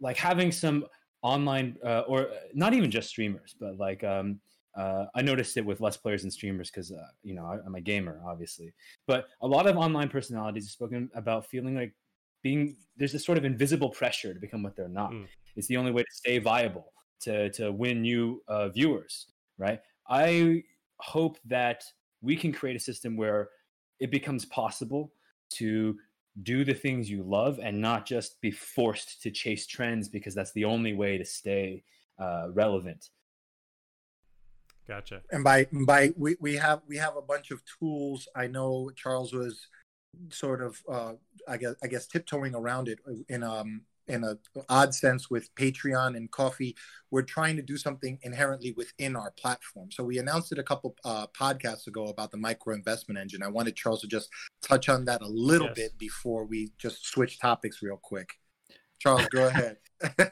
like 0.00 0.16
having 0.16 0.52
some 0.52 0.86
online 1.22 1.76
uh, 1.84 2.00
or 2.06 2.28
not 2.54 2.72
even 2.72 2.90
just 2.90 3.08
streamers, 3.08 3.54
but 3.58 3.78
like 3.78 4.04
um, 4.04 4.40
uh, 4.76 5.06
I 5.14 5.22
noticed 5.22 5.56
it 5.56 5.66
with 5.66 5.80
less 5.80 5.96
players 5.96 6.22
and 6.22 6.32
streamers 6.32 6.70
because 6.70 6.92
uh, 6.92 7.06
you 7.22 7.34
know 7.34 7.46
I, 7.46 7.66
am 7.66 7.74
a 7.74 7.80
gamer, 7.80 8.20
obviously. 8.26 8.72
But 9.06 9.26
a 9.40 9.46
lot 9.46 9.66
of 9.66 9.76
online 9.76 10.08
personalities 10.08 10.66
have 10.66 10.72
spoken 10.72 11.10
about 11.14 11.46
feeling 11.46 11.74
like 11.74 11.94
being 12.42 12.76
there's 12.96 13.12
this 13.12 13.24
sort 13.24 13.38
of 13.38 13.44
invisible 13.44 13.90
pressure 13.90 14.32
to 14.32 14.40
become 14.40 14.62
what 14.62 14.76
they're 14.76 14.88
not. 14.88 15.10
Mm. 15.10 15.26
It's 15.56 15.66
the 15.66 15.76
only 15.76 15.90
way 15.90 16.02
to 16.02 16.12
stay 16.12 16.38
viable 16.38 16.92
to 17.22 17.50
to 17.50 17.72
win 17.72 18.02
new 18.02 18.40
uh, 18.46 18.68
viewers, 18.68 19.26
right? 19.58 19.80
I 20.08 20.62
hope 21.02 21.38
that 21.44 21.84
we 22.20 22.36
can 22.36 22.52
create 22.52 22.76
a 22.76 22.80
system 22.80 23.16
where 23.16 23.50
it 23.98 24.10
becomes 24.10 24.44
possible 24.44 25.12
to 25.50 25.96
do 26.42 26.64
the 26.64 26.74
things 26.74 27.10
you 27.10 27.22
love 27.22 27.58
and 27.62 27.78
not 27.80 28.06
just 28.06 28.40
be 28.40 28.50
forced 28.50 29.20
to 29.22 29.30
chase 29.30 29.66
trends 29.66 30.08
because 30.08 30.34
that's 30.34 30.52
the 30.52 30.64
only 30.64 30.94
way 30.94 31.18
to 31.18 31.24
stay 31.24 31.84
uh, 32.18 32.46
relevant. 32.52 33.10
Gotcha. 34.88 35.22
And 35.30 35.44
by 35.44 35.66
by 35.86 36.12
we, 36.16 36.36
we 36.40 36.54
have 36.56 36.82
we 36.88 36.96
have 36.96 37.16
a 37.16 37.22
bunch 37.22 37.50
of 37.50 37.62
tools. 37.78 38.28
I 38.34 38.46
know 38.46 38.90
Charles 38.96 39.32
was 39.32 39.66
sort 40.30 40.62
of 40.62 40.80
uh, 40.90 41.12
I 41.48 41.56
guess 41.56 41.74
I 41.82 41.86
guess 41.86 42.06
tiptoeing 42.06 42.54
around 42.54 42.88
it 42.88 42.98
in 43.28 43.42
um 43.42 43.82
in 44.08 44.24
a 44.24 44.36
odd 44.68 44.94
sense 44.94 45.30
with 45.30 45.54
Patreon 45.54 46.16
and 46.16 46.30
Ko-fi. 46.30 46.74
We're 47.10 47.22
trying 47.22 47.56
to 47.56 47.62
do 47.62 47.76
something 47.76 48.18
inherently 48.22 48.72
within 48.76 49.16
our 49.16 49.32
platform. 49.32 49.90
So 49.90 50.04
we 50.04 50.18
announced 50.18 50.52
it 50.52 50.58
a 50.58 50.62
couple 50.62 50.96
uh, 51.04 51.26
podcasts 51.38 51.86
ago 51.86 52.06
about 52.06 52.30
the 52.30 52.36
micro 52.36 52.74
investment 52.74 53.18
engine. 53.18 53.42
I 53.42 53.48
wanted 53.48 53.76
Charles 53.76 54.00
to 54.02 54.06
just 54.06 54.28
touch 54.62 54.88
on 54.88 55.04
that 55.06 55.22
a 55.22 55.28
little 55.28 55.68
yes. 55.68 55.76
bit 55.76 55.98
before 55.98 56.44
we 56.44 56.72
just 56.78 57.06
switch 57.06 57.38
topics 57.38 57.82
real 57.82 58.00
quick. 58.02 58.30
Charles, 58.98 59.26
go 59.26 59.48
ahead. 59.48 59.78
uh, 60.18 60.26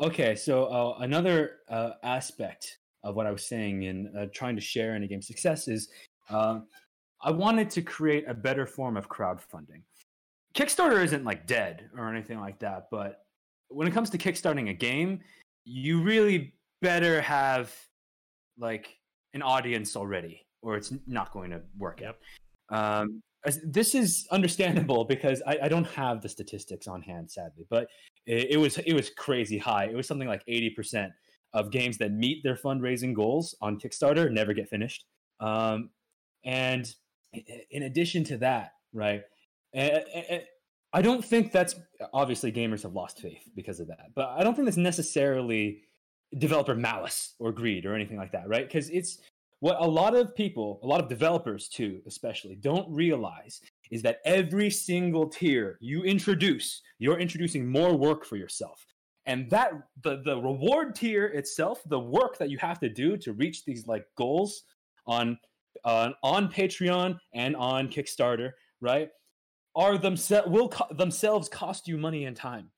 okay, 0.00 0.34
so 0.34 0.64
uh, 0.66 0.98
another 1.00 1.58
uh, 1.68 1.90
aspect 2.02 2.78
of 3.04 3.14
what 3.14 3.26
I 3.26 3.30
was 3.30 3.46
saying 3.46 3.84
in 3.84 4.12
uh, 4.18 4.26
trying 4.32 4.56
to 4.56 4.62
share 4.62 4.96
in 4.96 5.02
a 5.02 5.06
game 5.06 5.22
success 5.22 5.68
is 5.68 5.88
uh, 6.28 6.60
I 7.22 7.30
wanted 7.30 7.70
to 7.70 7.82
create 7.82 8.24
a 8.28 8.34
better 8.34 8.66
form 8.66 8.96
of 8.96 9.08
crowdfunding. 9.08 9.82
Kickstarter 10.56 11.04
isn't 11.04 11.24
like 11.24 11.46
dead 11.46 11.90
or 11.96 12.08
anything 12.08 12.40
like 12.40 12.58
that, 12.60 12.88
but 12.90 13.26
when 13.68 13.86
it 13.86 13.92
comes 13.92 14.10
to 14.10 14.18
kickstarting 14.18 14.70
a 14.70 14.74
game, 14.74 15.20
you 15.64 16.00
really 16.02 16.54
better 16.80 17.20
have 17.20 17.74
like 18.58 18.96
an 19.34 19.42
audience 19.42 19.96
already, 19.96 20.46
or 20.62 20.76
it's 20.76 20.92
not 21.06 21.32
going 21.32 21.50
to 21.50 21.60
work 21.76 22.00
out. 22.02 22.16
Um, 22.74 23.22
this 23.64 23.94
is 23.94 24.26
understandable 24.32 25.04
because 25.04 25.42
I, 25.46 25.58
I, 25.64 25.68
don't 25.68 25.86
have 25.88 26.20
the 26.20 26.28
statistics 26.28 26.88
on 26.88 27.00
hand, 27.02 27.30
sadly, 27.30 27.64
but 27.70 27.88
it, 28.26 28.52
it, 28.52 28.56
was 28.56 28.78
it 28.78 28.94
was 28.94 29.10
crazy 29.10 29.58
high. 29.58 29.84
It 29.84 29.94
was 29.94 30.08
something 30.08 30.26
like 30.26 30.42
eighty 30.48 30.70
percent 30.70 31.12
of 31.52 31.70
games 31.70 31.96
that 31.98 32.12
meet 32.12 32.42
their 32.42 32.56
fundraising 32.56 33.14
goals 33.14 33.54
on 33.60 33.78
Kickstarter 33.78 34.30
never 34.32 34.52
get 34.52 34.68
finished. 34.68 35.04
Um, 35.38 35.90
and 36.44 36.92
in 37.70 37.84
addition 37.84 38.24
to 38.24 38.38
that, 38.38 38.72
right, 38.92 39.22
I 39.76 41.02
don't 41.02 41.24
think 41.24 41.52
that's 41.52 41.74
obviously 42.12 42.50
gamers 42.50 42.82
have 42.82 42.94
lost 42.94 43.20
faith 43.20 43.48
because 43.54 43.80
of 43.80 43.88
that, 43.88 44.14
but 44.14 44.30
I 44.30 44.42
don't 44.42 44.54
think 44.54 44.66
that's 44.66 44.76
necessarily 44.76 45.82
developer 46.38 46.74
malice 46.74 47.34
or 47.38 47.52
greed 47.52 47.86
or 47.86 47.94
anything 47.94 48.16
like 48.16 48.32
that, 48.32 48.48
right? 48.48 48.66
Because 48.66 48.88
it's 48.90 49.18
what 49.60 49.76
a 49.80 49.86
lot 49.86 50.14
of 50.14 50.34
people, 50.34 50.80
a 50.82 50.86
lot 50.86 51.00
of 51.00 51.08
developers 51.08 51.68
too, 51.68 52.00
especially, 52.06 52.54
don't 52.56 52.88
realize 52.90 53.60
is 53.90 54.02
that 54.02 54.18
every 54.24 54.70
single 54.70 55.28
tier 55.28 55.78
you 55.80 56.02
introduce, 56.02 56.82
you're 56.98 57.18
introducing 57.18 57.66
more 57.66 57.94
work 57.94 58.24
for 58.24 58.36
yourself. 58.36 58.84
And 59.26 59.50
that 59.50 59.72
the 60.02 60.22
the 60.24 60.36
reward 60.40 60.94
tier 60.94 61.26
itself, 61.26 61.82
the 61.86 61.98
work 61.98 62.38
that 62.38 62.48
you 62.48 62.58
have 62.58 62.78
to 62.80 62.88
do 62.88 63.16
to 63.18 63.32
reach 63.32 63.64
these 63.64 63.86
like 63.86 64.06
goals 64.16 64.62
on 65.06 65.38
uh, 65.84 66.10
on 66.22 66.50
Patreon 66.50 67.18
and 67.34 67.56
on 67.56 67.88
Kickstarter, 67.88 68.52
right? 68.80 69.10
Are 69.76 69.98
themselves 69.98 70.48
will 70.48 70.68
co- 70.68 70.92
themselves 70.94 71.48
cost 71.48 71.86
you 71.86 71.98
money 71.98 72.24
and 72.24 72.36
time, 72.36 72.70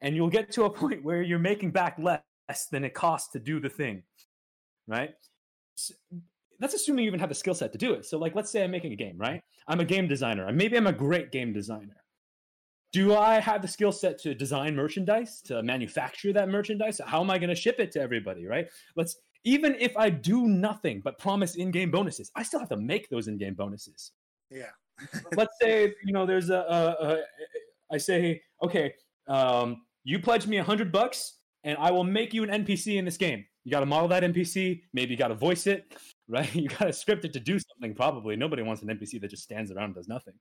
and 0.00 0.16
you'll 0.16 0.30
get 0.30 0.50
to 0.52 0.64
a 0.64 0.70
point 0.82 1.04
where 1.04 1.22
you're 1.22 1.38
making 1.38 1.70
back 1.70 1.98
less 1.98 2.22
than 2.72 2.84
it 2.84 2.94
costs 2.94 3.30
to 3.32 3.38
do 3.38 3.60
the 3.60 3.68
thing, 3.68 4.02
right? 4.88 5.10
So, 5.74 5.94
that's 6.58 6.74
assuming 6.74 7.04
you 7.04 7.08
even 7.08 7.20
have 7.20 7.28
the 7.28 7.34
skill 7.34 7.54
set 7.54 7.72
to 7.72 7.78
do 7.78 7.94
it. 7.94 8.04
So, 8.04 8.18
like, 8.18 8.34
let's 8.34 8.50
say 8.50 8.64
I'm 8.64 8.70
making 8.70 8.92
a 8.92 8.96
game, 8.96 9.16
right? 9.16 9.42
I'm 9.68 9.80
a 9.80 9.84
game 9.84 10.08
designer, 10.08 10.46
and 10.46 10.56
maybe 10.56 10.76
I'm 10.76 10.86
a 10.86 10.92
great 10.92 11.32
game 11.32 11.52
designer. 11.52 11.96
Do 12.92 13.14
I 13.14 13.38
have 13.38 13.62
the 13.62 13.68
skill 13.68 13.92
set 13.92 14.18
to 14.22 14.34
design 14.34 14.74
merchandise, 14.74 15.40
to 15.42 15.62
manufacture 15.62 16.32
that 16.32 16.48
merchandise? 16.48 17.00
How 17.04 17.20
am 17.20 17.30
I 17.30 17.38
going 17.38 17.50
to 17.50 17.54
ship 17.54 17.76
it 17.78 17.92
to 17.92 18.00
everybody, 18.00 18.46
right? 18.46 18.68
Let's 18.96 19.16
even 19.44 19.74
if 19.78 19.96
I 19.96 20.10
do 20.10 20.46
nothing 20.48 21.00
but 21.02 21.18
promise 21.18 21.56
in-game 21.56 21.90
bonuses, 21.90 22.30
I 22.34 22.42
still 22.42 22.60
have 22.60 22.68
to 22.70 22.76
make 22.76 23.08
those 23.08 23.28
in-game 23.28 23.54
bonuses. 23.54 24.12
Yeah. 24.50 24.70
Let's 25.36 25.54
say 25.60 25.94
you 26.04 26.12
know 26.12 26.26
there's 26.26 26.50
a, 26.50 26.54
a, 26.56 27.06
a 27.06 27.18
I 27.92 27.98
say 27.98 28.42
okay, 28.62 28.94
um, 29.26 29.82
you 30.04 30.18
pledge 30.18 30.46
me 30.46 30.58
a 30.58 30.64
hundred 30.64 30.92
bucks, 30.92 31.38
and 31.64 31.76
I 31.78 31.90
will 31.90 32.04
make 32.04 32.34
you 32.34 32.42
an 32.42 32.64
NPC 32.64 32.96
in 32.96 33.04
this 33.04 33.16
game. 33.16 33.44
You 33.64 33.70
got 33.70 33.80
to 33.80 33.86
model 33.86 34.08
that 34.08 34.22
NPC. 34.22 34.82
Maybe 34.92 35.12
you 35.12 35.16
got 35.16 35.28
to 35.28 35.34
voice 35.34 35.66
it, 35.66 35.94
right? 36.28 36.52
You 36.54 36.68
got 36.68 36.86
to 36.86 36.92
script 36.92 37.24
it 37.24 37.32
to 37.34 37.40
do 37.40 37.58
something. 37.58 37.94
Probably 37.94 38.36
nobody 38.36 38.62
wants 38.62 38.82
an 38.82 38.88
NPC 38.88 39.20
that 39.20 39.30
just 39.30 39.42
stands 39.42 39.70
around 39.70 39.84
and 39.84 39.94
does 39.94 40.08
nothing. 40.08 40.34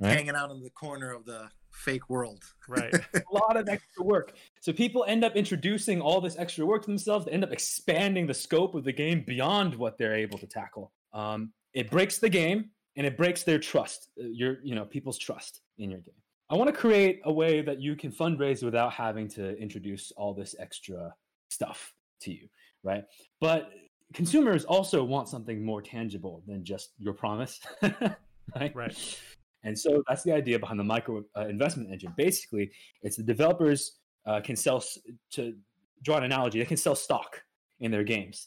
Right? 0.00 0.12
Hanging 0.12 0.34
out 0.34 0.50
in 0.50 0.62
the 0.62 0.70
corner 0.70 1.12
of 1.12 1.24
the 1.24 1.48
fake 1.72 2.10
world. 2.10 2.42
Right. 2.68 2.92
a 3.14 3.22
lot 3.32 3.56
of 3.56 3.68
extra 3.68 4.04
work. 4.04 4.34
So 4.60 4.72
people 4.72 5.04
end 5.06 5.24
up 5.24 5.36
introducing 5.36 6.00
all 6.00 6.20
this 6.20 6.36
extra 6.38 6.66
work 6.66 6.82
to 6.82 6.88
themselves. 6.88 7.26
They 7.26 7.32
end 7.32 7.44
up 7.44 7.52
expanding 7.52 8.26
the 8.26 8.34
scope 8.34 8.74
of 8.74 8.84
the 8.84 8.92
game 8.92 9.24
beyond 9.26 9.74
what 9.74 9.96
they're 9.96 10.14
able 10.14 10.38
to 10.38 10.46
tackle. 10.46 10.92
Um, 11.12 11.52
it 11.72 11.90
breaks 11.90 12.18
the 12.18 12.28
game 12.28 12.70
and 12.96 13.06
it 13.06 13.16
breaks 13.16 13.42
their 13.42 13.58
trust, 13.58 14.08
uh, 14.20 14.24
your 14.26 14.58
you 14.62 14.74
know 14.74 14.84
people's 14.84 15.18
trust 15.18 15.60
in 15.78 15.90
your 15.90 16.00
game. 16.00 16.14
I 16.48 16.54
want 16.56 16.68
to 16.68 16.76
create 16.76 17.20
a 17.24 17.32
way 17.32 17.60
that 17.62 17.80
you 17.80 17.96
can 17.96 18.12
fundraise 18.12 18.62
without 18.62 18.92
having 18.92 19.28
to 19.30 19.58
introduce 19.58 20.12
all 20.16 20.32
this 20.32 20.54
extra 20.58 21.12
stuff 21.48 21.92
to 22.20 22.32
you, 22.32 22.48
right? 22.84 23.04
But 23.40 23.70
consumers 24.14 24.64
also 24.64 25.02
want 25.02 25.28
something 25.28 25.64
more 25.64 25.82
tangible 25.82 26.42
than 26.46 26.64
just 26.64 26.90
your 26.98 27.14
promise, 27.14 27.60
right? 27.82 28.74
Right. 28.74 29.20
And 29.64 29.76
so 29.76 30.04
that's 30.06 30.22
the 30.22 30.32
idea 30.32 30.58
behind 30.58 30.78
the 30.78 30.84
micro 30.84 31.24
uh, 31.36 31.48
investment 31.48 31.90
engine. 31.90 32.14
Basically, 32.16 32.70
it's 33.02 33.16
the 33.16 33.24
developers 33.24 33.98
uh, 34.24 34.40
can 34.40 34.54
sell 34.54 34.82
to 35.32 35.54
draw 36.02 36.18
an 36.18 36.24
analogy. 36.24 36.60
They 36.60 36.64
can 36.64 36.76
sell 36.76 36.94
stock 36.94 37.42
in 37.80 37.90
their 37.90 38.04
games, 38.04 38.46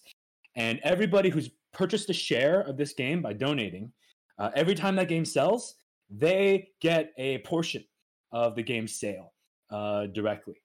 and 0.55 0.79
everybody 0.83 1.29
who's 1.29 1.49
purchased 1.73 2.09
a 2.09 2.13
share 2.13 2.61
of 2.61 2.77
this 2.77 2.93
game 2.93 3.21
by 3.21 3.33
donating, 3.33 3.91
uh, 4.39 4.49
every 4.55 4.75
time 4.75 4.95
that 4.95 5.07
game 5.07 5.25
sells, 5.25 5.75
they 6.09 6.69
get 6.81 7.11
a 7.17 7.39
portion 7.39 7.83
of 8.31 8.55
the 8.55 8.63
game's 8.63 8.99
sale 8.99 9.33
uh, 9.69 10.07
directly. 10.07 10.55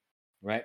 Right 0.43 0.64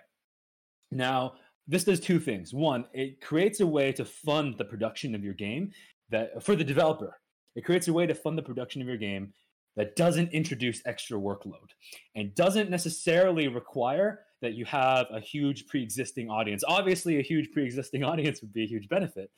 now, 0.91 1.33
this 1.67 1.83
does 1.83 1.99
two 1.99 2.19
things. 2.19 2.53
One, 2.53 2.85
it 2.93 3.21
creates 3.21 3.59
a 3.59 3.67
way 3.67 3.91
to 3.93 4.05
fund 4.05 4.55
the 4.57 4.65
production 4.65 5.15
of 5.15 5.23
your 5.23 5.33
game 5.33 5.71
that 6.09 6.43
for 6.43 6.55
the 6.55 6.63
developer. 6.63 7.19
It 7.55 7.65
creates 7.65 7.87
a 7.87 7.93
way 7.93 8.05
to 8.05 8.15
fund 8.15 8.37
the 8.37 8.43
production 8.43 8.81
of 8.81 8.87
your 8.87 8.97
game 8.97 9.33
that 9.75 9.95
doesn't 9.95 10.31
introduce 10.33 10.81
extra 10.85 11.17
workload 11.17 11.69
and 12.15 12.33
doesn't 12.35 12.69
necessarily 12.69 13.47
require 13.47 14.21
that 14.41 14.53
you 14.53 14.65
have 14.65 15.07
a 15.11 15.19
huge 15.19 15.67
pre-existing 15.67 16.29
audience. 16.29 16.63
Obviously, 16.67 17.19
a 17.19 17.21
huge 17.21 17.51
pre-existing 17.51 18.03
audience 18.11 18.41
would 18.41 18.53
be 18.53 18.63
a 18.63 18.67
huge 18.67 18.87
benefit, 18.89 19.29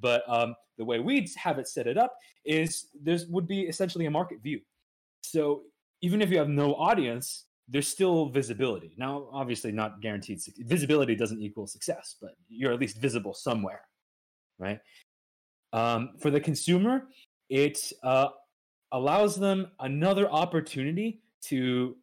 but 0.00 0.22
um, 0.28 0.54
the 0.78 0.84
way 0.84 0.98
we 0.98 1.28
have 1.36 1.58
it 1.58 1.68
set 1.68 1.86
it 1.86 1.96
up 1.96 2.14
is 2.44 2.88
there 3.00 3.18
would 3.28 3.46
be 3.46 3.62
essentially 3.62 4.06
a 4.06 4.10
market 4.10 4.42
view. 4.42 4.60
So 5.22 5.62
even 6.02 6.20
if 6.20 6.30
you 6.30 6.38
have 6.38 6.48
no 6.48 6.74
audience, 6.74 7.46
there's 7.68 7.88
still 7.88 8.28
visibility. 8.28 8.94
Now, 8.98 9.28
obviously, 9.32 9.72
not 9.72 10.00
guaranteed. 10.02 10.40
Visibility 10.58 11.14
doesn't 11.14 11.40
equal 11.40 11.66
success, 11.66 12.16
but 12.20 12.32
you're 12.48 12.72
at 12.72 12.80
least 12.80 12.98
visible 12.98 13.32
somewhere, 13.32 13.82
right? 14.58 14.80
Um, 15.72 16.10
for 16.20 16.30
the 16.30 16.40
consumer, 16.40 17.08
it 17.48 17.92
uh, 18.02 18.28
allows 18.92 19.36
them 19.36 19.68
another 19.80 20.30
opportunity 20.30 21.22
to 21.46 21.96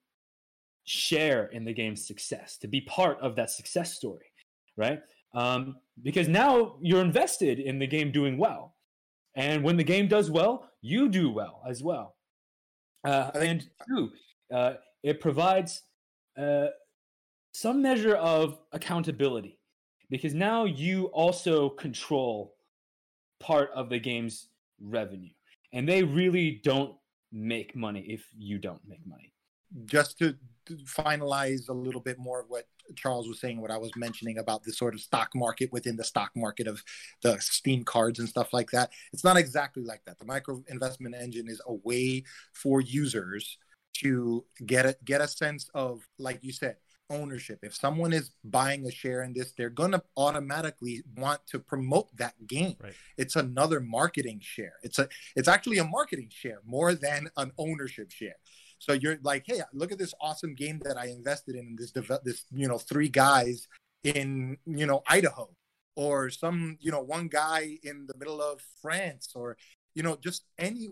share 0.85 1.45
in 1.47 1.63
the 1.63 1.73
game's 1.73 2.05
success, 2.05 2.57
to 2.57 2.67
be 2.67 2.81
part 2.81 3.19
of 3.21 3.35
that 3.35 3.51
success 3.51 3.93
story, 3.93 4.25
right? 4.77 4.99
Um, 5.33 5.77
because 6.01 6.27
now 6.27 6.75
you're 6.81 7.01
invested 7.01 7.59
in 7.59 7.79
the 7.79 7.87
game 7.87 8.11
doing 8.11 8.37
well. 8.37 8.75
And 9.35 9.63
when 9.63 9.77
the 9.77 9.83
game 9.83 10.07
does 10.07 10.29
well, 10.29 10.69
you 10.81 11.07
do 11.07 11.29
well 11.29 11.61
as 11.67 11.81
well. 11.81 12.15
Uh, 13.05 13.31
and 13.35 13.69
two, 13.87 14.09
uh, 14.53 14.73
it 15.03 15.19
provides 15.19 15.83
uh, 16.37 16.67
some 17.53 17.81
measure 17.81 18.15
of 18.15 18.59
accountability 18.71 19.59
because 20.09 20.33
now 20.33 20.65
you 20.65 21.05
also 21.07 21.69
control 21.69 22.55
part 23.39 23.71
of 23.73 23.89
the 23.89 23.99
game's 23.99 24.49
revenue 24.79 25.29
and 25.73 25.87
they 25.87 26.03
really 26.03 26.61
don't 26.63 26.95
make 27.31 27.75
money 27.75 28.05
if 28.07 28.25
you 28.37 28.59
don't 28.59 28.81
make 28.87 29.05
money 29.07 29.33
just 29.85 30.17
to 30.19 30.35
finalize 30.69 31.69
a 31.69 31.73
little 31.73 32.01
bit 32.01 32.17
more 32.19 32.39
of 32.41 32.49
what 32.49 32.67
Charles 32.95 33.27
was 33.27 33.39
saying, 33.39 33.61
what 33.61 33.71
I 33.71 33.77
was 33.77 33.91
mentioning 33.95 34.37
about 34.37 34.63
the 34.63 34.73
sort 34.73 34.93
of 34.93 35.01
stock 35.01 35.29
market 35.35 35.71
within 35.71 35.95
the 35.95 36.03
stock 36.03 36.31
market 36.35 36.67
of 36.67 36.83
the 37.21 37.39
Steam 37.39 37.83
cards 37.83 38.19
and 38.19 38.27
stuff 38.27 38.53
like 38.53 38.71
that. 38.71 38.91
It's 39.13 39.23
not 39.23 39.37
exactly 39.37 39.83
like 39.83 40.03
that. 40.05 40.19
The 40.19 40.25
micro 40.25 40.63
investment 40.67 41.15
engine 41.15 41.47
is 41.47 41.61
a 41.65 41.73
way 41.73 42.23
for 42.53 42.81
users 42.81 43.57
to 43.93 44.45
get 44.65 44.85
a 44.85 44.95
get 45.03 45.21
a 45.21 45.27
sense 45.27 45.69
of, 45.73 46.07
like 46.17 46.39
you 46.41 46.53
said, 46.53 46.77
ownership. 47.09 47.59
If 47.61 47.75
someone 47.75 48.13
is 48.13 48.31
buying 48.43 48.85
a 48.87 48.91
share 48.91 49.23
in 49.23 49.33
this, 49.33 49.53
they're 49.57 49.69
gonna 49.69 50.01
automatically 50.15 51.03
want 51.17 51.41
to 51.47 51.59
promote 51.59 52.15
that 52.17 52.35
game. 52.47 52.75
Right. 52.81 52.93
It's 53.17 53.35
another 53.35 53.79
marketing 53.79 54.39
share. 54.41 54.73
It's 54.83 54.97
a 54.97 55.09
it's 55.35 55.47
actually 55.47 55.77
a 55.77 55.83
marketing 55.83 56.29
share 56.31 56.59
more 56.65 56.93
than 56.93 57.29
an 57.37 57.51
ownership 57.57 58.11
share. 58.11 58.35
So 58.81 58.93
you're 58.93 59.19
like, 59.21 59.43
hey, 59.45 59.61
look 59.73 59.91
at 59.91 59.99
this 59.99 60.15
awesome 60.19 60.55
game 60.55 60.81
that 60.85 60.97
I 60.97 61.05
invested 61.05 61.55
in. 61.55 61.75
This 61.77 61.91
this 62.23 62.45
you 62.51 62.67
know 62.67 62.79
three 62.79 63.09
guys 63.09 63.67
in 64.03 64.57
you 64.65 64.87
know 64.87 65.03
Idaho, 65.07 65.51
or 65.95 66.31
some 66.31 66.79
you 66.81 66.89
know 66.89 67.01
one 67.01 67.27
guy 67.27 67.77
in 67.83 68.07
the 68.07 68.17
middle 68.17 68.41
of 68.41 68.59
France, 68.81 69.33
or 69.35 69.55
you 69.93 70.01
know 70.01 70.17
just 70.19 70.45
any. 70.57 70.89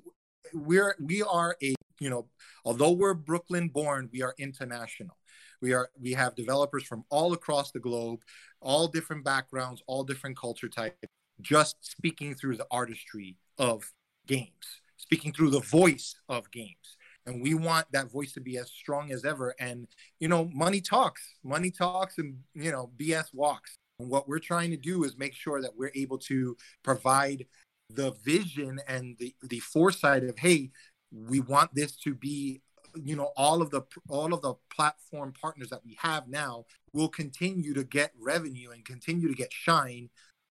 We're 0.54 0.96
we 1.00 1.24
are 1.24 1.58
a 1.64 1.74
you 2.00 2.12
know 2.12 2.28
although 2.64 2.92
we're 2.92 3.16
Brooklyn 3.16 3.70
born, 3.70 4.08
we 4.14 4.22
are 4.22 4.36
international. 4.38 5.18
We 5.60 5.74
are 5.74 5.90
we 6.00 6.14
have 6.14 6.36
developers 6.36 6.84
from 6.84 7.06
all 7.10 7.34
across 7.34 7.72
the 7.72 7.80
globe, 7.80 8.20
all 8.62 8.88
different 8.88 9.26
backgrounds, 9.26 9.82
all 9.88 10.04
different 10.04 10.38
culture 10.38 10.70
types, 10.70 10.96
just 11.42 11.76
speaking 11.82 12.36
through 12.36 12.58
the 12.58 12.68
artistry 12.70 13.38
of 13.58 13.92
games, 14.28 14.82
speaking 14.98 15.34
through 15.34 15.50
the 15.50 15.62
voice 15.62 16.14
of 16.30 16.52
games 16.52 16.98
and 17.30 17.42
we 17.42 17.54
want 17.54 17.86
that 17.92 18.12
voice 18.12 18.34
to 18.34 18.42
be 18.42 18.58
as 18.58 18.72
strong 18.72 19.12
as 19.12 19.24
ever. 19.24 19.56
And 19.60 19.88
you 20.20 20.28
know 20.28 20.50
money 20.54 20.82
talks. 20.82 21.36
Money 21.44 21.72
talks 21.72 22.18
and 22.18 22.38
you 22.54 22.72
know 22.72 22.92
bs 22.98 23.26
walks. 23.34 23.78
And 24.00 24.10
what 24.10 24.28
we're 24.28 24.40
trying 24.40 24.72
to 24.72 24.78
do 24.78 25.04
is 25.04 25.18
make 25.18 25.34
sure 25.34 25.62
that 25.62 25.78
we're 25.78 25.92
able 25.96 26.18
to 26.20 26.58
provide 26.84 27.46
the 27.90 28.12
vision 28.24 28.80
and 28.88 29.16
the 29.20 29.34
the 29.44 29.60
foresight 29.60 30.24
of 30.24 30.38
hey 30.38 30.70
we 31.12 31.40
want 31.40 31.74
this 31.74 31.96
to 31.96 32.14
be 32.14 32.62
you 32.96 33.16
know 33.16 33.32
all 33.36 33.62
of 33.62 33.72
the 33.72 33.82
all 34.08 34.34
of 34.34 34.42
the 34.42 34.54
platform 34.74 35.34
partners 35.40 35.70
that 35.70 35.84
we 35.86 35.98
have 36.00 36.28
now 36.28 36.66
will 36.94 37.10
continue 37.10 37.74
to 37.74 37.84
get 37.84 38.12
revenue 38.20 38.72
and 38.72 38.86
continue 38.86 39.28
to 39.28 39.36
get 39.36 39.52
shine 39.52 40.10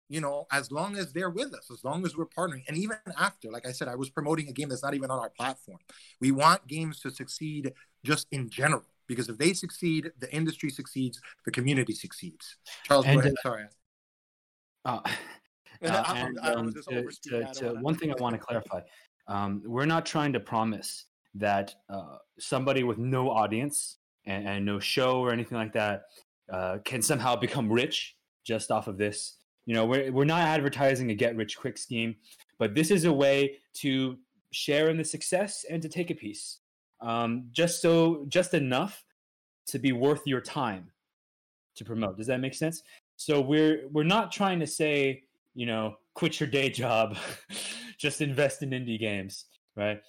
you 0.09 0.21
know, 0.21 0.47
as 0.53 0.71
long 0.71 0.97
as 0.97 1.13
they're 1.13 1.31
with 1.31 1.55
us, 1.55 1.71
as 1.73 1.83
long 1.85 2.05
as 2.05 2.17
we're 2.17 2.27
partnering. 2.27 2.63
And 2.69 2.77
even 2.77 2.99
after, 3.19 3.51
like 3.51 3.67
I 3.67 3.73
said, 3.73 3.89
I 3.89 3.97
was 3.97 4.11
promoting 4.11 4.49
a 4.49 4.53
game 4.53 4.69
that's 4.69 4.83
not 4.83 4.95
even 4.95 5.11
on 5.11 5.19
our 5.19 5.31
platform. 5.31 5.79
We 6.21 6.31
want 6.31 6.67
games 6.67 7.01
to 7.01 7.11
succeed 7.11 7.73
just 8.05 8.27
in 8.31 8.51
general, 8.51 8.85
because 9.07 9.29
if 9.29 9.39
they 9.39 9.53
succeed, 9.53 10.13
the 10.19 10.33
industry 10.35 10.71
succeeds, 10.71 11.21
the 11.45 11.51
community 11.51 11.95
succeeds. 11.95 12.57
Charles, 12.85 13.07
and, 13.07 13.15
go 13.15 13.21
ahead. 13.21 13.35
Uh, 13.39 13.43
Sorry. 13.43 13.65
Uh, 14.85 15.01
uh, 15.85 16.15
and, 16.17 16.39
um, 16.43 16.73
to, 16.73 17.09
to, 17.23 17.55
to 17.55 17.75
one 17.81 17.97
thing 17.97 18.11
I 18.11 18.15
want 18.21 18.35
to 18.35 18.39
clarify 18.39 18.81
um, 19.27 19.63
we're 19.65 19.87
not 19.87 20.07
trying 20.07 20.33
to 20.33 20.41
promise 20.41 21.07
that 21.35 21.75
uh, 21.89 22.17
somebody 22.39 22.85
with 22.85 22.99
no 22.99 23.31
audience 23.31 23.99
and, 24.27 24.47
and, 24.47 24.65
no 24.65 24.79
show 24.79 25.21
or 25.21 25.33
anything 25.33 25.59
like 25.59 25.73
that 25.73 26.03
uh, 26.53 26.79
can 26.85 27.03
somehow 27.03 27.35
become 27.35 27.71
rich 27.73 28.15
just 28.45 28.71
off 28.71 28.87
of 28.87 28.99
this. 28.99 29.39
You 29.67 29.75
know, 29.75 29.87
we're, 29.87 30.13
we're 30.13 30.25
not 30.25 30.43
advertising 30.43 31.11
a 31.11 31.15
get 31.15 31.37
rich 31.37 31.57
quick 31.59 31.79
scheme, 31.79 32.17
but 32.59 32.75
this 32.75 32.91
is 32.91 33.05
a 33.05 33.13
way 33.13 33.59
to 33.75 34.19
share 34.51 34.89
in 34.89 34.97
the 34.97 35.05
success 35.05 35.65
and 35.69 35.81
to 35.83 35.89
take 35.89 36.11
a 36.11 36.15
piece. 36.15 36.59
Um, 37.01 37.47
just 37.53 37.83
so, 37.83 38.25
just 38.29 38.55
enough 38.55 39.05
to 39.67 39.79
be 39.79 39.93
worth 39.93 40.27
your 40.27 40.41
time 40.41 40.91
to 41.77 41.85
promote. 41.85 42.17
Does 42.17 42.27
that 42.27 42.41
make 42.41 42.55
sense? 42.55 42.83
So 43.17 43.41
we're 43.41 43.89
we're 43.93 44.05
not 44.05 44.33
trying 44.33 44.61
to 44.61 44.67
say, 44.67 45.23
you 45.55 45.67
know, 45.67 45.97
quit 46.15 46.41
your 46.41 46.49
day 46.49 46.71
job, 46.71 47.17
just 47.99 48.21
invest 48.21 48.63
in 48.63 48.71
indie 48.71 48.99
games, 48.99 49.47
right? 49.77 50.01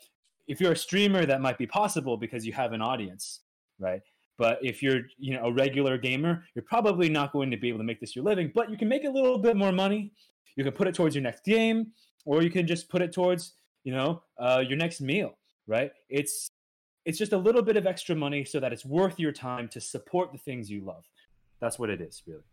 If 0.48 0.62
you're 0.62 0.74
a 0.74 0.78
streamer, 0.78 1.26
that 1.26 1.42
might 1.42 1.58
be 1.58 1.68
possible 1.68 2.18
because 2.18 2.46
you 2.46 2.54
have 2.54 2.74
an 2.74 2.82
audience, 2.82 3.42
right? 3.80 4.02
But 4.38 4.60
if 4.62 4.84
you're, 4.84 5.02
you 5.18 5.36
know, 5.36 5.46
a 5.46 5.52
regular 5.52 5.98
gamer, 5.98 6.44
you're 6.56 6.66
probably 6.68 7.10
not 7.10 7.32
going 7.32 7.52
to 7.52 7.58
be 7.58 7.70
able 7.70 7.80
to 7.80 7.86
make 7.86 8.00
this 8.00 8.16
your 8.16 8.26
living. 8.26 8.52
But 8.54 8.70
you 8.70 8.78
can 8.78 8.90
make 8.90 9.06
a 9.06 9.10
little 9.10 9.38
bit 9.38 9.56
more 9.56 9.72
money. 9.72 10.12
You 10.56 10.64
can 10.64 10.74
put 10.74 10.88
it 10.88 10.96
towards 10.96 11.16
your 11.16 11.24
next 11.24 11.44
game, 11.46 11.88
or 12.26 12.42
you 12.42 12.50
can 12.50 12.68
just 12.68 12.90
put 12.90 13.02
it 13.02 13.14
towards, 13.14 13.54
you 13.84 13.94
know, 13.94 14.24
uh, 14.38 14.64
your 14.68 14.78
next 14.78 15.02
meal. 15.02 15.38
Right? 15.68 15.92
It's 16.10 16.50
it's 17.06 17.18
just 17.18 17.34
a 17.34 17.38
little 17.38 17.62
bit 17.62 17.78
of 17.78 17.86
extra 17.86 18.16
money 18.16 18.44
so 18.44 18.60
that 18.60 18.74
it's 18.74 18.86
worth 18.86 19.20
your 19.20 19.32
time 19.32 19.68
to 19.70 19.80
support 19.80 20.32
the 20.32 20.40
things 20.40 20.70
you 20.70 20.84
love. 20.84 21.06
That's 21.62 21.80
what 21.80 21.90
it 21.90 22.02
is, 22.02 22.24
really. 22.26 22.44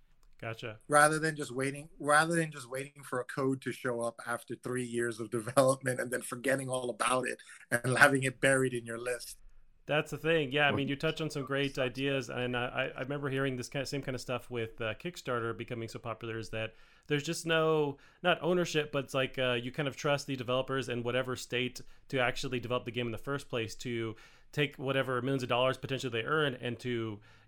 Gotcha. 0.43 0.79
Rather 0.89 1.21
than 1.21 1.37
just 1.37 1.53
waiting, 1.53 1.89
rather 2.01 2.35
than 2.35 2.51
just 2.51 2.69
waiting 2.69 3.05
for 3.05 3.21
a 3.21 3.25
code 3.25 3.63
to 3.63 3.71
show 3.71 4.01
up 4.01 4.17
after 4.27 4.57
three 4.57 4.85
years 4.85 5.21
of 5.21 5.31
development 5.39 6.01
and 6.01 6.11
then 6.11 6.21
forgetting 6.21 6.69
all 6.69 6.91
about 6.91 7.27
it 7.27 7.39
and 7.71 7.97
having 7.99 8.25
it 8.25 8.41
buried 8.41 8.75
in 8.75 8.85
your 8.85 8.99
list. 8.99 9.39
That's 9.87 10.13
the 10.13 10.19
thing. 10.19 10.53
Yeah, 10.53 10.69
I 10.69 10.73
mean, 10.73 10.87
you 10.87 10.95
touch 10.95 11.21
on 11.21 11.29
some 11.29 11.45
great 11.45 11.79
ideas, 11.91 12.31
and 12.31 12.57
I, 12.57 12.91
I 12.97 13.01
remember 13.01 13.29
hearing 13.29 13.57
this 13.57 13.69
kind 13.69 13.83
of, 13.83 13.89
same 13.89 14.03
kind 14.03 14.15
of 14.15 14.21
stuff 14.21 14.51
with 14.51 14.81
uh, 14.81 14.95
Kickstarter 14.95 15.57
becoming 15.57 15.89
so 15.89 15.99
popular. 15.99 16.39
Is 16.39 16.51
that 16.51 16.75
there's 17.09 17.25
just 17.25 17.47
no 17.47 17.97
not 18.23 18.39
ownership, 18.43 18.93
but 18.93 19.05
it's 19.05 19.15
like 19.15 19.39
uh, 19.39 19.55
you 19.55 19.73
kind 19.73 19.89
of 19.89 19.97
trust 19.97 20.27
the 20.27 20.37
developers 20.37 20.89
in 20.89 21.03
whatever 21.03 21.35
state 21.35 21.81
to 22.09 22.21
actually 22.21 22.61
develop 22.61 22.85
the 22.85 22.93
game 22.93 23.07
in 23.07 23.13
the 23.13 23.19
first 23.19 23.49
place 23.49 23.75
to 23.77 24.15
take 24.53 24.77
whatever 24.77 25.21
millions 25.23 25.43
of 25.43 25.49
dollars 25.49 25.79
potentially 25.79 26.11
they 26.11 26.27
earn 26.27 26.57
and 26.61 26.79
to 26.79 26.89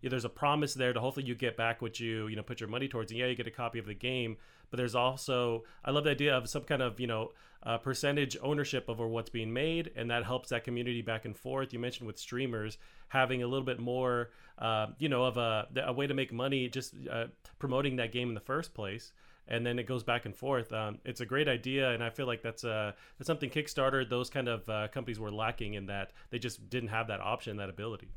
you 0.01 0.09
know, 0.09 0.11
there's 0.11 0.25
a 0.25 0.31
promise 0.31 0.75
there 0.75 0.93
to 0.93 1.01
hopefully 1.01 1.27
you 1.27 1.35
get 1.35 1.57
back 1.57 1.83
what 1.83 2.01
you 2.01 2.27
you 2.29 2.37
know 2.37 2.43
put 2.43 2.61
your 2.61 2.69
money 2.69 2.89
towards 2.89 3.13
and 3.13 3.21
yeah 3.21 3.27
you 3.27 3.35
get 3.35 3.47
a 3.47 3.51
copy 3.51 3.79
of 3.79 3.87
the 3.87 3.95
game 3.95 4.37
but 4.71 4.77
there's 4.77 4.95
also 4.95 5.65
i 5.85 5.91
love 5.91 6.05
the 6.05 6.11
idea 6.11 6.37
of 6.37 6.49
some 6.49 6.63
kind 6.63 6.83
of 6.83 6.99
you 7.01 7.07
know 7.07 7.31
uh, 7.65 7.79
percentage 7.79 8.37
ownership 8.43 8.85
over 8.89 9.07
what's 9.07 9.31
being 9.31 9.53
made, 9.53 9.91
and 9.97 10.11
that 10.11 10.25
helps 10.25 10.51
that 10.51 10.65
community 10.65 11.03
back 11.03 11.25
and 11.25 11.37
forth. 11.37 11.73
You 11.73 11.79
mentioned 11.79 12.07
with 12.07 12.19
streamers 12.19 12.79
having 13.09 13.43
a 13.43 13.47
little 13.47 13.65
bit 13.65 13.81
more, 13.81 14.31
uh, 14.59 14.89
you 14.99 15.09
know, 15.09 15.25
of 15.25 15.37
a, 15.37 15.67
a 15.87 15.93
way 15.93 16.07
to 16.07 16.15
make 16.15 16.33
money 16.33 16.69
just 16.69 16.95
uh, 17.11 17.27
promoting 17.59 17.97
that 17.97 18.13
game 18.13 18.29
in 18.29 18.35
the 18.35 18.41
first 18.41 18.75
place. 18.75 19.13
And 19.47 19.65
then 19.65 19.79
it 19.79 19.87
goes 19.87 20.03
back 20.03 20.25
and 20.25 20.35
forth. 20.35 20.73
Um, 20.73 20.99
it's 21.05 21.21
a 21.21 21.27
great 21.27 21.49
idea, 21.49 21.91
and 21.91 22.03
I 22.03 22.09
feel 22.09 22.27
like 22.27 22.43
that's 22.43 22.65
uh, 22.65 22.93
that's 23.19 23.27
something 23.27 23.51
Kickstarter, 23.51 24.09
those 24.09 24.31
kind 24.31 24.49
of 24.49 24.69
uh, 24.69 24.89
companies 24.89 25.21
were 25.21 25.31
lacking 25.33 25.75
in 25.75 25.87
that 25.87 26.13
they 26.31 26.39
just 26.39 26.69
didn't 26.71 26.89
have 26.89 27.09
that 27.09 27.21
option, 27.21 27.59
that 27.59 27.69
ability. 27.69 28.09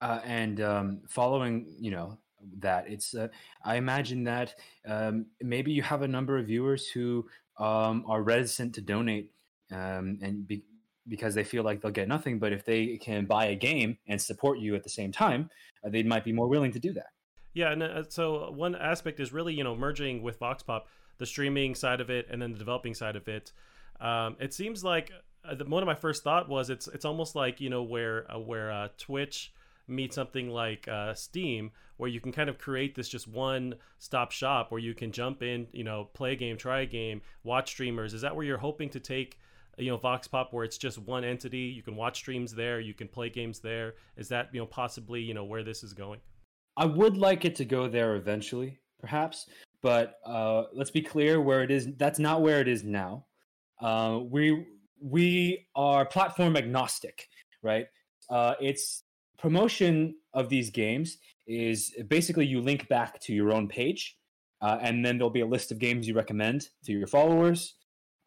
Uh, 0.00 0.20
and 0.24 0.60
um, 0.60 1.00
following, 1.08 1.76
you 1.78 1.92
know, 1.92 2.18
that 2.58 2.84
it's 2.88 3.14
uh, 3.14 3.28
i 3.64 3.76
imagine 3.76 4.24
that 4.24 4.54
um, 4.86 5.26
maybe 5.42 5.72
you 5.72 5.82
have 5.82 6.02
a 6.02 6.08
number 6.08 6.38
of 6.38 6.46
viewers 6.46 6.88
who 6.88 7.26
um, 7.58 8.04
are 8.08 8.22
reticent 8.22 8.74
to 8.74 8.80
donate 8.80 9.30
um, 9.72 10.18
and 10.22 10.46
be, 10.46 10.64
because 11.08 11.34
they 11.34 11.44
feel 11.44 11.62
like 11.62 11.80
they'll 11.80 11.90
get 11.90 12.08
nothing. 12.08 12.38
But 12.38 12.52
if 12.52 12.64
they 12.64 12.96
can 12.96 13.26
buy 13.26 13.46
a 13.46 13.54
game 13.54 13.98
and 14.06 14.20
support 14.20 14.58
you 14.58 14.74
at 14.74 14.82
the 14.82 14.90
same 14.90 15.12
time, 15.12 15.50
uh, 15.84 15.90
they 15.90 16.02
might 16.02 16.24
be 16.24 16.32
more 16.32 16.48
willing 16.48 16.72
to 16.72 16.78
do 16.78 16.92
that. 16.94 17.08
Yeah, 17.52 17.70
and 17.70 17.82
uh, 17.82 18.02
so 18.08 18.50
one 18.50 18.74
aspect 18.74 19.20
is 19.20 19.32
really 19.32 19.54
you 19.54 19.64
know 19.64 19.76
merging 19.76 20.22
with 20.22 20.40
VoxPop 20.40 20.82
the 21.18 21.26
streaming 21.26 21.76
side 21.76 22.00
of 22.00 22.10
it 22.10 22.26
and 22.28 22.42
then 22.42 22.52
the 22.52 22.58
developing 22.58 22.94
side 22.94 23.14
of 23.14 23.28
it. 23.28 23.52
Um, 24.00 24.36
it 24.40 24.52
seems 24.52 24.82
like 24.82 25.12
uh, 25.48 25.54
the, 25.54 25.64
one 25.64 25.80
of 25.80 25.86
my 25.86 25.94
first 25.94 26.24
thought 26.24 26.48
was 26.48 26.68
it's 26.70 26.88
it's 26.88 27.04
almost 27.04 27.36
like 27.36 27.60
you 27.60 27.70
know 27.70 27.82
where 27.82 28.30
uh, 28.30 28.38
where 28.38 28.90
Twitch 28.98 29.52
meet 29.86 30.12
something 30.12 30.48
like 30.48 30.88
uh, 30.88 31.14
Steam, 31.14 31.70
where 31.96 32.10
you 32.10 32.20
can 32.20 32.32
kind 32.32 32.48
of 32.48 32.58
create 32.58 32.94
this 32.94 33.08
just 33.08 33.28
one 33.28 33.74
stop 33.98 34.32
shop 34.32 34.70
where 34.70 34.80
you 34.80 34.94
can 34.94 35.12
jump 35.12 35.42
in, 35.42 35.66
you 35.72 35.84
know, 35.84 36.08
play 36.14 36.32
a 36.32 36.36
game, 36.36 36.56
try 36.56 36.80
a 36.80 36.86
game, 36.86 37.20
watch 37.42 37.70
streamers. 37.70 38.14
Is 38.14 38.22
that 38.22 38.34
where 38.34 38.44
you're 38.44 38.58
hoping 38.58 38.88
to 38.90 39.00
take, 39.00 39.38
you 39.78 39.90
know, 39.90 39.96
Vox 39.96 40.26
Pop, 40.26 40.52
where 40.52 40.64
it's 40.64 40.78
just 40.78 40.98
one 40.98 41.24
entity? 41.24 41.58
You 41.58 41.82
can 41.82 41.96
watch 41.96 42.18
streams 42.18 42.52
there, 42.52 42.80
you 42.80 42.94
can 42.94 43.08
play 43.08 43.30
games 43.30 43.60
there. 43.60 43.94
Is 44.16 44.28
that, 44.28 44.48
you 44.52 44.60
know, 44.60 44.66
possibly, 44.66 45.20
you 45.20 45.34
know, 45.34 45.44
where 45.44 45.62
this 45.62 45.82
is 45.82 45.92
going? 45.92 46.20
I 46.76 46.86
would 46.86 47.16
like 47.16 47.44
it 47.44 47.54
to 47.56 47.64
go 47.64 47.88
there 47.88 48.16
eventually, 48.16 48.80
perhaps, 48.98 49.46
but 49.80 50.18
uh, 50.26 50.64
let's 50.72 50.90
be 50.90 51.02
clear 51.02 51.40
where 51.40 51.62
it 51.62 51.70
is. 51.70 51.88
That's 51.96 52.18
not 52.18 52.42
where 52.42 52.60
it 52.60 52.66
is 52.66 52.82
now. 52.82 53.26
Uh, 53.80 54.20
we 54.24 54.66
we 55.00 55.66
are 55.76 56.04
platform 56.04 56.56
agnostic, 56.56 57.28
right? 57.62 57.86
Uh, 58.28 58.54
it's 58.60 59.03
promotion 59.38 60.16
of 60.32 60.48
these 60.48 60.70
games 60.70 61.18
is 61.46 61.94
basically 62.08 62.46
you 62.46 62.60
link 62.60 62.88
back 62.88 63.20
to 63.20 63.32
your 63.32 63.52
own 63.52 63.68
page, 63.68 64.16
uh, 64.60 64.78
and 64.80 65.04
then 65.04 65.18
there'll 65.18 65.30
be 65.30 65.40
a 65.40 65.46
list 65.46 65.70
of 65.72 65.78
games 65.78 66.08
you 66.08 66.14
recommend 66.14 66.68
to 66.84 66.92
your 66.92 67.06
followers. 67.06 67.74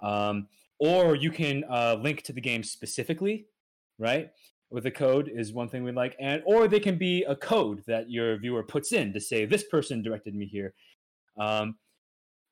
Um, 0.01 0.47
or 0.79 1.15
you 1.15 1.31
can 1.31 1.63
uh, 1.69 1.97
link 1.99 2.21
to 2.23 2.33
the 2.33 2.41
game 2.41 2.63
specifically, 2.63 3.47
right? 3.97 4.29
With 4.69 4.85
a 4.85 4.91
code 4.91 5.31
is 5.33 5.53
one 5.53 5.69
thing 5.69 5.83
we 5.83 5.91
like, 5.91 6.15
and 6.19 6.43
or 6.45 6.67
they 6.67 6.79
can 6.79 6.97
be 6.97 7.23
a 7.23 7.35
code 7.35 7.83
that 7.87 8.11
your 8.11 8.37
viewer 8.37 8.63
puts 8.63 8.91
in 8.91 9.13
to 9.13 9.19
say 9.19 9.45
this 9.45 9.63
person 9.63 10.03
directed 10.03 10.35
me 10.35 10.45
here. 10.45 10.73
Um, 11.39 11.77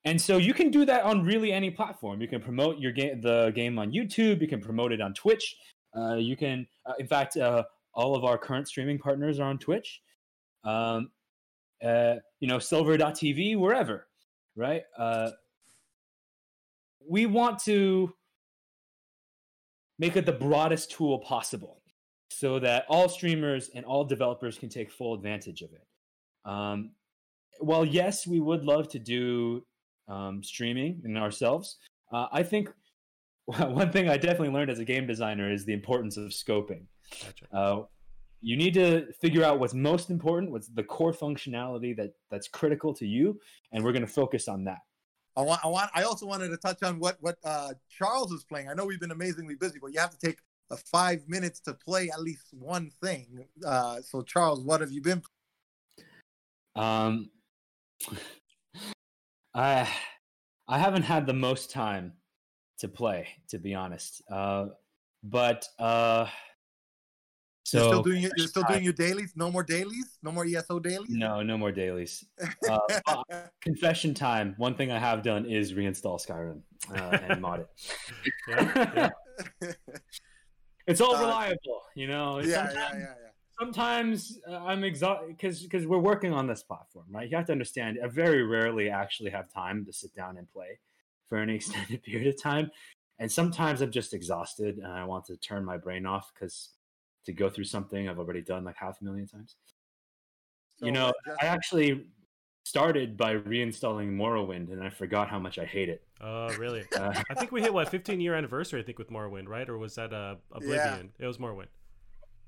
and 0.04 0.20
so 0.20 0.36
you 0.36 0.54
can 0.54 0.70
do 0.70 0.84
that 0.86 1.02
on 1.02 1.24
really 1.24 1.52
any 1.52 1.70
platform. 1.70 2.20
You 2.20 2.28
can 2.28 2.40
promote 2.40 2.78
your 2.78 2.92
game, 2.92 3.20
the 3.20 3.52
game 3.54 3.78
on 3.78 3.92
YouTube. 3.92 4.40
You 4.40 4.48
can 4.48 4.60
promote 4.60 4.92
it 4.92 5.00
on 5.00 5.14
Twitch. 5.14 5.56
Uh, 5.96 6.14
you 6.14 6.36
can, 6.36 6.66
uh, 6.86 6.92
in 6.98 7.06
fact, 7.06 7.36
uh, 7.36 7.64
all 7.96 8.14
of 8.14 8.24
our 8.24 8.38
current 8.38 8.68
streaming 8.68 8.98
partners 8.98 9.40
are 9.40 9.48
on 9.48 9.58
Twitch. 9.58 10.02
Um, 10.64 11.10
uh, 11.82 12.16
you 12.40 12.46
know, 12.46 12.58
Silver.tv, 12.58 13.58
wherever, 13.58 14.06
right? 14.54 14.82
Uh, 14.96 15.30
we 17.08 17.26
want 17.26 17.58
to 17.60 18.12
make 19.98 20.16
it 20.16 20.26
the 20.26 20.32
broadest 20.32 20.90
tool 20.90 21.18
possible 21.20 21.80
so 22.30 22.58
that 22.58 22.84
all 22.88 23.08
streamers 23.08 23.70
and 23.74 23.84
all 23.84 24.04
developers 24.04 24.58
can 24.58 24.68
take 24.68 24.90
full 24.90 25.14
advantage 25.14 25.62
of 25.62 25.70
it. 25.72 25.86
Um, 26.44 26.90
well, 27.60 27.84
yes, 27.84 28.26
we 28.26 28.40
would 28.40 28.64
love 28.64 28.88
to 28.90 28.98
do 28.98 29.64
um, 30.08 30.42
streaming 30.42 31.00
in 31.04 31.16
ourselves. 31.16 31.78
Uh, 32.12 32.26
I 32.30 32.42
think 32.42 32.68
one 33.44 33.90
thing 33.90 34.10
I 34.10 34.18
definitely 34.18 34.50
learned 34.50 34.70
as 34.70 34.80
a 34.80 34.84
game 34.84 35.06
designer 35.06 35.50
is 35.50 35.64
the 35.64 35.72
importance 35.72 36.18
of 36.18 36.30
scoping. 36.30 36.82
Gotcha. 37.10 37.46
Uh, 37.52 37.82
you 38.40 38.56
need 38.56 38.74
to 38.74 39.12
figure 39.14 39.42
out 39.44 39.58
what's 39.58 39.74
most 39.74 40.10
important, 40.10 40.52
what's 40.52 40.68
the 40.68 40.82
core 40.82 41.12
functionality 41.12 41.96
that 41.96 42.12
that's 42.30 42.48
critical 42.48 42.92
to 42.94 43.06
you, 43.06 43.40
and 43.72 43.82
we're 43.82 43.92
going 43.92 44.06
to 44.06 44.12
focus 44.12 44.48
on 44.48 44.64
that. 44.64 44.78
I 45.36 45.42
want, 45.42 45.64
I 45.64 45.68
want, 45.68 45.90
I 45.94 46.02
also 46.04 46.26
wanted 46.26 46.48
to 46.48 46.56
touch 46.56 46.82
on 46.82 46.98
what 46.98 47.16
what 47.20 47.36
uh, 47.44 47.74
Charles 47.90 48.32
is 48.32 48.44
playing. 48.44 48.68
I 48.68 48.74
know 48.74 48.84
we've 48.84 49.00
been 49.00 49.10
amazingly 49.10 49.54
busy, 49.54 49.78
but 49.80 49.92
you 49.92 50.00
have 50.00 50.10
to 50.10 50.18
take 50.18 50.38
a 50.70 50.76
five 50.76 51.28
minutes 51.28 51.60
to 51.60 51.74
play 51.74 52.08
at 52.10 52.20
least 52.20 52.48
one 52.52 52.90
thing. 53.02 53.44
Uh, 53.64 54.00
so, 54.00 54.22
Charles, 54.22 54.62
what 54.62 54.80
have 54.80 54.90
you 54.90 55.02
been? 55.02 55.22
Um, 56.74 57.30
I 59.54 59.88
I 60.68 60.78
haven't 60.78 61.02
had 61.02 61.26
the 61.26 61.34
most 61.34 61.70
time 61.70 62.12
to 62.78 62.88
play, 62.88 63.28
to 63.48 63.58
be 63.58 63.74
honest. 63.74 64.22
Uh, 64.30 64.66
but 65.22 65.66
uh, 65.78 66.26
so 67.66 67.78
you're 67.78 67.88
still 67.88 68.02
doing 68.02 68.22
it. 68.22 68.32
You're 68.36 68.46
still 68.46 68.62
doing 68.68 68.84
your 68.84 68.92
dailies. 68.92 69.32
No 69.34 69.50
more 69.50 69.64
dailies. 69.64 70.18
No 70.22 70.30
more 70.30 70.46
ESO 70.46 70.78
dailies. 70.78 71.10
No, 71.10 71.42
no 71.42 71.58
more 71.58 71.72
dailies. 71.72 72.24
Uh, 72.70 72.78
confession 73.60 74.14
time. 74.14 74.54
One 74.56 74.76
thing 74.76 74.92
I 74.92 75.00
have 75.00 75.24
done 75.24 75.46
is 75.46 75.72
reinstall 75.72 76.24
Skyrim 76.24 76.60
uh, 76.94 77.18
and 77.28 77.40
mod 77.40 77.60
it. 77.60 77.68
yeah, 78.46 79.10
yeah. 79.62 79.72
it's 80.86 81.00
all 81.00 81.16
uh, 81.16 81.22
reliable, 81.22 81.82
you 81.96 82.06
know. 82.06 82.38
Yeah, 82.38 82.70
yeah, 82.72 82.72
yeah, 82.72 82.98
yeah. 82.98 83.14
Sometimes 83.58 84.38
uh, 84.48 84.58
I'm 84.58 84.84
exhausted 84.84 85.26
because 85.36 85.60
because 85.60 85.88
we're 85.88 85.98
working 85.98 86.32
on 86.32 86.46
this 86.46 86.62
platform, 86.62 87.06
right? 87.10 87.28
You 87.28 87.36
have 87.36 87.46
to 87.46 87.52
understand. 87.52 87.98
I 88.00 88.06
very 88.06 88.44
rarely 88.44 88.90
actually 88.90 89.30
have 89.30 89.52
time 89.52 89.84
to 89.86 89.92
sit 89.92 90.14
down 90.14 90.38
and 90.38 90.48
play 90.52 90.78
for 91.28 91.38
an 91.38 91.50
extended 91.56 92.04
period 92.04 92.28
of 92.28 92.40
time, 92.40 92.70
and 93.18 93.32
sometimes 93.32 93.80
I'm 93.80 93.90
just 93.90 94.14
exhausted 94.14 94.76
and 94.76 94.86
I 94.86 95.02
want 95.04 95.24
to 95.24 95.36
turn 95.36 95.64
my 95.64 95.78
brain 95.78 96.06
off 96.06 96.30
because 96.32 96.70
to 97.26 97.32
go 97.32 97.50
through 97.50 97.64
something 97.64 98.08
I've 98.08 98.18
already 98.18 98.40
done 98.40 98.64
like 98.64 98.76
half 98.76 99.00
a 99.00 99.04
million 99.04 99.26
times. 99.26 99.56
So 100.76 100.86
you 100.86 100.92
know, 100.92 101.12
just... 101.26 101.42
I 101.42 101.46
actually 101.46 102.06
started 102.64 103.16
by 103.16 103.34
reinstalling 103.34 104.16
Morrowind, 104.16 104.72
and 104.72 104.82
I 104.82 104.90
forgot 104.90 105.28
how 105.28 105.38
much 105.38 105.58
I 105.58 105.64
hate 105.64 105.88
it. 105.88 106.02
Oh, 106.20 106.48
really? 106.56 106.84
Uh, 106.96 107.12
I 107.30 107.34
think 107.34 107.52
we 107.52 107.60
hit 107.60 107.72
what 107.72 107.88
15 107.88 108.20
year 108.20 108.34
anniversary. 108.34 108.80
I 108.80 108.84
think 108.84 108.98
with 108.98 109.10
Morrowind, 109.10 109.48
right? 109.48 109.68
Or 109.68 109.78
was 109.78 109.94
that 109.96 110.12
uh, 110.12 110.36
Oblivion? 110.52 111.12
Yeah. 111.18 111.24
It 111.24 111.26
was 111.26 111.38
Morrowind. 111.38 111.66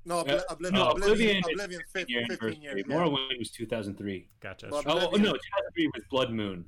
No, 0.05 0.23
Obli- 0.23 0.39
uh, 0.39 0.43
Oblivion. 0.49 0.81
No, 0.81 0.89
Oblivion, 0.91 1.43
Oblivion, 1.51 1.81
15, 1.93 2.15
year 2.15 2.25
15 2.29 2.61
years. 2.61 2.83
Yeah. 2.87 2.95
Morrowind 2.95 3.37
was 3.37 3.51
2003. 3.51 4.27
Gotcha. 4.39 4.69
Well, 4.71 4.81
oh, 4.85 5.17
no, 5.17 5.33
2003 5.33 5.91
was 5.93 6.03
Bloodmoon 6.11 6.63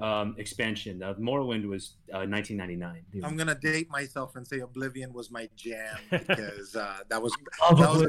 um, 0.00 0.34
expansion. 0.38 1.02
Uh, 1.02 1.14
Morrowind 1.14 1.66
was 1.66 1.94
uh, 2.12 2.26
1999. 2.26 3.04
I'm 3.24 3.36
gonna 3.36 3.54
date 3.54 3.90
myself 3.90 4.36
and 4.36 4.46
say 4.46 4.60
Oblivion 4.60 5.12
was 5.12 5.30
my 5.30 5.48
jam 5.56 5.96
because 6.10 6.76
uh, 6.76 6.98
that 7.08 7.22
was 7.22 7.32
that 7.60 7.76
was, 7.76 8.06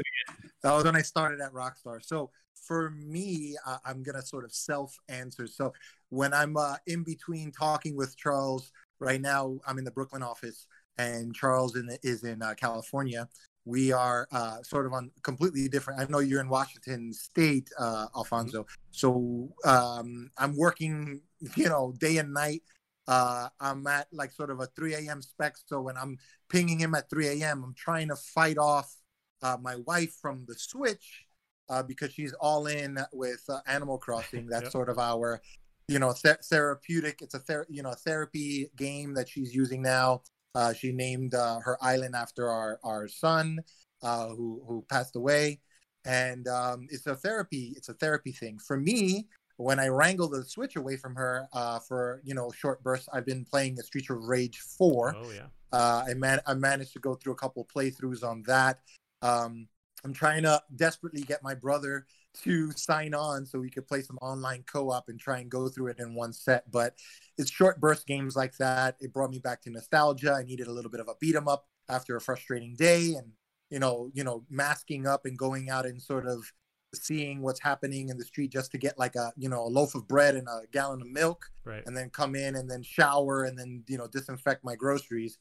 that 0.62 0.72
was 0.72 0.84
when 0.84 0.96
I 0.96 1.02
started 1.02 1.40
at 1.40 1.52
Rockstar. 1.52 2.04
So 2.04 2.30
for 2.54 2.90
me, 2.90 3.56
uh, 3.66 3.78
I'm 3.84 4.02
gonna 4.02 4.22
sort 4.22 4.44
of 4.44 4.52
self 4.52 4.96
answer. 5.08 5.46
So 5.46 5.72
when 6.08 6.32
I'm 6.32 6.56
uh, 6.56 6.76
in 6.86 7.02
between 7.02 7.52
talking 7.52 7.96
with 7.96 8.16
Charles 8.16 8.72
right 8.98 9.20
now, 9.20 9.58
I'm 9.66 9.78
in 9.78 9.84
the 9.84 9.90
Brooklyn 9.90 10.22
office, 10.22 10.66
and 10.98 11.34
Charles 11.34 11.76
in 11.76 11.86
the, 11.86 11.98
is 12.02 12.24
in 12.24 12.42
uh, 12.42 12.54
California. 12.54 13.28
We 13.64 13.92
are 13.92 14.26
uh, 14.32 14.62
sort 14.62 14.86
of 14.86 14.92
on 14.92 15.10
completely 15.22 15.68
different. 15.68 16.00
I 16.00 16.06
know 16.06 16.18
you're 16.18 16.40
in 16.40 16.48
Washington 16.48 17.12
State, 17.12 17.70
uh, 17.78 18.06
Alfonso. 18.16 18.66
So 18.90 19.50
um, 19.64 20.30
I'm 20.36 20.56
working, 20.56 21.20
you 21.56 21.68
know, 21.68 21.94
day 21.98 22.18
and 22.18 22.32
night. 22.32 22.62
Uh, 23.08 23.48
I'm 23.60 23.86
at 23.86 24.06
like 24.12 24.30
sort 24.30 24.50
of 24.50 24.60
a 24.60 24.66
3 24.66 24.94
a.m. 24.94 25.22
spec. 25.22 25.56
So 25.66 25.80
when 25.80 25.96
I'm 25.96 26.18
pinging 26.48 26.78
him 26.78 26.94
at 26.94 27.10
3 27.10 27.40
a.m., 27.40 27.64
I'm 27.64 27.74
trying 27.74 28.08
to 28.08 28.16
fight 28.16 28.58
off 28.58 28.94
uh, 29.42 29.56
my 29.60 29.76
wife 29.86 30.14
from 30.20 30.44
the 30.46 30.54
Switch 30.54 31.24
uh, 31.68 31.82
because 31.82 32.12
she's 32.12 32.32
all 32.34 32.66
in 32.66 32.98
with 33.12 33.42
uh, 33.48 33.58
Animal 33.66 33.98
Crossing. 34.06 34.46
That's 34.46 34.64
yep. 34.64 34.72
sort 34.72 34.88
of 34.88 34.98
our, 34.98 35.40
you 35.88 35.98
know, 35.98 36.12
th- 36.12 36.36
therapeutic. 36.48 37.22
It's 37.22 37.34
a 37.34 37.40
ther- 37.40 37.66
you 37.68 37.82
know 37.82 37.92
therapy 37.92 38.70
game 38.76 39.14
that 39.14 39.28
she's 39.28 39.54
using 39.54 39.82
now. 39.82 40.22
Uh, 40.54 40.72
she 40.72 40.92
named 40.92 41.34
uh, 41.34 41.58
her 41.60 41.78
island 41.82 42.14
after 42.14 42.48
our 42.48 42.78
our 42.84 43.08
son 43.08 43.60
uh, 44.02 44.28
who 44.28 44.62
who 44.68 44.84
passed 44.88 45.16
away, 45.16 45.60
and 46.04 46.46
um, 46.46 46.86
it's 46.90 47.06
a 47.06 47.16
therapy. 47.16 47.72
It's 47.76 47.88
a 47.88 47.94
therapy 47.94 48.32
thing 48.32 48.58
for 48.58 48.76
me. 48.76 49.28
When 49.56 49.78
I 49.78 49.88
wrangle 49.88 50.28
the 50.28 50.44
Switch 50.44 50.76
away 50.76 50.96
from 50.96 51.14
her 51.14 51.46
uh, 51.52 51.78
for 51.80 52.20
you 52.24 52.34
know 52.34 52.50
short 52.50 52.82
bursts, 52.82 53.08
I've 53.12 53.26
been 53.26 53.44
playing 53.44 53.74
the 53.74 53.82
Streets 53.82 54.10
of 54.10 54.22
Rage 54.24 54.58
Four. 54.58 55.14
Oh 55.16 55.30
yeah. 55.30 55.46
I 55.72 56.14
man 56.14 56.40
I 56.46 56.54
managed 56.54 56.92
to 56.94 56.98
go 56.98 57.14
through 57.14 57.32
a 57.32 57.36
couple 57.36 57.66
playthroughs 57.74 58.22
on 58.22 58.42
that. 58.46 58.80
Um, 59.22 59.68
I'm 60.04 60.12
trying 60.12 60.42
to 60.42 60.60
desperately 60.74 61.22
get 61.22 61.42
my 61.42 61.54
brother 61.54 62.06
to 62.42 62.72
sign 62.72 63.14
on 63.14 63.46
so 63.46 63.60
we 63.60 63.70
could 63.70 63.86
play 63.86 64.02
some 64.02 64.18
online 64.18 64.64
co-op 64.66 65.08
and 65.08 65.20
try 65.20 65.38
and 65.38 65.50
go 65.50 65.68
through 65.68 65.88
it 65.88 65.98
in 65.98 66.14
one 66.14 66.32
set. 66.32 66.70
But 66.70 66.94
it's 67.38 67.50
short 67.50 67.80
burst 67.80 68.06
games 68.06 68.34
like 68.34 68.56
that. 68.56 68.96
It 69.00 69.12
brought 69.12 69.30
me 69.30 69.38
back 69.38 69.62
to 69.62 69.70
nostalgia. 69.70 70.32
I 70.32 70.42
needed 70.42 70.66
a 70.66 70.72
little 70.72 70.90
bit 70.90 71.00
of 71.00 71.08
a 71.08 71.14
beat 71.20 71.36
'em 71.36 71.48
up 71.48 71.68
after 71.88 72.16
a 72.16 72.20
frustrating 72.20 72.74
day, 72.74 73.14
and 73.14 73.32
you 73.70 73.78
know, 73.78 74.10
you 74.12 74.24
know, 74.24 74.44
masking 74.50 75.06
up 75.06 75.24
and 75.24 75.38
going 75.38 75.70
out 75.70 75.86
and 75.86 76.00
sort 76.00 76.26
of 76.26 76.52
seeing 76.94 77.40
what's 77.42 77.60
happening 77.60 78.08
in 78.08 78.18
the 78.18 78.24
street 78.24 78.52
just 78.52 78.70
to 78.72 78.78
get 78.78 78.98
like 78.98 79.16
a 79.16 79.32
you 79.36 79.48
know 79.48 79.62
a 79.62 79.68
loaf 79.68 79.94
of 79.94 80.06
bread 80.08 80.34
and 80.34 80.46
a 80.48 80.62
gallon 80.72 81.00
of 81.00 81.08
milk, 81.08 81.50
right. 81.64 81.82
and 81.86 81.96
then 81.96 82.10
come 82.10 82.34
in 82.34 82.56
and 82.56 82.70
then 82.70 82.82
shower 82.82 83.44
and 83.44 83.58
then 83.58 83.82
you 83.86 83.98
know 83.98 84.06
disinfect 84.06 84.64
my 84.64 84.74
groceries. 84.74 85.38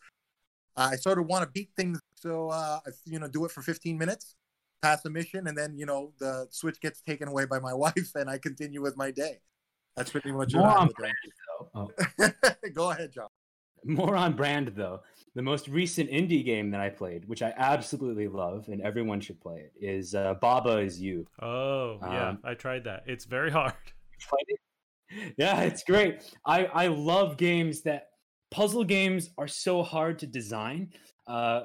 I 0.78 0.96
sort 0.96 1.20
of 1.20 1.28
want 1.28 1.44
to 1.44 1.50
beat 1.52 1.70
things, 1.76 2.00
so 2.16 2.50
uh, 2.50 2.80
you 3.06 3.20
know, 3.20 3.28
do 3.28 3.44
it 3.46 3.52
for 3.52 3.62
15 3.62 3.98
minutes 3.98 4.36
pass 4.82 5.06
a 5.06 5.10
mission, 5.10 5.48
and 5.48 5.58
then 5.58 5.78
you 5.78 5.86
know 5.86 6.12
the 6.20 6.48
switch 6.50 6.80
gets 6.82 7.02
taken 7.02 7.28
away 7.28 7.46
by 7.46 7.60
my 7.60 7.74
wife, 7.86 8.12
and 8.16 8.30
I 8.30 8.38
continue 8.38 8.82
with 8.82 8.98
my 8.98 9.12
day. 9.12 9.40
That's 9.96 10.12
pretty 10.12 10.32
much 10.32 10.54
More 10.54 10.68
on 10.68 10.90
brand, 10.98 11.14
though. 11.74 11.92
Oh. 12.20 12.30
Go 12.74 12.92
ahead, 12.92 13.12
John. 13.12 13.28
More 13.84 14.16
on 14.16 14.34
brand 14.34 14.74
though. 14.76 15.02
The 15.34 15.42
most 15.42 15.68
recent 15.70 16.10
indie 16.10 16.44
game 16.44 16.72
that 16.72 16.82
I 16.82 16.90
played, 16.90 17.28
which 17.28 17.42
I 17.42 17.54
absolutely 17.56 18.28
love, 18.28 18.68
and 18.68 18.82
everyone 18.82 19.22
should 19.22 19.40
play 19.40 19.60
it, 19.60 19.74
is 19.80 20.14
uh, 20.14 20.36
Baba 20.36 20.78
is 20.78 21.00
You. 21.00 21.26
Oh 21.42 21.98
yeah, 22.02 22.30
um, 22.30 22.40
I 22.44 22.54
tried 22.54 22.84
that. 22.84 23.04
It's 23.08 23.26
very 23.26 23.52
hard. 23.52 23.74
It? 24.48 25.34
Yeah, 25.36 25.62
it's 25.62 25.84
great. 25.84 26.22
I 26.46 26.66
I 26.66 26.88
love 26.88 27.38
games 27.38 27.82
that 27.82 28.10
puzzle 28.52 28.84
games 28.84 29.32
are 29.38 29.48
so 29.48 29.82
hard 29.82 30.20
to 30.20 30.28
design. 30.28 30.92
Uh, 31.28 31.62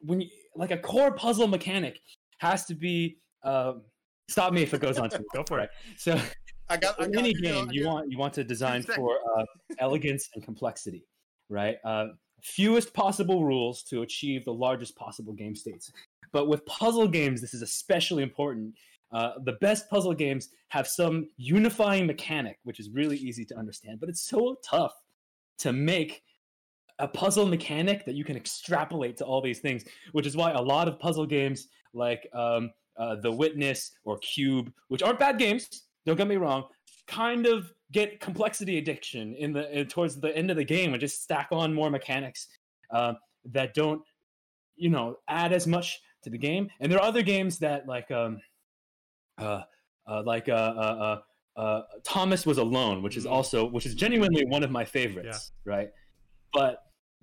when 0.00 0.20
you, 0.20 0.28
like 0.54 0.70
a 0.70 0.78
core 0.78 1.12
puzzle 1.12 1.48
mechanic 1.48 1.98
has 2.38 2.64
to 2.66 2.74
be. 2.74 3.18
Uh, 3.42 3.74
stop 4.28 4.52
me 4.52 4.62
if 4.62 4.74
it 4.74 4.80
goes 4.80 4.98
on 4.98 5.10
too. 5.10 5.24
Go 5.34 5.42
for 5.46 5.60
it. 5.60 5.70
So, 5.96 6.20
I 6.68 6.76
got, 6.76 7.00
in 7.00 7.16
any 7.18 7.32
game, 7.32 7.68
you 7.70 7.86
want 7.86 8.10
you 8.10 8.18
want 8.18 8.34
to 8.34 8.44
design 8.44 8.82
for 8.82 9.18
uh, 9.36 9.44
elegance 9.78 10.28
and 10.34 10.44
complexity, 10.44 11.04
right? 11.48 11.76
Uh, 11.84 12.08
fewest 12.42 12.92
possible 12.94 13.44
rules 13.44 13.82
to 13.84 14.02
achieve 14.02 14.44
the 14.44 14.52
largest 14.52 14.96
possible 14.96 15.32
game 15.32 15.54
states. 15.54 15.92
But 16.32 16.48
with 16.48 16.64
puzzle 16.66 17.08
games, 17.08 17.40
this 17.40 17.54
is 17.54 17.62
especially 17.62 18.22
important. 18.22 18.74
Uh, 19.12 19.32
the 19.44 19.52
best 19.52 19.88
puzzle 19.88 20.14
games 20.14 20.50
have 20.68 20.86
some 20.86 21.28
unifying 21.36 22.06
mechanic, 22.06 22.58
which 22.64 22.80
is 22.80 22.90
really 22.90 23.16
easy 23.16 23.44
to 23.46 23.56
understand, 23.56 24.00
but 24.00 24.08
it's 24.08 24.22
so 24.22 24.56
tough 24.68 24.92
to 25.58 25.72
make 25.72 26.22
a 26.98 27.06
puzzle 27.06 27.46
mechanic 27.46 28.04
that 28.04 28.14
you 28.14 28.24
can 28.24 28.36
extrapolate 28.36 29.16
to 29.18 29.24
all 29.24 29.40
these 29.40 29.60
things, 29.60 29.84
which 30.12 30.26
is 30.26 30.36
why 30.36 30.52
a 30.52 30.60
lot 30.60 30.88
of 30.88 30.98
puzzle 30.98 31.26
games 31.26 31.68
like 31.92 32.28
um, 32.32 32.70
uh, 32.96 33.16
The 33.16 33.30
Witness 33.30 33.92
or 34.04 34.18
Cube, 34.18 34.72
which 34.88 35.02
aren't 35.02 35.18
bad 35.18 35.38
games, 35.38 35.84
don't 36.04 36.16
get 36.16 36.28
me 36.28 36.36
wrong, 36.36 36.64
kind 37.06 37.46
of 37.46 37.72
get 37.92 38.20
complexity 38.20 38.78
addiction 38.78 39.34
in 39.34 39.52
the 39.52 39.78
in, 39.78 39.86
towards 39.86 40.20
the 40.20 40.36
end 40.36 40.50
of 40.50 40.56
the 40.56 40.64
game 40.64 40.92
and 40.92 41.00
just 41.00 41.22
stack 41.22 41.48
on 41.52 41.72
more 41.72 41.90
mechanics 41.90 42.48
uh, 42.90 43.14
that 43.52 43.74
don't, 43.74 44.02
you 44.76 44.90
know, 44.90 45.16
add 45.28 45.52
as 45.52 45.66
much 45.66 46.00
to 46.22 46.30
the 46.30 46.38
game. 46.38 46.68
And 46.80 46.90
there 46.90 46.98
are 46.98 47.06
other 47.06 47.22
games 47.22 47.58
that 47.58 47.86
like 47.86 48.10
um, 48.10 48.40
uh, 49.38 49.62
uh 50.08 50.22
like 50.24 50.48
uh, 50.48 50.52
uh, 50.52 51.18
uh, 51.56 51.60
uh, 51.60 51.82
Thomas 52.04 52.44
was 52.44 52.58
alone, 52.58 53.02
which 53.02 53.16
is 53.16 53.24
mm-hmm. 53.24 53.34
also 53.34 53.66
which 53.66 53.86
is 53.86 53.94
genuinely 53.94 54.44
one 54.46 54.62
of 54.62 54.70
my 54.70 54.84
favorites, 54.84 55.52
yeah. 55.66 55.72
right? 55.72 55.90
But 56.52 56.82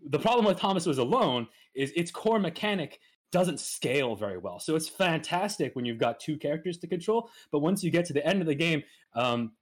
the 0.09 0.19
problem 0.19 0.45
with 0.45 0.59
Thomas 0.59 0.85
was 0.85 0.97
alone 0.97 1.47
is 1.75 1.91
its 1.95 2.11
core 2.11 2.39
mechanic 2.39 2.99
doesn't 3.31 3.59
scale 3.59 4.15
very 4.15 4.37
well. 4.37 4.59
So 4.59 4.75
it's 4.75 4.87
fantastic 4.87 5.75
when 5.75 5.85
you've 5.85 5.97
got 5.97 6.19
two 6.19 6.37
characters 6.37 6.77
to 6.79 6.87
control, 6.87 7.29
but 7.51 7.59
once 7.59 7.83
you 7.83 7.89
get 7.89 8.05
to 8.05 8.13
the 8.13 8.25
end 8.25 8.41
of 8.41 8.47
the 8.47 8.53
game, 8.53 8.83
um, 9.15 9.53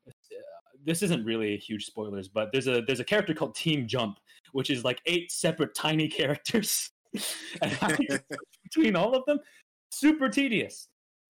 this 0.86 1.03
isn't 1.03 1.25
really 1.25 1.53
a 1.53 1.57
huge 1.57 1.86
spoilers, 1.86 2.27
but 2.27 2.51
there's 2.51 2.67
a 2.67 2.82
there's 2.82 2.99
a 2.99 3.05
character 3.05 3.34
called 3.34 3.55
Team 3.55 3.88
Jump, 3.88 4.19
which 4.51 4.69
is 4.69 4.84
like 4.84 5.01
eight 5.05 5.32
separate 5.32 5.75
tiny 5.75 6.07
characters, 6.19 6.91
between 8.63 8.95
all 8.95 9.15
of 9.15 9.25
them, 9.25 9.39
super 9.91 10.29
tedious. 10.29 10.88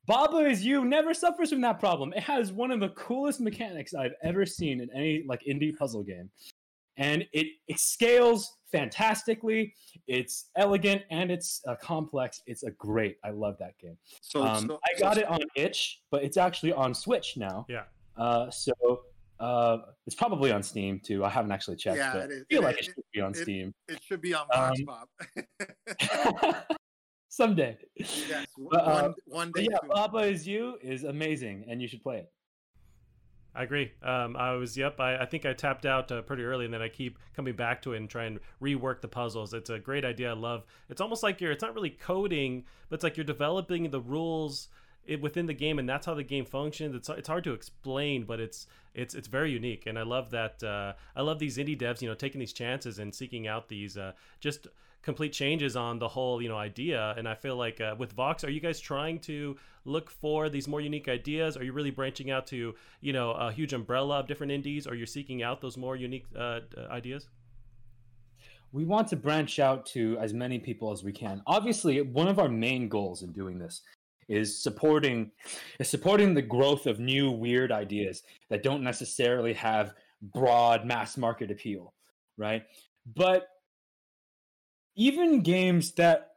Baba 0.08 0.38
is 0.38 0.66
you 0.66 0.84
never 0.84 1.14
suffers 1.14 1.52
from 1.52 1.62
that 1.62 1.80
problem. 1.80 2.12
It 2.14 2.24
has 2.24 2.52
one 2.52 2.72
of 2.72 2.80
the 2.80 2.90
coolest 2.90 3.40
mechanics 3.40 3.94
I've 3.94 4.14
ever 4.24 4.46
seen 4.46 4.82
in 4.82 4.90
any 4.96 5.24
like 5.28 5.44
indie 5.48 5.78
puzzle 5.78 6.04
game, 6.04 6.30
and 6.98 7.26
it, 7.34 7.48
it 7.68 7.80
scales 7.80 8.58
fantastically. 8.72 9.74
It's 10.08 10.50
elegant 10.56 11.04
and 11.12 11.32
it's 11.32 11.62
uh, 11.68 11.76
complex. 11.76 12.42
It's 12.48 12.64
a 12.64 12.72
great. 12.72 13.18
I 13.24 13.30
love 13.30 13.58
that 13.60 13.78
game. 13.80 13.98
So, 14.22 14.44
um, 14.44 14.68
so 14.68 14.80
I 14.84 15.00
got 15.00 15.16
so, 15.16 15.22
it 15.22 15.28
on 15.28 15.42
itch, 15.56 16.02
but 16.10 16.24
it's 16.24 16.38
actually 16.38 16.74
on 16.74 16.94
Switch 16.94 17.38
now. 17.38 17.66
Yeah. 17.70 17.84
Uh, 18.18 18.50
so 18.50 18.74
uh, 19.42 19.78
it's 20.06 20.16
probably 20.16 20.52
on 20.52 20.64
Steam 20.64 21.00
too. 21.04 21.26
I 21.26 21.30
haven't 21.30 21.52
actually 21.52 21.78
checked. 21.78 21.98
Yeah, 21.98 22.14
but 22.14 22.24
I 22.24 22.28
feel 22.50 22.62
it, 22.62 22.64
like 22.64 22.76
it, 22.76 22.80
it, 22.80 22.86
should 22.86 23.04
be 23.14 23.22
on 23.22 23.32
it, 23.32 23.38
Steam. 23.38 23.74
It 23.88 24.00
should 24.04 24.22
be 24.22 24.34
on 24.34 24.46
Vox 24.54 24.80
um, 26.26 26.54
Someday. 27.30 27.78
Yes, 27.96 28.46
but, 28.70 28.78
uh, 28.78 29.02
one, 29.02 29.14
one 29.26 29.52
day. 29.54 29.68
Yeah, 29.72 29.78
Baba 29.90 30.20
is 30.20 30.48
you 30.48 30.78
is 30.82 31.06
amazing, 31.06 31.66
and 31.70 31.82
you 31.82 31.88
should 31.88 32.04
play 32.04 32.18
it. 32.18 32.32
I 33.54 33.64
agree. 33.64 33.92
Um, 34.02 34.38
I 34.38 34.54
was, 34.54 34.78
yep. 34.78 35.00
I, 35.00 35.18
I 35.18 35.26
think 35.26 35.46
I 35.46 35.52
tapped 35.52 35.86
out 35.86 36.10
uh, 36.12 36.22
pretty 36.22 36.44
early, 36.44 36.64
and 36.64 36.74
then 36.74 36.82
I 36.82 36.88
keep 36.88 37.20
coming 37.36 37.54
back 37.54 37.82
to 37.82 37.94
it 37.94 37.98
and 37.98 38.10
try 38.10 38.24
and 38.24 38.40
rework 38.62 39.02
the 39.02 39.10
puzzles. 39.10 39.54
It's 39.54 39.70
a 39.70 39.78
great 39.78 40.06
idea. 40.06 40.30
I 40.30 40.34
love. 40.34 40.64
It's 40.90 41.02
almost 41.02 41.22
like 41.22 41.42
you're. 41.42 41.52
It's 41.52 41.62
not 41.62 41.74
really 41.74 41.90
coding, 41.90 42.64
but 42.90 42.96
it's 42.96 43.04
like 43.04 43.18
you're 43.18 43.26
developing 43.26 43.90
the 43.90 44.00
rules 44.00 44.70
it, 45.06 45.22
within 45.22 45.46
the 45.46 45.54
game, 45.54 45.80
and 45.80 45.88
that's 45.88 46.06
how 46.06 46.14
the 46.14 46.24
game 46.24 46.46
functions. 46.46 46.96
It's 46.96 47.10
it's 47.10 47.28
hard 47.28 47.44
to 47.46 47.54
explain, 47.54 48.24
but 48.24 48.40
it's 48.40 48.68
it's 48.94 49.16
it's 49.16 49.28
very 49.28 49.52
unique, 49.52 49.86
and 49.88 49.98
I 49.98 50.04
love 50.04 50.32
that. 50.32 50.64
Uh, 50.64 50.94
I 51.16 51.22
love 51.22 51.40
these 51.40 51.58
indie 51.58 51.80
devs, 51.80 52.02
you 52.02 52.08
know, 52.08 52.16
taking 52.16 52.40
these 52.40 52.54
chances 52.54 53.00
and 53.00 53.14
seeking 53.14 53.48
out 53.48 53.68
these 53.68 53.98
uh, 53.98 54.14
just 54.40 54.68
complete 55.02 55.34
changes 55.34 55.76
on 55.76 56.00
the 56.00 56.08
whole 56.08 56.42
you 56.42 56.50
know 56.50 56.58
idea 56.58 57.14
and 57.18 57.28
i 57.28 57.34
feel 57.34 57.56
like 57.56 57.82
uh, 57.82 57.96
with 57.98 58.14
vox 58.14 58.44
are 58.44 58.50
you 58.50 58.60
guys 58.60 58.80
trying 58.80 59.20
to 59.20 59.58
look 59.86 60.10
for 60.10 60.50
these 60.50 60.68
more 60.68 60.82
unique 60.82 61.08
ideas 61.08 61.58
are 61.58 61.64
you 61.64 61.74
really 61.74 61.92
branching 61.92 62.30
out 62.30 62.46
to 62.46 62.76
you 63.02 63.14
know 63.14 63.32
a 63.32 63.52
huge 63.52 63.74
umbrella 63.74 64.20
of 64.20 64.28
different 64.28 64.52
indies 64.52 64.86
or 64.86 64.94
you're 64.94 65.08
seeking 65.08 65.42
out 65.42 65.62
those 65.62 65.76
more 65.78 65.96
unique 65.96 66.26
uh, 66.38 66.60
ideas 66.92 67.30
we 68.74 68.86
want 68.86 69.08
to 69.08 69.16
branch 69.16 69.60
out 69.60 69.86
to 69.86 70.18
as 70.20 70.34
many 70.34 70.60
people 70.60 70.92
as 70.92 71.04
we 71.04 71.12
can 71.12 71.42
obviously 71.48 72.02
one 72.02 72.28
of 72.28 72.38
our 72.38 72.50
main 72.50 72.88
goals 72.88 73.24
in 73.24 73.32
doing 73.32 73.58
this 73.58 73.82
is 74.28 74.62
supporting 74.62 75.32
is 75.80 75.90
supporting 75.90 76.34
the 76.34 76.42
growth 76.42 76.88
of 76.88 77.00
new 77.00 77.32
weird 77.32 77.72
ideas 77.72 78.24
that 78.50 78.64
don't 78.64 78.84
necessarily 78.84 79.54
have 79.54 79.94
broad 80.34 80.86
mass 80.86 81.18
market 81.18 81.52
appeal, 81.52 81.94
right? 82.38 82.64
But 83.16 83.48
even 84.96 85.42
games 85.42 85.92
that 85.94 86.28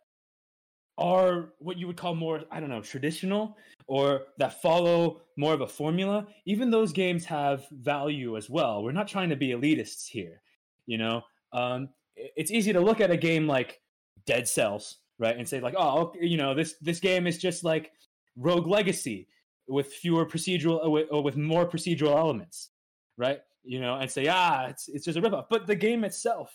are 0.97 1.53
what 1.59 1.77
you 1.77 1.89
would 1.89 1.97
call 1.97 2.15
more 2.15 2.43
i 2.53 2.61
don't 2.61 2.69
know 2.69 2.81
traditional 2.81 3.57
or 3.89 4.23
that 4.39 4.63
follow 4.63 5.23
more 5.37 5.53
of 5.53 5.61
a 5.61 5.67
formula 5.67 6.25
even 6.47 6.71
those 6.71 6.93
games 6.93 7.25
have 7.25 7.67
value 7.73 8.37
as 8.37 8.49
well 8.49 8.83
we're 8.83 8.93
not 8.93 9.09
trying 9.09 9.29
to 9.29 9.35
be 9.35 9.49
elitists 9.49 10.07
here 10.07 10.41
you 10.87 10.97
know 10.97 11.21
um, 11.53 11.89
it's 12.15 12.53
easy 12.53 12.73
to 12.73 12.81
look 12.81 13.01
at 13.01 13.11
a 13.11 13.17
game 13.17 13.47
like 13.47 13.81
dead 14.25 14.47
cells 14.47 14.99
right? 15.19 15.37
And 15.37 15.49
say 15.49 15.61
like, 15.61 15.75
oh, 15.77 16.13
you 16.21 16.37
know, 16.37 16.55
this 16.55 16.75
this 16.81 17.01
game 17.01 17.27
is 17.27 17.39
just 17.39 17.65
like 17.65 17.93
Rogue 18.37 18.67
Legacy 18.67 19.29
with 19.69 19.93
fewer 19.93 20.27
procedural 20.27 20.85
or 20.85 21.17
uh, 21.17 21.21
with 21.21 21.37
more 21.37 21.67
procedural 21.67 22.17
elements, 22.17 22.71
right? 23.17 23.41
You 23.63 23.81
know, 23.81 23.97
and 23.97 24.11
say, 24.11 24.29
ah, 24.29 24.67
it's 24.67 24.89
it's 24.89 25.05
just 25.05 25.19
a 25.19 25.23
ripoff. 25.23 25.47
But 25.51 25.67
the 25.67 25.77
game 25.77 26.05
itself 26.05 26.53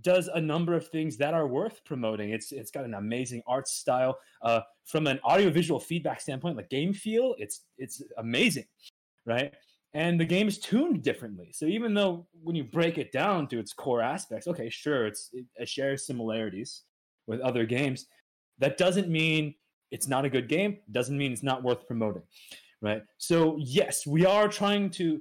does 0.00 0.28
a 0.28 0.40
number 0.40 0.74
of 0.74 0.88
things 0.88 1.16
that 1.18 1.34
are 1.34 1.46
worth 1.46 1.84
promoting. 1.84 2.30
It's 2.30 2.50
it's 2.52 2.70
got 2.70 2.84
an 2.84 2.94
amazing 2.94 3.42
art 3.46 3.68
style. 3.68 4.18
Uh, 4.40 4.60
from 4.84 5.06
an 5.06 5.20
audiovisual 5.24 5.78
feedback 5.78 6.20
standpoint, 6.20 6.56
like 6.56 6.70
game 6.70 6.92
feel, 6.92 7.34
it's 7.38 7.64
it's 7.78 8.02
amazing, 8.18 8.66
right? 9.26 9.52
And 9.94 10.18
the 10.18 10.24
game 10.24 10.48
is 10.48 10.58
tuned 10.58 11.02
differently. 11.02 11.50
So 11.52 11.66
even 11.66 11.92
though 11.92 12.26
when 12.42 12.56
you 12.56 12.64
break 12.64 12.96
it 12.96 13.12
down 13.12 13.46
to 13.48 13.58
its 13.58 13.74
core 13.74 14.00
aspects, 14.00 14.46
okay, 14.48 14.70
sure, 14.70 15.06
it's 15.06 15.30
it 15.56 15.68
shares 15.68 16.06
similarities, 16.06 16.84
with 17.32 17.40
other 17.40 17.66
games, 17.66 18.06
that 18.58 18.78
doesn't 18.78 19.08
mean 19.08 19.54
it's 19.90 20.06
not 20.06 20.24
a 20.24 20.30
good 20.30 20.48
game, 20.48 20.78
doesn't 20.92 21.18
mean 21.18 21.32
it's 21.32 21.42
not 21.42 21.64
worth 21.64 21.86
promoting, 21.86 22.22
right? 22.80 23.02
So, 23.18 23.56
yes, 23.58 24.06
we 24.06 24.24
are 24.24 24.48
trying 24.48 24.90
to. 24.90 25.20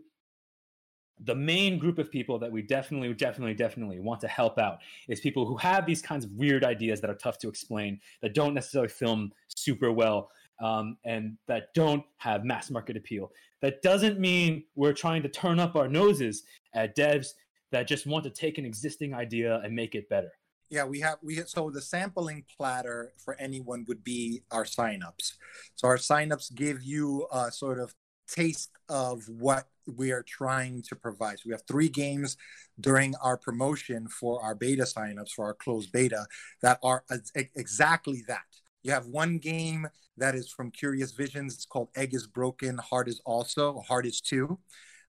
The 1.24 1.36
main 1.36 1.78
group 1.78 2.00
of 2.00 2.10
people 2.10 2.40
that 2.40 2.52
we 2.52 2.64
definitely, 2.64 3.14
definitely, 3.14 3.54
definitely 3.54 4.00
want 4.00 4.22
to 4.22 4.28
help 4.28 4.58
out 4.58 4.80
is 5.08 5.20
people 5.20 5.46
who 5.46 5.56
have 5.58 5.86
these 5.86 6.02
kinds 6.02 6.26
of 6.26 6.32
weird 6.32 6.64
ideas 6.64 7.00
that 7.00 7.12
are 7.12 7.16
tough 7.16 7.38
to 7.40 7.48
explain, 7.48 8.00
that 8.24 8.34
don't 8.34 8.56
necessarily 8.56 8.90
film 8.90 9.32
super 9.48 9.92
well, 9.92 10.32
um, 10.62 10.98
and 11.06 11.38
that 11.48 11.76
don't 11.76 12.04
have 12.18 12.44
mass 12.44 12.72
market 12.72 12.98
appeal. 12.98 13.32
That 13.62 13.84
doesn't 13.84 14.20
mean 14.20 14.64
we're 14.74 14.94
trying 14.94 15.22
to 15.22 15.30
turn 15.30 15.60
up 15.60 15.76
our 15.76 15.88
noses 15.88 16.42
at 16.74 16.98
devs 16.98 17.28
that 17.72 17.88
just 17.88 18.08
want 18.08 18.24
to 18.24 18.32
take 18.32 18.58
an 18.58 18.66
existing 18.66 19.14
idea 19.14 19.62
and 19.64 19.76
make 19.76 19.94
it 19.94 20.10
better. 20.10 20.32
Yeah, 20.72 20.86
we 20.86 21.02
have 21.02 21.18
we 21.22 21.36
so 21.46 21.70
the 21.70 21.82
sampling 21.82 22.46
platter 22.58 23.12
for 23.24 23.36
anyone 23.36 23.84
would 23.90 24.06
be 24.06 24.42
our 24.52 24.64
signups. 24.64 25.34
So 25.76 25.90
our 25.90 25.98
signups 25.98 26.56
give 26.56 26.82
you 26.82 27.28
a 27.32 27.52
sort 27.52 27.78
of 27.78 27.94
taste 28.26 28.72
of 28.88 29.22
what 29.28 29.68
we 29.98 30.12
are 30.12 30.24
trying 30.24 30.82
to 30.84 30.96
provide. 30.96 31.40
So 31.40 31.44
we 31.48 31.52
have 31.52 31.68
three 31.68 31.90
games 31.90 32.38
during 32.80 33.16
our 33.22 33.38
promotion 33.38 34.08
for 34.08 34.42
our 34.42 34.56
beta 34.56 34.84
signups 34.84 35.32
for 35.36 35.44
our 35.44 35.54
closed 35.54 35.92
beta 35.92 36.26
that 36.62 36.80
are 36.82 37.04
exactly 37.36 38.24
that. 38.30 38.46
You 38.84 38.94
have 38.94 39.08
one 39.08 39.40
game 39.40 39.90
that 40.16 40.36
is 40.36 40.50
from 40.50 40.72
Curious 40.72 41.12
Visions. 41.12 41.54
It's 41.54 41.66
called 41.66 41.90
Egg 41.98 42.14
is 42.14 42.28
Broken, 42.28 42.78
Heart 42.78 43.10
is 43.10 43.22
Also, 43.26 43.82
Heart 43.82 44.06
is 44.06 44.22
Two. 44.22 44.58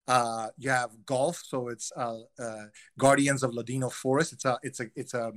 Uh, 0.09 0.49
you 0.59 0.69
have 0.71 0.91
golf, 1.07 1.41
so 1.45 1.69
it's 1.69 1.93
uh, 1.97 2.19
uh, 2.39 2.65
Guardians 2.99 3.43
of 3.43 3.55
Ladino 3.55 3.89
Forest. 3.89 4.33
It's 4.33 4.45
a 4.45 4.59
it's 4.63 4.81
a 4.81 4.87
it's 4.97 5.15
a, 5.15 5.33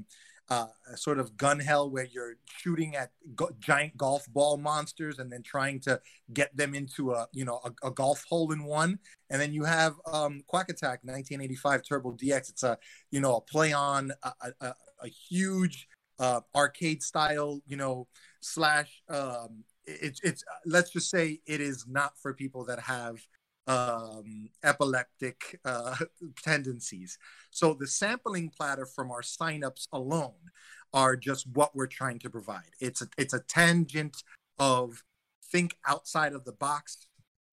uh, 0.49 0.67
a 0.91 0.97
sort 0.97 1.19
of 1.19 1.37
gun 1.37 1.59
hell 1.59 1.89
where 1.89 2.05
you're 2.05 2.35
shooting 2.57 2.95
at 2.95 3.11
go- 3.35 3.51
giant 3.59 3.95
golf 3.95 4.25
ball 4.33 4.57
monsters 4.57 5.19
and 5.19 5.31
then 5.31 5.43
trying 5.43 5.79
to 5.81 5.99
get 6.33 6.55
them 6.57 6.73
into 6.73 7.11
a 7.11 7.27
you 7.31 7.45
know 7.45 7.61
a, 7.63 7.87
a 7.87 7.91
golf 7.91 8.23
hole 8.27 8.51
in 8.51 8.63
one. 8.63 8.97
And 9.29 9.39
then 9.39 9.53
you 9.53 9.65
have 9.65 9.93
um, 10.11 10.41
Quack 10.47 10.69
Attack 10.69 11.01
1985 11.03 11.81
Turbo 11.87 12.11
DX. 12.13 12.49
It's 12.49 12.63
a 12.63 12.77
you 13.11 13.19
know 13.19 13.35
a 13.35 13.41
play 13.41 13.71
on 13.71 14.11
a, 14.23 14.33
a, 14.61 14.73
a 15.03 15.07
huge 15.07 15.87
uh, 16.17 16.41
arcade 16.55 17.03
style 17.03 17.61
you 17.67 17.77
know 17.77 18.07
slash. 18.41 19.03
Um, 19.09 19.63
it's 19.87 20.19
it's 20.23 20.43
let's 20.65 20.89
just 20.89 21.11
say 21.11 21.39
it 21.45 21.61
is 21.61 21.85
not 21.87 22.13
for 22.17 22.33
people 22.33 22.65
that 22.65 22.79
have 22.79 23.19
um, 23.67 24.49
epileptic 24.63 25.59
uh, 25.65 25.95
tendencies. 26.43 27.17
So 27.51 27.73
the 27.73 27.87
sampling 27.87 28.49
platter 28.49 28.85
from 28.85 29.11
our 29.11 29.21
signups 29.21 29.87
alone 29.91 30.51
are 30.93 31.15
just 31.15 31.47
what 31.53 31.75
we're 31.75 31.87
trying 31.87 32.19
to 32.19 32.29
provide. 32.29 32.71
It's 32.79 33.01
a, 33.01 33.07
it's 33.17 33.33
a 33.33 33.39
tangent 33.39 34.23
of 34.59 35.03
think 35.51 35.77
outside 35.87 36.33
of 36.33 36.45
the 36.45 36.53
box. 36.53 37.07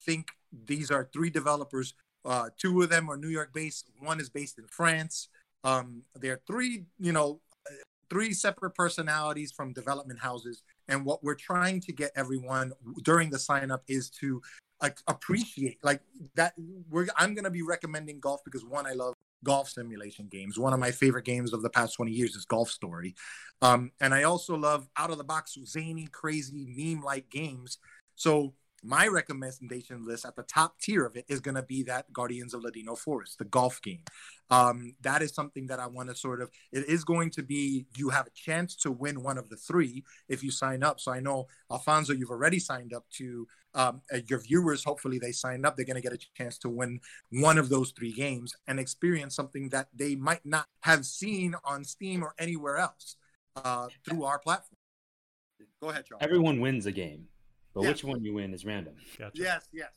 Think 0.05 0.29
these 0.67 0.91
are 0.91 1.09
three 1.13 1.31
developers. 1.31 1.95
Uh, 2.25 2.51
two 2.57 2.83
of 2.83 2.91
them 2.91 3.11
are 3.11 3.17
New 3.17 3.29
York 3.29 3.53
based. 3.53 3.91
One 3.99 4.21
is 4.21 4.31
based 4.31 4.59
in 4.59 4.67
France. 4.67 5.29
Um, 5.65 6.03
there 6.15 6.35
are 6.35 6.41
three, 6.47 6.85
you 6.99 7.13
know, 7.13 7.41
three 8.13 8.35
separate 8.35 8.75
personalities 8.75 9.53
from 9.53 9.73
development 9.73 10.21
houses. 10.21 10.63
And 10.89 11.03
what 11.03 11.25
we're 11.25 11.35
trying 11.35 11.81
to 11.81 11.93
get 11.93 12.11
everyone 12.15 12.73
during 13.05 13.31
the 13.31 13.39
sign 13.39 13.71
up 13.71 13.83
is 13.89 14.11
to 14.21 14.43
like 14.83 14.99
appreciate 15.07 15.79
like 15.83 16.01
that 16.35 16.55
we're 16.91 17.07
i'm 17.17 17.35
going 17.35 17.45
to 17.45 17.51
be 17.51 17.63
recommending 17.63 18.21
golf 18.21 18.41
because 18.45 18.65
one 18.65 18.87
i 18.87 18.93
love 18.93 19.15
golf 19.45 19.69
simulation 19.69 20.29
games. 20.31 20.59
One 20.59 20.73
of 20.73 20.81
my 20.81 20.91
favorite 20.91 21.25
games 21.25 21.53
of 21.53 21.63
the 21.63 21.71
past 21.71 21.97
20 21.97 22.13
years 22.13 22.35
is 22.35 22.45
golf 22.45 22.71
story. 22.71 23.15
Um, 23.61 23.93
and 24.01 24.15
i 24.15 24.25
also 24.25 24.57
love 24.57 24.89
out 24.97 25.11
of 25.11 25.19
the 25.19 25.25
box 25.25 25.57
zany 25.67 26.09
crazy 26.11 26.67
meme 26.77 27.03
like 27.03 27.31
games. 27.31 27.79
So 28.15 28.55
my 28.83 29.07
recommendation 29.07 30.05
list 30.05 30.25
at 30.25 30.37
the 30.37 30.43
top 30.43 30.79
tier 30.81 31.05
of 31.05 31.17
it 31.17 31.25
is 31.29 31.41
going 31.41 31.55
to 31.55 31.63
be 31.63 31.83
that 31.85 32.13
Guardians 32.13 32.55
of 32.55 32.63
Ladino 32.63 32.95
Forest, 32.95 33.39
the 33.39 33.45
golf 33.45 33.81
game. 33.83 34.03
Um, 34.51 34.95
that 35.03 35.23
is 35.23 35.35
something 35.35 35.67
that 35.69 35.81
I 35.81 35.87
want 35.87 36.09
to 36.09 36.15
sort 36.15 36.43
of, 36.43 36.51
it 36.73 36.89
is 36.89 37.05
going 37.05 37.31
to 37.31 37.43
be, 37.43 37.87
you 37.97 38.11
have 38.11 38.27
a 38.27 38.31
chance 38.31 38.77
to 38.77 38.91
win 38.91 39.23
one 39.23 39.39
of 39.39 39.49
the 39.49 39.57
three 39.57 40.05
if 40.29 40.43
you 40.43 40.51
sign 40.51 40.83
up. 40.83 41.01
So 41.01 41.13
I 41.13 41.21
know, 41.21 41.47
Alfonso, 41.71 42.13
you've 42.13 42.31
already 42.31 42.59
signed 42.59 42.93
up 42.93 43.05
to 43.19 43.47
um, 43.75 44.03
uh, 44.13 44.19
your 44.29 44.41
viewers. 44.41 44.85
Hopefully 44.85 45.19
they 45.19 45.33
signed 45.33 45.65
up. 45.65 45.77
They're 45.77 45.87
going 45.87 46.01
to 46.01 46.03
get 46.03 46.13
a 46.13 46.19
chance 46.37 46.59
to 46.59 46.69
win 46.69 47.01
one 47.31 47.59
of 47.59 47.69
those 47.69 47.93
three 47.93 48.13
games 48.13 48.55
and 48.67 48.79
experience 48.79 49.35
something 49.35 49.71
that 49.71 49.89
they 49.95 50.17
might 50.17 50.45
not 50.45 50.67
have 50.81 51.07
seen 51.07 51.55
on 51.65 51.85
Steam 51.85 52.23
or 52.23 52.35
anywhere 52.39 52.77
else 52.79 53.17
uh, 53.57 53.89
through 54.05 54.25
our 54.25 54.39
platform 54.39 54.77
Go 55.83 55.91
ahead, 55.91 56.05
Charles. 56.07 56.23
Everyone 56.23 56.61
wins 56.61 56.87
a 56.87 56.93
game, 56.93 57.27
but 57.75 57.83
Yeah. 57.83 57.89
which 57.89 58.05
one 58.05 58.23
you 58.25 58.35
win 58.35 58.53
is 58.55 58.65
random. 58.65 58.95
Gotcha. 59.19 59.43
Yes, 59.43 59.69
yes. 59.73 59.93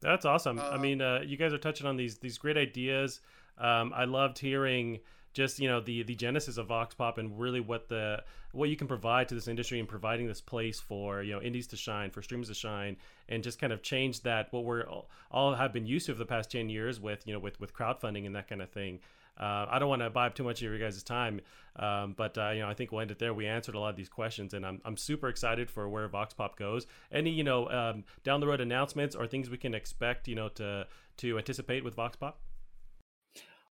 That's 0.00 0.24
awesome. 0.24 0.58
I 0.60 0.74
Uh, 0.74 0.78
mean, 0.78 1.00
uh, 1.00 1.22
you 1.24 1.36
guys 1.36 1.52
are 1.52 1.58
touching 1.58 1.86
on 1.86 1.96
these 1.96 2.18
these 2.18 2.38
great 2.38 2.56
ideas. 2.56 3.20
Um, 3.58 3.92
I 3.94 4.04
loved 4.04 4.38
hearing 4.38 5.00
just 5.32 5.58
you 5.58 5.68
know 5.68 5.80
the 5.80 6.02
the 6.02 6.14
genesis 6.14 6.56
of 6.58 6.66
Vox 6.68 6.94
Pop 6.94 7.18
and 7.18 7.38
really 7.38 7.60
what 7.60 7.88
the 7.88 8.22
what 8.52 8.68
you 8.68 8.76
can 8.76 8.86
provide 8.88 9.28
to 9.28 9.34
this 9.34 9.48
industry 9.48 9.78
and 9.80 9.88
providing 9.88 10.26
this 10.26 10.40
place 10.40 10.80
for 10.80 11.22
you 11.22 11.32
know 11.32 11.40
indies 11.42 11.66
to 11.68 11.76
shine, 11.76 12.10
for 12.10 12.22
streams 12.22 12.48
to 12.48 12.54
shine, 12.54 12.96
and 13.28 13.42
just 13.42 13.58
kind 13.58 13.72
of 13.72 13.82
change 13.82 14.20
that 14.22 14.52
what 14.52 14.64
we're 14.64 14.82
all, 14.86 15.08
all 15.30 15.54
have 15.54 15.72
been 15.72 15.86
used 15.86 16.06
to 16.06 16.12
for 16.12 16.18
the 16.18 16.26
past 16.26 16.50
ten 16.50 16.68
years 16.68 17.00
with 17.00 17.26
you 17.26 17.32
know 17.32 17.38
with 17.40 17.58
with 17.58 17.72
crowdfunding 17.74 18.26
and 18.26 18.36
that 18.36 18.48
kind 18.48 18.60
of 18.62 18.70
thing. 18.70 19.00
Uh, 19.38 19.66
I 19.70 19.78
don't 19.78 19.88
want 19.88 20.02
to 20.02 20.10
buy 20.10 20.26
up 20.26 20.34
too 20.34 20.44
much 20.44 20.62
of 20.62 20.70
your 20.70 20.78
guys' 20.78 21.02
time, 21.02 21.40
um, 21.76 22.14
but 22.16 22.36
uh, 22.38 22.50
you 22.50 22.60
know 22.60 22.68
I 22.68 22.74
think 22.74 22.90
we'll 22.90 23.02
end 23.02 23.10
it 23.10 23.18
there. 23.18 23.34
We 23.34 23.46
answered 23.46 23.74
a 23.74 23.78
lot 23.78 23.90
of 23.90 23.96
these 23.96 24.08
questions, 24.08 24.54
and 24.54 24.64
I'm, 24.64 24.80
I'm 24.84 24.96
super 24.96 25.28
excited 25.28 25.70
for 25.70 25.88
where 25.88 26.08
Vox 26.08 26.32
Pop 26.32 26.58
goes. 26.58 26.86
Any 27.12 27.30
you 27.30 27.44
know 27.44 27.68
um, 27.68 28.04
down 28.24 28.40
the 28.40 28.46
road 28.46 28.60
announcements 28.60 29.14
or 29.14 29.26
things 29.26 29.50
we 29.50 29.58
can 29.58 29.74
expect 29.74 30.28
you 30.28 30.34
know 30.34 30.48
to 30.50 30.86
to 31.18 31.38
anticipate 31.38 31.84
with 31.84 31.94
Vox 31.94 32.16
Pop? 32.16 32.40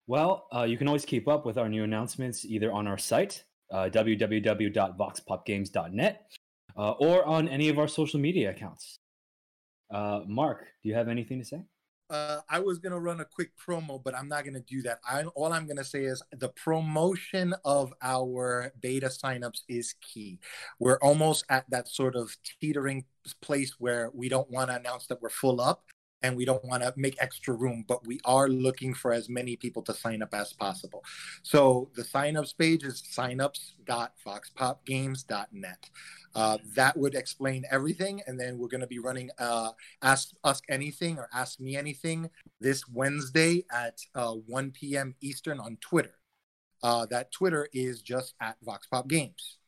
Well, 0.06 0.48
uh, 0.54 0.64
you 0.64 0.78
can 0.78 0.88
always 0.88 1.06
keep 1.06 1.30
up 1.30 1.46
with 1.46 1.58
our 1.58 1.70
new 1.70 1.84
announcements 1.84 2.44
either 2.44 2.74
on 2.74 2.88
our 2.88 2.98
site, 2.98 3.46
uh, 3.72 3.90
www.voxpopgames.net, 3.92 6.32
uh, 6.76 6.92
or 6.92 7.26
on 7.26 7.48
any 7.48 7.70
of 7.70 7.80
our 7.80 7.88
social 7.88 8.20
media 8.20 8.50
accounts. 8.50 9.00
Uh, 9.90 10.20
Mark, 10.28 10.66
do 10.82 10.90
you 10.90 10.96
have 10.96 11.08
anything 11.08 11.40
to 11.40 11.46
say? 11.46 11.62
Uh, 12.14 12.42
I 12.48 12.60
was 12.60 12.78
gonna 12.78 13.00
run 13.00 13.22
a 13.22 13.26
quick 13.26 13.50
promo, 13.58 14.00
but 14.02 14.16
I'm 14.16 14.30
not 14.30 14.46
gonna 14.46 14.60
do 14.60 14.84
that. 14.84 15.00
I 15.04 15.24
all 15.24 15.52
I'm 15.52 15.66
gonna 15.66 15.84
say 15.84 16.04
is 16.04 16.22
the 16.32 16.50
promotion 16.50 17.56
of 17.66 17.92
our 18.04 18.72
beta 18.80 19.08
signups 19.08 19.62
is 19.68 19.96
key. 20.00 20.38
We're 20.78 21.00
almost 21.00 21.44
at 21.50 21.68
that 21.72 21.88
sort 21.88 22.16
of 22.16 22.38
teetering 22.62 23.06
place 23.42 23.78
where 23.80 24.12
we 24.14 24.30
don't 24.30 24.48
want 24.52 24.70
to 24.70 24.76
announce 24.76 25.08
that 25.08 25.24
we're 25.24 25.30
full 25.30 25.60
up 25.60 25.86
and 26.24 26.36
we 26.36 26.46
don't 26.46 26.64
want 26.64 26.82
to 26.82 26.92
make 26.96 27.16
extra 27.20 27.54
room, 27.54 27.86
but 27.88 28.08
we 28.08 28.20
are 28.26 28.48
looking 28.48 28.94
for 28.94 29.12
as 29.14 29.28
many 29.30 29.58
people 29.58 29.84
to 29.84 29.94
sign 29.94 30.24
up 30.24 30.34
as 30.34 30.54
possible. 30.54 31.04
So 31.44 31.90
the 31.96 32.04
signups 32.04 32.58
page 32.58 32.84
is 32.84 33.02
signups.voxpopgames.net. 33.02 35.90
Uh, 36.36 36.58
that 36.76 36.98
would 36.98 37.14
explain 37.14 37.64
everything, 37.70 38.24
and 38.26 38.40
then 38.40 38.58
we're 38.58 38.70
going 38.70 38.82
to 38.82 38.88
be 38.88 38.98
running 38.98 39.30
uh, 39.38 39.70
ask 40.02 40.30
us 40.44 40.64
anything 40.68 41.20
or 41.20 41.30
ask 41.32 41.60
me 41.60 41.76
anything 41.76 42.28
this 42.60 42.88
Wednesday 42.88 43.64
at 43.72 44.00
uh, 44.16 44.32
1 44.32 44.72
p.m. 44.72 45.14
Eastern 45.22 45.60
on 45.60 45.78
Twitter. 45.80 46.16
Uh, 46.82 47.06
that 47.06 47.32
Twitter 47.32 47.70
is 47.72 48.02
just 48.02 48.34
at 48.42 48.58
Vox 48.64 48.88
Pop 48.88 49.08
Games. 49.08 49.60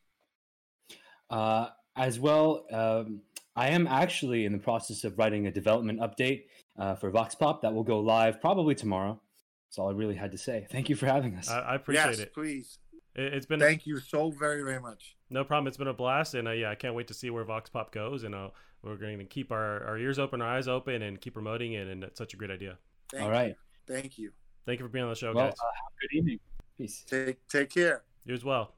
Uh, 1.30 1.68
as 1.96 2.20
well, 2.20 2.66
um, 2.72 3.22
I 3.56 3.68
am 3.68 3.86
actually 3.86 4.44
in 4.44 4.52
the 4.52 4.58
process 4.58 5.02
of 5.04 5.18
writing 5.18 5.46
a 5.46 5.50
development 5.50 6.00
update 6.00 6.44
uh, 6.78 6.94
for 6.94 7.10
Vox 7.10 7.34
Pop 7.34 7.62
that 7.62 7.72
will 7.72 7.82
go 7.82 8.00
live 8.00 8.40
probably 8.40 8.74
tomorrow. 8.74 9.18
That's 9.66 9.78
all 9.78 9.88
I 9.88 9.92
really 9.92 10.14
had 10.14 10.30
to 10.32 10.38
say. 10.38 10.66
Thank 10.70 10.88
you 10.90 10.96
for 10.96 11.06
having 11.06 11.34
us. 11.36 11.48
I, 11.48 11.60
I 11.60 11.74
appreciate 11.76 12.10
yes, 12.10 12.18
it. 12.18 12.34
please. 12.34 12.78
it. 13.14 13.32
It's 13.32 13.46
been 13.46 13.58
Thank 13.58 13.86
you 13.86 13.98
so 13.98 14.30
very, 14.30 14.62
very 14.62 14.80
much. 14.80 15.16
no 15.30 15.42
problem. 15.42 15.66
It's 15.68 15.78
been 15.78 15.88
a 15.88 15.94
blast, 15.94 16.34
and 16.34 16.46
uh, 16.46 16.52
yeah, 16.52 16.70
I 16.70 16.74
can't 16.74 16.94
wait 16.94 17.08
to 17.08 17.14
see 17.14 17.30
where 17.30 17.44
Vox 17.44 17.70
Pop 17.70 17.92
goes. 17.92 18.24
And 18.24 18.34
uh, 18.34 18.50
we're 18.82 18.96
going 18.96 19.18
to 19.18 19.24
keep 19.24 19.50
our, 19.50 19.84
our 19.84 19.98
ears 19.98 20.18
open, 20.18 20.42
our 20.42 20.48
eyes 20.48 20.68
open, 20.68 21.02
and 21.02 21.20
keep 21.20 21.32
promoting 21.32 21.72
it. 21.72 21.88
And 21.88 22.04
it's 22.04 22.18
such 22.18 22.34
a 22.34 22.36
great 22.36 22.50
idea. 22.50 22.76
Thank 23.10 23.24
all 23.24 23.30
right. 23.30 23.48
You. 23.88 23.94
Thank 23.94 24.18
you. 24.18 24.32
Thank 24.66 24.80
you 24.80 24.86
for 24.86 24.90
being 24.92 25.04
on 25.04 25.10
the 25.10 25.16
show, 25.16 25.32
Well, 25.32 25.46
uh, 25.46 25.48
guys. 25.48 25.58
have 25.58 26.10
good 26.10 26.18
evening. 26.18 26.40
Peace. 26.76 27.04
Take 27.08 27.46
take 27.48 27.70
care. 27.70 28.02
You 28.26 28.34
as 28.34 28.44
well. 28.44 28.74